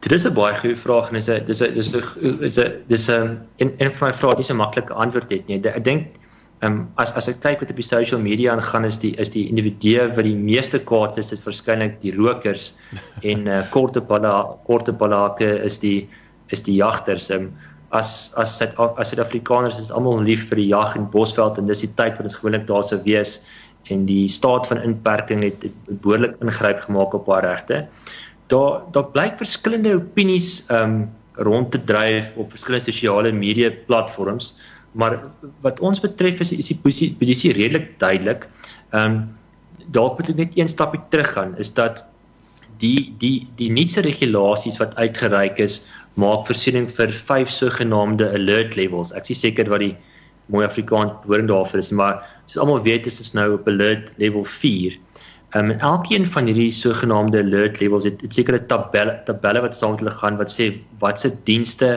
Dit 0.00 0.12
is 0.12 0.26
'n 0.26 0.34
baie 0.34 0.54
goeie 0.54 0.76
vraag 0.76 1.08
en 1.08 1.14
dis 1.14 1.28
'n 1.30 1.44
dis 1.46 1.62
'n 1.62 1.74
dis 1.74 1.90
'n 1.90 2.38
dis 2.38 2.58
'n 2.58 2.82
dis 2.86 3.08
'n 3.10 3.42
en 3.56 3.72
en 3.78 3.90
vir 3.90 4.06
my 4.06 4.12
vraag 4.14 4.36
dis 4.36 4.50
'n 4.50 4.56
maklike 4.56 4.92
antwoord 4.94 5.30
het 5.30 5.46
nie. 5.48 5.60
Ek 5.66 5.84
dink 5.84 6.06
Ehm 6.64 6.72
um, 6.72 6.76
as 6.96 7.12
as 7.20 7.28
ek 7.28 7.42
kyk 7.44 7.60
wat 7.60 7.70
op 7.70 7.76
die 7.76 7.84
social 7.84 8.20
media 8.20 8.54
aangaan 8.54 8.86
is 8.88 8.96
die 9.02 9.12
is 9.20 9.28
die 9.34 9.44
individue 9.50 10.06
wat 10.16 10.24
die 10.24 10.36
meeste 10.36 10.78
kwaad 10.88 11.18
is 11.20 11.32
is 11.34 11.42
waarskynlik 11.44 11.98
die 12.00 12.14
rokers 12.16 12.70
en 13.30 13.44
uh, 13.44 13.58
korte 13.74 14.00
balla 14.00 14.56
korte 14.64 14.92
ballake 14.92 15.50
is 15.66 15.76
die 15.82 16.08
is 16.54 16.62
die 16.64 16.78
jagters. 16.78 17.28
Ehm 17.30 17.50
um, 17.50 17.74
as 17.92 18.32
as 18.40 18.56
Suid 18.58 18.72
as 18.78 19.10
Suid-Afrikaners 19.10 19.78
is 19.78 19.92
almal 19.92 20.24
lief 20.24 20.48
vir 20.48 20.62
die 20.62 20.70
jag 20.70 20.96
en 20.96 21.04
bosveld 21.12 21.58
en 21.60 21.68
dis 21.68 21.84
die 21.84 21.92
tyd 22.00 22.16
wat 22.16 22.30
ons 22.30 22.38
gewoonlik 22.40 22.64
daar 22.70 22.86
sou 22.88 22.98
wees 23.04 23.36
en 23.92 24.06
die 24.08 24.24
staat 24.28 24.66
van 24.66 24.80
inperking 24.82 25.44
het, 25.46 25.62
het 25.62 26.00
behoorlik 26.02 26.34
ingryp 26.42 26.80
gemaak 26.88 27.14
op 27.14 27.28
haar 27.30 27.44
regte. 27.46 27.84
Daar 28.50 28.80
daar 28.96 29.12
blyk 29.12 29.36
verskillende 29.44 29.94
opinies 30.00 30.64
ehm 30.70 30.96
um, 30.96 31.06
rond 31.36 31.68
te 31.70 31.78
dryf 31.84 32.30
op 32.40 32.48
verskillende 32.50 32.88
sosiale 32.88 33.32
media 33.32 33.68
platforms 33.86 34.54
maar 34.96 35.18
wat 35.64 35.80
ons 35.84 36.00
betref 36.00 36.40
is 36.40 36.52
is 36.56 36.70
die 36.72 36.78
posisie 36.82 37.14
posisie 37.20 37.52
redelik 37.56 37.92
duidelik. 38.02 38.48
Ehm 38.92 39.04
um, 39.04 39.24
dalk 39.94 40.18
moet 40.18 40.32
ek 40.32 40.38
net 40.40 40.56
een 40.58 40.68
stapie 40.68 41.00
terug 41.12 41.28
gaan 41.36 41.52
is 41.62 41.70
dat 41.74 42.02
die 42.82 43.14
die 43.20 43.46
die 43.60 43.70
nuutste 43.70 44.02
regulasies 44.06 44.80
wat 44.82 44.96
uitgereik 44.96 45.60
is 45.62 45.84
maak 46.20 46.46
voorsiening 46.48 46.88
vir 46.98 47.12
vyf 47.12 47.52
sogenaamde 47.52 48.28
alert 48.38 48.76
levels. 48.76 49.12
Ek 49.12 49.30
is 49.30 49.44
seker 49.44 49.68
wat 49.72 49.84
die 49.84 49.94
mooi 50.52 50.64
Afrikaans 50.64 51.26
woord 51.28 51.48
daarvoor 51.50 51.82
is, 51.82 51.92
maar 51.92 52.22
soos 52.46 52.62
almal 52.62 52.82
weet 52.86 53.06
is 53.10 53.18
dit 53.20 53.34
nou 53.36 53.52
op 53.58 53.68
alert 53.68 54.14
level 54.22 54.44
4. 54.44 54.96
Um, 55.54 55.70
en 55.70 55.80
elkeen 55.80 56.26
van 56.26 56.48
hierdie 56.50 56.72
sogenaamde 56.74 57.42
alert 57.44 57.80
levels 57.80 58.04
het, 58.08 58.22
het 58.24 58.34
sekere 58.34 58.60
tabelle 58.70 59.20
tabelle 59.28 59.62
wat 59.64 59.76
saam 59.76 59.94
met 59.94 60.02
hulle 60.02 60.16
gaan 60.18 60.40
wat 60.40 60.50
sê 60.52 60.72
wat 61.02 61.20
se 61.20 61.30
dienste 61.48 61.90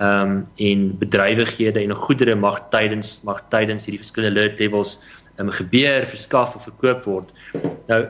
ehm 0.00 0.30
um, 0.30 0.44
en 0.56 0.84
bedrywighede 0.98 1.80
en 1.80 1.94
goedere 1.94 2.34
mag 2.34 2.62
tydens 2.72 3.20
mag 3.28 3.42
tydens 3.52 3.84
hierdie 3.84 4.00
verskillende 4.00 4.40
alert 4.40 4.58
levels 4.58 4.94
ehm 5.36 5.48
um, 5.48 5.52
gebeur, 5.52 6.06
verskaf 6.08 6.54
of 6.56 6.64
verkoop 6.68 7.04
word. 7.04 7.32
Nou 7.88 8.06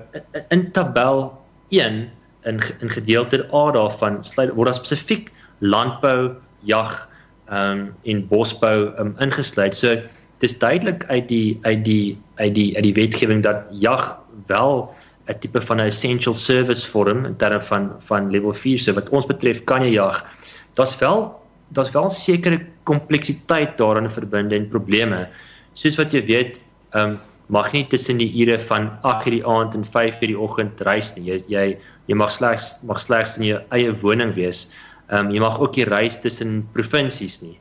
in 0.55 0.71
tabel 0.77 1.27
1 1.75 1.99
in 2.47 2.61
in 2.81 2.91
gedeelte 2.91 3.43
A 3.55 3.71
daarvan 3.75 4.23
sluit 4.23 4.55
word 4.55 4.71
daar 4.71 4.79
spesifiek 4.79 5.33
landbou, 5.59 6.37
jag 6.63 7.09
ehm 7.51 7.81
um, 7.81 7.85
en 8.05 8.27
bosbou 8.29 8.95
um, 8.99 9.15
ingesluit. 9.19 9.75
So 9.77 9.99
dis 10.39 10.59
duidelik 10.59 11.05
uit 11.09 11.29
die 11.29 11.59
uit 11.63 11.85
die 11.85 12.19
uit 12.39 12.55
die 12.55 12.75
uit 12.77 12.85
die 12.85 12.95
wetgewing 12.95 13.43
dat 13.43 13.67
jag 13.71 14.19
wel 14.47 14.95
'n 15.27 15.39
tipe 15.39 15.61
van 15.61 15.77
'n 15.77 15.91
essential 15.91 16.35
service 16.35 16.87
vorm 16.87 17.25
in 17.25 17.37
terme 17.37 17.63
van 17.63 17.93
van 17.99 18.31
level 18.31 18.53
4. 18.53 18.79
So 18.79 18.93
wat 18.93 19.09
ons 19.09 19.27
betref 19.27 19.65
kan 19.65 19.83
jy 19.83 19.93
jag. 19.93 20.27
Daar's 20.75 20.99
wel 20.99 21.40
daar's 21.75 21.93
wel 21.95 22.09
sekere 22.11 22.61
kompleksiteit 22.85 23.77
daarin 23.79 24.11
verbinde 24.11 24.57
en 24.57 24.69
probleme. 24.69 25.29
Soos 25.75 25.99
wat 26.01 26.15
jy 26.15 26.25
weet, 26.27 26.63
ehm 26.95 27.17
um, 27.17 27.19
mag 27.51 27.73
nie 27.75 27.83
tussen 27.91 28.21
die 28.23 28.31
ure 28.45 28.59
van 28.63 28.85
8:00 29.03 29.31
die 29.35 29.47
aand 29.47 29.75
en 29.75 29.85
5:00 29.85 30.27
die 30.31 30.39
oggend 30.39 30.81
reis 30.87 31.15
nie. 31.17 31.25
Jy 31.31 31.41
jy 31.49 31.79
jy 32.07 32.15
mag 32.15 32.31
slegs 32.31 32.77
mag 32.87 33.01
slegs 33.01 33.37
in 33.39 33.45
jou 33.45 33.59
eie 33.71 33.93
woning 34.03 34.35
wees. 34.35 34.71
Ehm 35.11 35.27
um, 35.27 35.33
jy 35.35 35.41
mag 35.41 35.59
ook 35.61 35.77
nie 35.77 35.85
reis 35.85 36.21
tussen 36.21 36.69
provinsies 36.73 37.41
nie. 37.43 37.59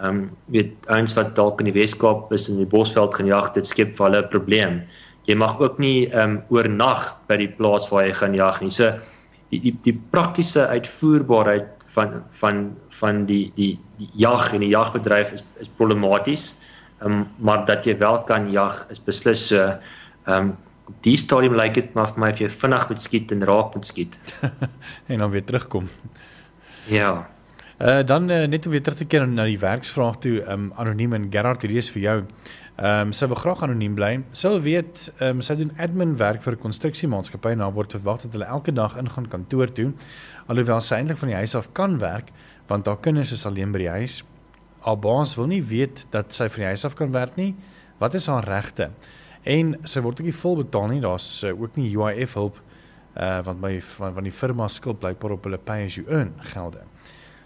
Ehm 0.00 0.08
um, 0.08 0.30
weet 0.46 0.72
ouens 0.88 1.14
wat 1.16 1.34
dalk 1.36 1.60
in 1.60 1.70
die 1.72 1.76
Weskaap 1.76 2.32
is 2.32 2.48
in 2.48 2.58
die 2.58 2.68
Bosveld 2.68 3.14
gaan 3.14 3.26
jag, 3.26 3.54
dit 3.54 3.66
skep 3.66 3.96
vir 3.96 4.06
hulle 4.06 4.22
'n 4.22 4.28
probleem. 4.28 4.82
Jy 5.26 5.34
mag 5.34 5.60
ook 5.60 5.78
nie 5.78 6.08
ehm 6.12 6.36
um, 6.36 6.42
oornag 6.48 7.16
by 7.28 7.36
die 7.36 7.48
plaas 7.48 7.88
waar 7.90 8.06
jy 8.06 8.12
gaan 8.12 8.34
jag 8.34 8.60
nie. 8.60 8.70
So 8.70 8.92
die 9.50 9.60
die 9.60 9.76
die 9.84 9.98
praktiese 10.10 10.66
uitvoerbaarheid 10.68 11.68
van 11.94 12.22
van 12.40 12.76
van 13.00 13.24
die 13.26 13.52
die 13.56 13.78
die 13.98 14.10
jag 14.14 14.52
en 14.54 14.64
die 14.64 14.72
jagbedryf 14.72 15.32
is 15.32 15.44
is 15.60 15.70
problematies. 15.76 16.54
Ehm 17.00 17.12
um, 17.12 17.26
maar 17.38 17.64
dat 17.66 17.84
jy 17.84 17.96
wel 17.98 18.22
kan 18.28 18.50
jag 18.52 18.86
is 18.90 19.00
beslis 19.04 19.46
so 19.46 19.56
ehm 19.60 20.36
um, 20.36 20.56
op 20.90 21.02
die 21.06 21.16
stadium 21.16 21.54
lyk 21.54 21.74
dit 21.74 21.92
maar 21.94 22.10
vir 22.12 22.20
my 22.20 22.30
of 22.34 22.40
jy 22.42 22.48
vinnig 22.50 22.88
moet 22.88 23.00
skiet 23.00 23.32
en 23.34 23.44
raak 23.46 23.74
moet 23.74 23.86
skiet 23.86 24.18
en 25.10 25.18
dan 25.18 25.30
weer 25.30 25.44
terugkom. 25.44 25.88
Ja. 26.90 27.28
Uh 27.78 28.02
dan 28.04 28.30
uh, 28.30 28.46
net 28.46 28.66
om 28.66 28.72
weer 28.72 28.82
terug 28.82 28.98
te 28.98 29.06
keer 29.08 29.28
na 29.28 29.46
die 29.48 29.60
werksvraag 29.60 30.18
toe, 30.20 30.40
um 30.52 30.72
anoniem 30.76 31.14
en 31.16 31.30
Gerard 31.32 31.62
hierdie 31.64 31.80
is 31.80 31.92
vir 31.94 32.02
jou. 32.02 32.16
Um 32.80 33.12
sou 33.16 33.28
wil 33.28 33.40
graag 33.40 33.62
anoniem 33.62 33.94
bly. 33.96 34.10
Sou 34.36 34.58
weet 34.60 35.06
um 35.24 35.40
sy 35.44 35.56
doen 35.56 35.72
admin 35.78 36.16
werk 36.20 36.42
vir 36.44 36.56
'n 36.56 36.62
konstruksiemaatskappy 36.66 37.54
en 37.54 37.62
nou 37.64 37.70
word 37.72 37.96
verwag 37.96 38.22
dat 38.22 38.32
hulle 38.36 38.48
elke 38.48 38.72
dag 38.72 38.96
ingaan 38.96 39.28
kantoor 39.28 39.72
toe. 39.72 39.92
Alhoewel 40.48 40.80
sy 40.80 40.96
eintlik 40.96 41.18
van 41.18 41.28
die 41.28 41.40
huis 41.40 41.54
af 41.54 41.72
kan 41.72 41.98
werk 41.98 42.32
want 42.70 42.86
haar 42.86 43.00
kinders 43.02 43.32
is 43.34 43.46
alleen 43.48 43.72
by 43.74 43.82
die 43.82 43.90
huis. 43.90 44.20
Haar 44.86 44.98
baas 45.02 45.34
wil 45.36 45.50
nie 45.50 45.62
weet 45.66 46.04
dat 46.14 46.32
sy 46.32 46.46
van 46.48 46.62
die 46.62 46.70
huis 46.72 46.86
af 46.86 46.94
kan 46.98 47.12
werk 47.12 47.34
nie. 47.36 47.52
Wat 47.98 48.14
is 48.14 48.28
haar 48.30 48.46
regte? 48.46 48.90
En 49.42 49.74
sy 49.88 50.02
word 50.04 50.20
ook 50.20 50.28
nie 50.28 50.36
vol 50.36 50.60
betaal 50.62 50.86
nie. 50.92 51.00
Daar's 51.02 51.42
uh, 51.44 51.50
ook 51.50 51.76
nie 51.80 51.90
UIF 51.90 52.36
hulp 52.38 52.60
uh 53.18 53.40
want 53.42 53.58
my 53.58 53.72
van, 53.82 54.14
van 54.14 54.24
die 54.24 54.32
firma 54.32 54.68
skuld 54.70 55.00
blykbaar 55.02 55.32
op 55.34 55.46
hulle 55.48 55.58
pay 55.58 55.82
as 55.84 55.96
you 55.98 56.06
earn 56.06 56.30
gelde. 56.52 56.84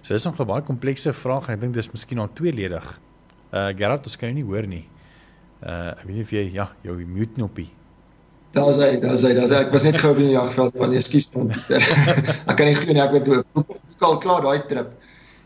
So 0.03 0.13
dis 0.13 0.25
nog 0.25 0.39
'n 0.39 0.47
baie 0.47 0.63
komplekse 0.63 1.13
vraag 1.13 1.49
en 1.49 1.55
ek 1.55 1.61
dink 1.61 1.75
dis 1.75 1.91
miskien 1.91 2.19
al 2.19 2.29
tweeledig. 2.33 2.85
Uh 3.51 3.73
Gerard, 3.73 4.05
ons 4.05 4.17
kan 4.17 4.29
jou 4.29 4.37
nie 4.37 4.45
hoor 4.45 4.67
nie. 4.67 4.85
Uh 5.65 5.97
ek 5.97 6.05
weet 6.05 6.17
nie 6.17 6.23
of 6.23 6.31
jy 6.31 6.51
ja, 6.53 6.69
jou 6.83 6.97
mute 7.07 7.33
knoppie. 7.33 7.71
Daar's 8.53 8.77
hy, 8.77 9.01
daar's 9.01 9.23
hy, 9.23 9.33
daar's 9.35 9.51
hy. 9.51 9.65
Ek 9.65 9.73
was 9.73 9.85
net 9.85 9.97
gou 9.97 10.13
in 10.13 10.29
die 10.29 10.37
jagveld 10.37 10.77
van 10.77 10.93
ekskuus 10.93 11.31
dan. 11.33 11.51
ek 12.51 12.57
kan 12.57 12.67
nie 12.67 12.77
glo 12.77 12.93
nie 12.93 13.03
ek 13.03 13.13
het 13.13 13.29
ook 13.55 14.05
al 14.05 14.19
klaar 14.19 14.43
daai 14.43 14.67
trip. 14.69 14.93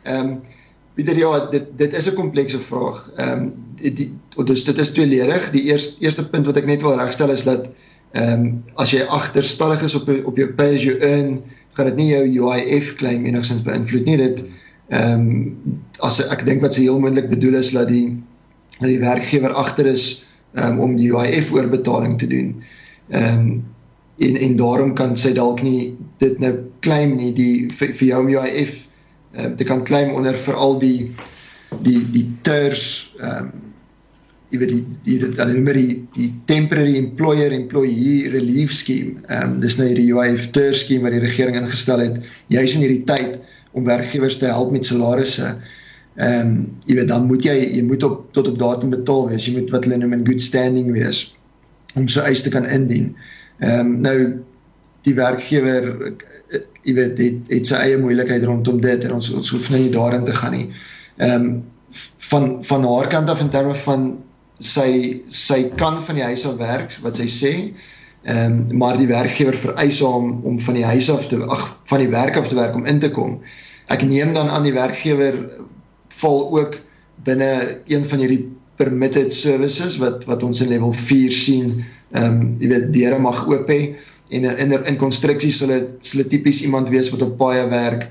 Ehm 0.08 0.32
um, 0.32 0.40
Pieter 0.98 1.14
ja, 1.14 1.46
dit 1.52 1.66
dit 1.78 1.92
is 1.94 2.08
'n 2.10 2.14
komplekse 2.18 2.60
vraag. 2.60 3.04
Ehm 3.16 3.42
um, 3.42 3.52
die, 3.78 3.92
die 3.94 4.44
dus 4.44 4.64
dit 4.64 4.78
is 4.78 4.90
tweeledig. 4.90 5.50
Die 5.50 5.62
eerste 5.70 6.00
eerste 6.02 6.28
punt 6.30 6.46
wat 6.46 6.56
ek 6.56 6.66
net 6.66 6.82
wil 6.82 6.98
regstel 6.98 7.30
is 7.30 7.44
dat 7.44 7.70
Ehm 8.16 8.32
um, 8.32 8.62
as 8.80 8.90
jy 8.94 9.02
agterstallig 9.04 9.82
is 9.84 9.94
op 9.94 10.08
op 10.08 10.38
jou 10.40 10.48
pay 10.56 10.74
as 10.78 10.84
you 10.86 10.96
earn, 11.04 11.42
gaan 11.76 11.90
dit 11.90 11.98
nie 12.00 12.08
jou 12.08 12.22
UIF 12.24 12.94
claim 12.96 13.26
enigstens 13.28 13.62
beïnvloed 13.66 14.08
nie. 14.08 14.16
Dit 14.16 14.44
ehm 14.88 15.26
um, 15.26 15.82
as 16.00 16.20
ek 16.24 16.46
dink 16.46 16.64
wat 16.64 16.72
se 16.72 16.86
heel 16.86 17.00
moontlik 17.00 17.28
bedoel 17.28 17.58
is 17.60 17.70
dat 17.76 17.90
die 17.92 18.16
dat 18.78 18.88
die 18.88 19.02
werkgewer 19.02 19.52
agter 19.52 19.86
is 19.86 20.24
um, 20.56 20.80
om 20.80 20.96
die 20.96 21.10
UIF 21.12 21.52
oorbetaling 21.52 22.16
te 22.18 22.26
doen. 22.26 22.54
Ehm 23.12 23.38
um, 23.38 23.50
en 24.18 24.36
en 24.36 24.56
daarom 24.56 24.94
kan 24.96 25.12
sy 25.16 25.34
dalk 25.36 25.60
nie 25.62 25.92
dit 26.18 26.40
nou 26.40 26.54
claim 26.80 27.12
nie 27.14 27.30
die 27.36 27.68
vir, 27.70 27.92
vir 27.92 28.06
jou 28.08 28.22
UIF 28.24 28.87
ehm 29.36 29.44
um, 29.44 29.56
te 29.56 29.64
kan 29.64 29.84
claim 29.84 30.14
onder 30.14 30.36
veral 30.36 30.78
die 30.78 31.10
die 31.84 32.02
die 32.10 32.26
ters 32.42 33.14
ehm 33.20 33.48
um, 33.48 33.68
jy 34.48 34.58
weet 34.62 34.70
die 34.72 34.84
die 35.04 35.30
dan 35.36 35.50
noem 35.52 35.72
die 35.76 35.96
die 36.16 36.28
temporary 36.48 36.96
employer 36.96 37.52
employee 37.52 38.30
relief 38.32 38.72
scheme. 38.72 39.18
Ehm 39.28 39.56
um, 39.56 39.58
dis 39.60 39.76
nou 39.76 39.88
hierdie 39.90 40.08
UIF 40.12 40.48
ter 40.56 40.76
skema 40.76 41.08
wat 41.08 41.18
die 41.18 41.26
regering 41.26 41.58
ingestel 41.60 42.04
het 42.04 42.22
juis 42.52 42.74
in 42.74 42.86
hierdie 42.86 43.04
tyd 43.08 43.40
om 43.76 43.84
werkgewers 43.84 44.38
te 44.40 44.48
help 44.48 44.72
met 44.72 44.88
salarisse. 44.88 45.56
Ehm 46.16 46.40
um, 46.40 46.54
jy 46.88 46.96
weet 47.00 47.10
dan 47.12 47.28
moet 47.28 47.44
jy 47.44 47.56
jy 47.76 47.82
moet 47.84 48.02
op 48.08 48.22
tot 48.32 48.48
op 48.48 48.58
datum 48.58 48.94
betaal 48.94 49.28
wees. 49.32 49.46
Jy 49.46 49.58
moet 49.60 49.74
wat 49.76 49.84
hulle 49.84 50.00
noem 50.00 50.16
in 50.16 50.26
good 50.26 50.40
standing 50.40 50.92
wees 50.96 51.26
om 51.96 52.08
so 52.08 52.24
eis 52.24 52.42
te 52.42 52.52
kan 52.54 52.66
indien. 52.66 53.12
Ehm 53.60 53.80
um, 53.80 53.98
nou 54.08 54.18
die 55.06 55.14
werkgewer 55.14 55.92
jy 56.88 56.94
weet 56.96 57.20
het, 57.20 57.50
het 57.52 57.68
sy 57.68 57.80
eie 57.82 57.98
moeilikheid 58.00 58.46
rondom 58.48 58.80
dit 58.82 59.04
en 59.04 59.18
ons 59.18 59.30
ons 59.36 59.50
hoef 59.54 59.68
nou 59.72 59.80
nie 59.82 59.92
daarin 59.94 60.24
te 60.26 60.36
gaan 60.36 60.56
nie. 60.56 60.68
Ehm 61.18 61.50
um, 61.50 61.50
van 62.28 62.58
van 62.68 62.82
haar 62.84 63.06
kant 63.08 63.30
af 63.32 63.40
in 63.40 63.48
terme 63.48 63.74
van 63.84 64.02
sy 64.60 65.22
sy 65.32 65.62
kan 65.80 65.96
van 66.04 66.18
die 66.18 66.26
huis 66.26 66.42
af 66.46 66.58
werk 66.60 66.98
wat 67.04 67.16
sy 67.16 67.28
sê. 67.32 67.52
Ehm 68.28 68.58
um, 68.68 68.76
maar 68.82 68.98
die 69.00 69.08
werkgewer 69.10 69.56
vereis 69.56 70.00
hom 70.04 70.42
om 70.44 70.60
van 70.60 70.76
die 70.76 70.84
huis 70.84 71.08
af 71.10 71.28
te 71.30 71.40
ag 71.46 71.64
van 71.90 72.04
die 72.04 72.12
werk 72.12 72.36
af 72.36 72.48
te 72.48 72.58
werk 72.58 72.76
om 72.76 72.86
in 72.86 73.00
te 73.00 73.10
kom. 73.10 73.38
Ek 73.88 74.04
neem 74.04 74.34
dan 74.36 74.50
aan 74.52 74.68
die 74.68 74.76
werkgewer 74.76 75.38
val 76.20 76.44
ook 76.52 76.76
binne 77.24 77.80
een 77.88 78.04
van 78.04 78.18
hierdie 78.18 78.44
permitted 78.76 79.32
services 79.34 79.96
wat 79.98 80.24
wat 80.28 80.42
ons 80.42 80.60
in 80.60 80.68
level 80.74 80.92
4 80.92 81.32
sien. 81.32 81.80
Ehm 82.12 82.40
um, 82.40 82.54
jy 82.60 82.68
weet 82.74 82.92
deure 82.92 83.18
mag 83.18 83.46
oop 83.48 83.68
hê 83.72 83.96
en 84.28 84.44
in 84.44 84.72
in 84.84 84.96
konstruksies 85.00 85.58
sal 85.58 85.72
dit 85.72 86.06
sal 86.06 86.24
tipies 86.28 86.62
iemand 86.62 86.88
wees 86.88 87.10
wat 87.10 87.22
op 87.22 87.38
baie 87.38 87.64
werk 87.68 88.08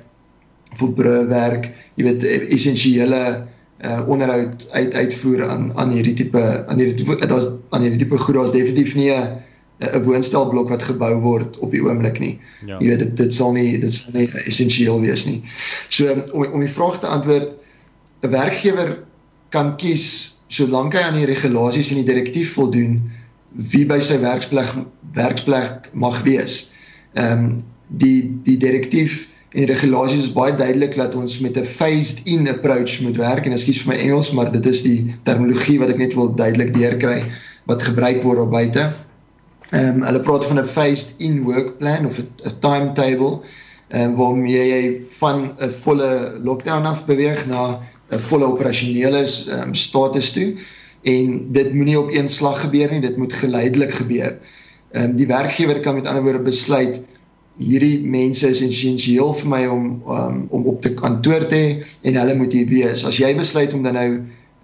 vir 0.78 0.94
brûe 0.94 1.28
werk, 1.30 1.70
jy 1.96 2.04
weet 2.10 2.26
essensiële 2.54 3.22
uh 3.86 4.00
onderhoud 4.10 4.64
uit 4.74 4.94
uitvoer 4.94 5.44
aan 5.46 5.70
aan 5.78 5.92
hierdie 5.94 6.16
tipe 6.18 6.42
aan 6.68 6.80
hierdie 6.82 6.98
tipe 7.04 7.28
daar's 7.30 7.52
aan 7.70 7.84
hierdie 7.86 8.00
tipe 8.02 8.18
goed 8.18 8.36
daar's 8.36 8.56
definitief 8.56 8.96
nie 8.98 9.12
'n 9.14 9.38
'n 9.80 10.04
woonstelblok 10.04 10.70
wat 10.70 10.82
gebou 10.82 11.14
word 11.22 11.58
op 11.60 11.72
die 11.72 11.84
oomblik 11.84 12.20
nie. 12.20 12.40
Ja. 12.66 12.80
Jy 12.80 12.88
weet 12.88 13.00
dit 13.00 13.18
dit 13.18 13.34
sal 13.34 13.54
nie 13.54 13.78
dit 13.80 13.94
sal 13.94 14.14
nie 14.18 14.30
essensieel 14.46 15.02
wees 15.02 15.26
nie. 15.26 15.44
So 15.90 16.10
om 16.34 16.46
om 16.46 16.60
die 16.60 16.74
vraag 16.78 17.00
te 17.00 17.08
antwoord 17.08 17.54
'n 18.24 18.32
werkgewer 18.34 18.98
kan 19.50 19.76
kies 19.78 20.38
solank 20.48 20.94
hy 20.94 21.04
aan 21.06 21.20
die 21.20 21.30
regulasies 21.30 21.92
en 21.92 22.02
die 22.02 22.10
direktief 22.14 22.54
voldoen 22.54 23.12
wie 23.52 23.86
by 23.86 24.00
sy 24.04 24.20
werksplek 24.22 24.74
werksplek 25.18 25.90
mag 25.94 26.22
wees. 26.24 26.68
Ehm 27.16 27.46
um, 27.46 27.64
die 27.88 28.28
die 28.44 28.58
direktief 28.60 29.30
en 29.56 29.70
regulasies 29.70 30.26
is 30.26 30.34
baie 30.36 30.56
duidelik 30.56 30.96
dat 31.00 31.16
ons 31.16 31.40
met 31.40 31.58
'n 31.58 31.64
phased 31.64 32.20
in 32.26 32.50
approach 32.50 33.00
moet 33.02 33.16
werk 33.16 33.46
en 33.46 33.56
ekskuus 33.56 33.82
vir 33.82 33.94
my 33.94 34.00
Engels 34.00 34.32
maar 34.32 34.52
dit 34.52 34.66
is 34.66 34.82
die 34.84 35.16
terminologie 35.24 35.80
wat 35.80 35.90
ek 35.90 35.98
net 35.98 36.14
wil 36.14 36.36
duidelik 36.36 36.74
deurkry 36.74 37.24
wat 37.66 37.82
gebruik 37.82 38.22
word 38.24 38.40
op 38.40 38.52
buite. 38.52 38.94
Ehm 39.72 39.88
um, 39.96 40.04
hulle 40.04 40.20
praat 40.20 40.46
van 40.46 40.60
'n 40.60 40.66
phased 40.66 41.14
in 41.18 41.44
work 41.44 41.78
plan 41.78 42.06
of 42.06 42.20
'n 42.20 42.60
timetable 42.60 43.42
en 43.88 44.10
um, 44.10 44.16
waarmee 44.16 44.68
jy 44.68 45.02
van 45.20 45.56
'n 45.60 45.70
volle 45.70 46.40
lockdown 46.44 46.86
af 46.86 47.06
beweeg 47.06 47.48
na 47.48 47.80
'n 48.12 48.20
volle 48.20 48.46
operasionele 48.46 49.24
um, 49.50 49.74
status 49.76 50.32
toe 50.32 50.58
en 51.08 51.44
dit 51.56 51.74
moenie 51.74 52.00
op 52.00 52.10
een 52.12 52.30
slag 52.30 52.62
gebeur 52.66 52.92
nie 52.92 53.04
dit 53.04 53.18
moet 53.18 53.34
geleidelik 53.34 53.94
gebeur. 54.02 54.38
Ehm 54.92 55.12
um, 55.12 55.16
die 55.16 55.28
werkgewer 55.28 55.80
kan 55.80 55.96
met 55.96 56.08
ander 56.08 56.24
woorde 56.24 56.44
besluit 56.44 57.02
hierdie 57.58 58.06
mense 58.06 58.50
is 58.54 58.62
essensieel 58.62 59.34
vir 59.40 59.50
my 59.50 59.62
om 59.72 59.86
um, 60.14 60.42
om 60.54 60.66
op 60.74 60.82
te 60.82 60.94
kantoor 60.94 61.48
te 61.50 61.58
hê 61.58 61.70
en 62.10 62.20
hulle 62.22 62.36
moet 62.38 62.54
hier 62.54 62.68
wees. 62.70 63.06
As 63.06 63.18
jy 63.22 63.34
besluit 63.38 63.74
om 63.74 63.86
dan 63.88 63.98
nou 63.98 64.10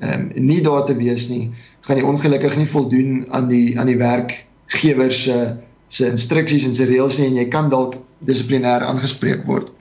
ehm 0.03 0.25
um, 0.35 0.47
nie 0.49 0.61
daar 0.65 0.85
te 0.85 0.95
wees 0.97 1.29
nie, 1.31 1.51
gaan 1.87 1.99
jy 1.99 2.07
ongelukkig 2.07 2.57
nie 2.59 2.69
voldoen 2.69 3.23
aan 3.31 3.47
die 3.49 3.79
aan 3.79 3.89
die 3.89 3.99
werkgewer 3.99 5.13
se 5.13 5.37
se 5.87 6.09
instruksies 6.09 6.65
en 6.65 6.75
se 6.75 6.87
reëls 6.89 7.19
nie 7.19 7.29
en 7.29 7.39
jy 7.41 7.47
kan 7.53 7.69
dalk 7.69 7.97
dissiplinêr 8.25 8.85
aangespreek 8.87 9.45
word. 9.45 9.71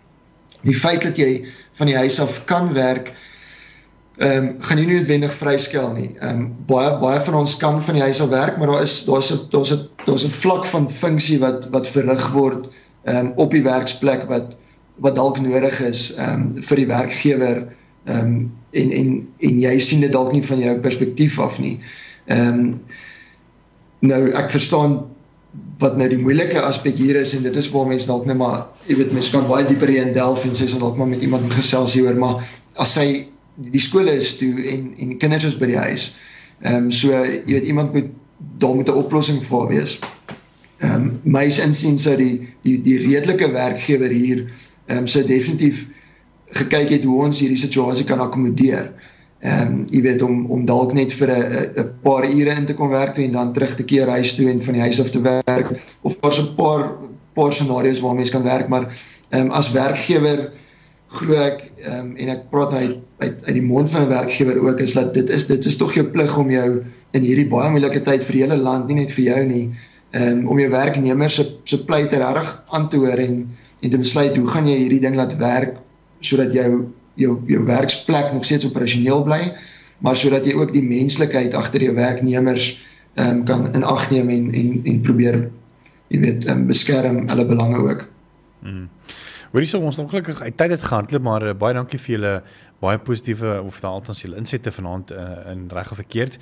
Die 0.62 0.76
feit 0.76 1.02
dat 1.02 1.18
jy 1.18 1.44
van 1.78 1.88
die 1.90 1.96
huis 1.96 2.20
af 2.20 2.42
kan 2.46 2.72
werk 2.76 3.10
ehm 4.16 4.46
um, 4.46 4.56
gaan 4.60 4.76
nie 4.76 4.86
noodwendig 4.86 5.32
vryskel 5.34 5.92
nie. 5.92 6.10
Ehm 6.20 6.40
um, 6.40 6.48
baie 6.66 6.98
baie 7.00 7.20
van 7.20 7.34
ons 7.34 7.56
kan 7.56 7.82
van 7.82 7.94
die 7.94 8.02
huis 8.02 8.20
af 8.20 8.28
werk, 8.28 8.58
maar 8.58 8.66
daar 8.66 8.82
is 8.82 9.04
daar's 9.04 9.32
'n 9.32 9.46
daar's 9.50 9.72
'n 9.72 9.88
daar's 10.06 10.24
'n 10.24 10.30
vlak 10.30 10.64
van 10.64 10.90
funksie 10.90 11.38
wat 11.38 11.68
wat 11.70 11.88
verrig 11.88 12.30
word 12.32 12.68
ehm 13.04 13.26
um, 13.26 13.32
op 13.36 13.50
die 13.50 13.62
werksplek 13.62 14.28
wat 14.28 14.58
wat 14.96 15.16
dalk 15.16 15.40
nodig 15.40 15.80
is 15.80 16.14
ehm 16.14 16.34
um, 16.34 16.62
vir 16.62 16.76
die 16.76 16.86
werkgewer 16.86 17.66
ehm 18.04 18.18
um, 18.18 18.52
en 18.70 18.90
en 18.90 19.28
en 19.38 19.60
jy 19.60 19.78
sien 19.78 20.00
dit 20.00 20.12
dalk 20.12 20.32
nie 20.32 20.44
van 20.44 20.58
jou 20.58 20.78
perspektief 20.78 21.38
af 21.40 21.58
nie. 21.58 21.80
Ehm 22.26 22.58
um, 22.58 22.80
nou 23.98 24.30
ek 24.30 24.50
verstaan 24.50 25.00
wat 25.78 25.96
nou 25.96 26.08
die 26.08 26.18
moeilike 26.18 26.60
aspek 26.60 26.96
hier 26.96 27.16
is 27.16 27.34
en 27.34 27.42
dit 27.42 27.56
is 27.56 27.70
waar 27.70 27.86
mense 27.86 28.06
dalk 28.06 28.26
net 28.26 28.36
maar 28.36 28.66
jy 28.86 28.96
weet 28.96 29.12
mense 29.12 29.30
kan 29.30 29.48
baie 29.48 29.66
dieper 29.66 29.88
in 29.88 30.12
delf 30.12 30.44
en 30.44 30.56
sê 30.56 30.68
so 30.68 30.78
dalk 30.78 30.96
maar 30.96 31.10
met 31.10 31.20
iemand 31.20 31.52
gesels 31.52 31.92
hieroor 31.94 32.18
maar 32.18 32.44
as 32.80 32.94
hy 32.96 33.31
die 33.56 33.80
skole 33.80 34.12
is 34.12 34.36
toe 34.36 34.52
en 34.72 34.94
en 34.98 35.14
die 35.14 35.16
kinders 35.20 35.44
is 35.44 35.58
by 35.58 35.66
die 35.66 35.78
huis. 35.78 36.12
Ehm 36.62 36.86
um, 36.86 36.90
so 36.90 37.12
jy 37.12 37.44
weet 37.46 37.68
iemand 37.68 37.92
moet 37.92 38.10
daar 38.58 38.76
met 38.76 38.88
'n 38.88 39.02
oplossing 39.04 39.42
vir 39.42 39.66
wees. 39.68 39.98
Ehm 40.80 40.94
um, 40.94 41.20
my 41.22 41.44
insien 41.44 41.98
sou 41.98 42.16
die 42.16 42.48
die 42.62 42.80
die 42.82 42.98
redelike 42.98 43.50
werkgewer 43.52 44.10
hier 44.10 44.46
ehm 44.86 44.98
um, 44.98 45.06
sou 45.06 45.24
definitief 45.26 45.88
gekyk 46.52 46.88
het 46.90 47.04
hoe 47.04 47.22
ons 47.24 47.38
hierdie 47.38 47.58
situasie 47.58 48.04
kan 48.04 48.20
akkommodeer. 48.20 48.92
Ehm 49.42 49.66
um, 49.66 49.86
jy 49.90 50.02
weet 50.02 50.22
om 50.22 50.46
om 50.46 50.64
dalk 50.64 50.92
net 50.92 51.12
vir 51.12 51.30
'n 51.30 51.82
'n 51.82 51.88
paar 52.02 52.24
ure 52.24 52.50
in 52.50 52.66
te 52.66 52.74
kom 52.74 52.88
werk 52.88 53.14
toe 53.14 53.24
en 53.24 53.32
dan 53.32 53.52
terug 53.52 53.74
te 53.74 53.84
keer 53.84 54.08
huis 54.08 54.34
toe 54.34 54.50
en 54.50 54.62
van 54.62 54.74
die 54.74 54.82
huis 54.82 55.00
af 55.00 55.10
te 55.10 55.20
werk 55.20 55.68
of 56.02 56.20
daar's 56.20 56.40
'n 56.40 56.54
paar 56.54 56.92
paar 57.34 57.52
scenario's 57.52 58.00
waar 58.00 58.14
mense 58.14 58.32
kan 58.32 58.42
werk 58.42 58.68
maar 58.68 58.86
ehm 59.30 59.46
um, 59.46 59.50
as 59.50 59.72
werkgewer 59.72 60.52
glo 61.12 61.38
ek 61.38 61.64
um, 61.88 62.12
en 62.16 62.32
ek 62.32 62.44
praat 62.52 62.74
nou 62.74 62.82
uit, 62.82 62.98
uit 63.22 63.46
uit 63.46 63.56
die 63.58 63.64
mond 63.64 63.90
van 63.90 64.06
'n 64.06 64.12
werkgewer 64.12 64.60
ook 64.62 64.80
is 64.80 64.94
dat 64.98 65.14
dit 65.14 65.30
is 65.30 65.46
dit 65.46 65.64
is 65.64 65.76
tog 65.76 65.94
jou 65.94 66.04
plig 66.14 66.36
om 66.38 66.50
jou 66.50 66.68
in 67.12 67.22
hierdie 67.22 67.48
baie 67.48 67.70
moeilike 67.70 68.02
tyd 68.02 68.24
vir 68.24 68.38
die 68.38 68.44
hele 68.44 68.56
land 68.56 68.88
nie 68.88 69.00
net 69.00 69.10
vir 69.10 69.24
jou 69.24 69.44
nie 69.44 69.64
um, 70.12 70.46
om 70.48 70.58
jou 70.58 70.70
werknemers 70.70 71.34
se 71.34 71.44
se 71.64 71.84
pleite 71.84 72.16
reg 72.16 72.50
aan 72.70 72.88
te 72.88 72.96
hoor 72.96 73.18
en 73.18 73.48
en 73.82 73.90
te 73.90 73.98
besluit 73.98 74.36
hoe 74.36 74.48
gaan 74.48 74.66
jy 74.66 74.76
hierdie 74.84 75.00
ding 75.00 75.16
laat 75.16 75.36
werk 75.38 75.76
sodat 76.20 76.54
jou 76.54 76.86
jou 77.14 77.40
jou 77.46 77.64
werksplek 77.66 78.32
nog 78.32 78.44
steeds 78.44 78.66
operasioneel 78.66 79.24
bly 79.24 79.52
maar 79.98 80.16
sodat 80.16 80.46
jy 80.46 80.54
ook 80.54 80.72
die 80.72 80.82
menslikheid 80.82 81.54
agter 81.54 81.82
jou 81.82 81.94
werknemers 81.94 82.72
um, 83.14 83.44
kan 83.44 83.68
in 83.74 83.84
ag 83.84 84.10
neem 84.10 84.28
en 84.28 84.54
en 84.54 84.80
en 84.84 85.00
probeer 85.00 85.38
jy 86.12 86.20
weet 86.20 86.48
um, 86.50 86.66
beskerm 86.68 87.22
hulle 87.28 87.46
belange 87.48 87.78
ook. 87.80 88.06
Mm. 88.62 88.88
Hoorie 89.52 89.68
so 89.68 89.84
ons 89.84 89.98
ongelukkig 90.00 90.38
uit 90.40 90.54
tyd 90.56 90.72
het 90.72 90.84
gehardloop 90.88 91.24
maar 91.26 91.44
uh, 91.44 91.50
baie 91.52 91.74
dankie 91.76 91.98
vir 92.00 92.14
julle 92.14 92.30
baie 92.80 92.96
positiewe 93.04 93.58
of 93.60 93.80
daal 93.84 93.98
althans 93.98 94.22
julle 94.24 94.38
insette 94.40 94.72
vanaand 94.72 95.10
uh, 95.12 95.24
in 95.50 95.66
reg 95.68 95.90
of 95.92 95.98
verkeerd. 96.00 96.38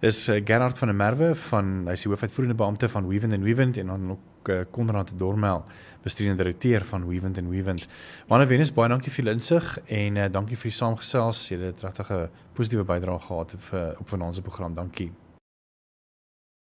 Dis 0.00 0.22
uh, 0.32 0.38
Gerard 0.48 0.80
van 0.80 0.88
der 0.88 0.96
Merwe 0.96 1.34
van 1.50 1.74
hy's 1.90 2.06
die 2.06 2.08
hoofuitvoerende 2.08 2.56
beampte 2.56 2.88
van 2.88 3.04
Weavent 3.10 3.36
and 3.36 3.44
Weavent 3.44 3.76
en 3.82 3.92
dan 3.92 4.14
ook 4.14 4.48
uh, 4.48 4.62
Konrad 4.72 5.12
Dormel 5.20 5.60
bestuurende 6.06 6.40
direkteur 6.40 6.86
van 6.88 7.04
Weavent 7.08 7.38
and 7.42 7.52
Weavent. 7.52 7.84
Wanneer 8.32 8.48
Venus 8.48 8.72
baie 8.72 8.88
dankie 8.88 9.12
vir 9.12 9.24
julle 9.24 9.36
insig 9.36 9.68
en 9.84 10.16
uh, 10.22 10.30
dankie 10.32 10.56
vir 10.56 10.70
die 10.72 10.78
saamgesels. 10.78 11.42
Julle 11.52 11.68
het 11.74 11.84
regtig 11.84 12.14
'n 12.16 12.30
positiewe 12.56 12.88
bydrae 12.88 13.20
gehad 13.28 13.54
vir 13.68 13.92
op 14.00 14.08
vanaand 14.08 14.40
se 14.40 14.42
program. 14.48 14.72
Dankie. 14.72 15.10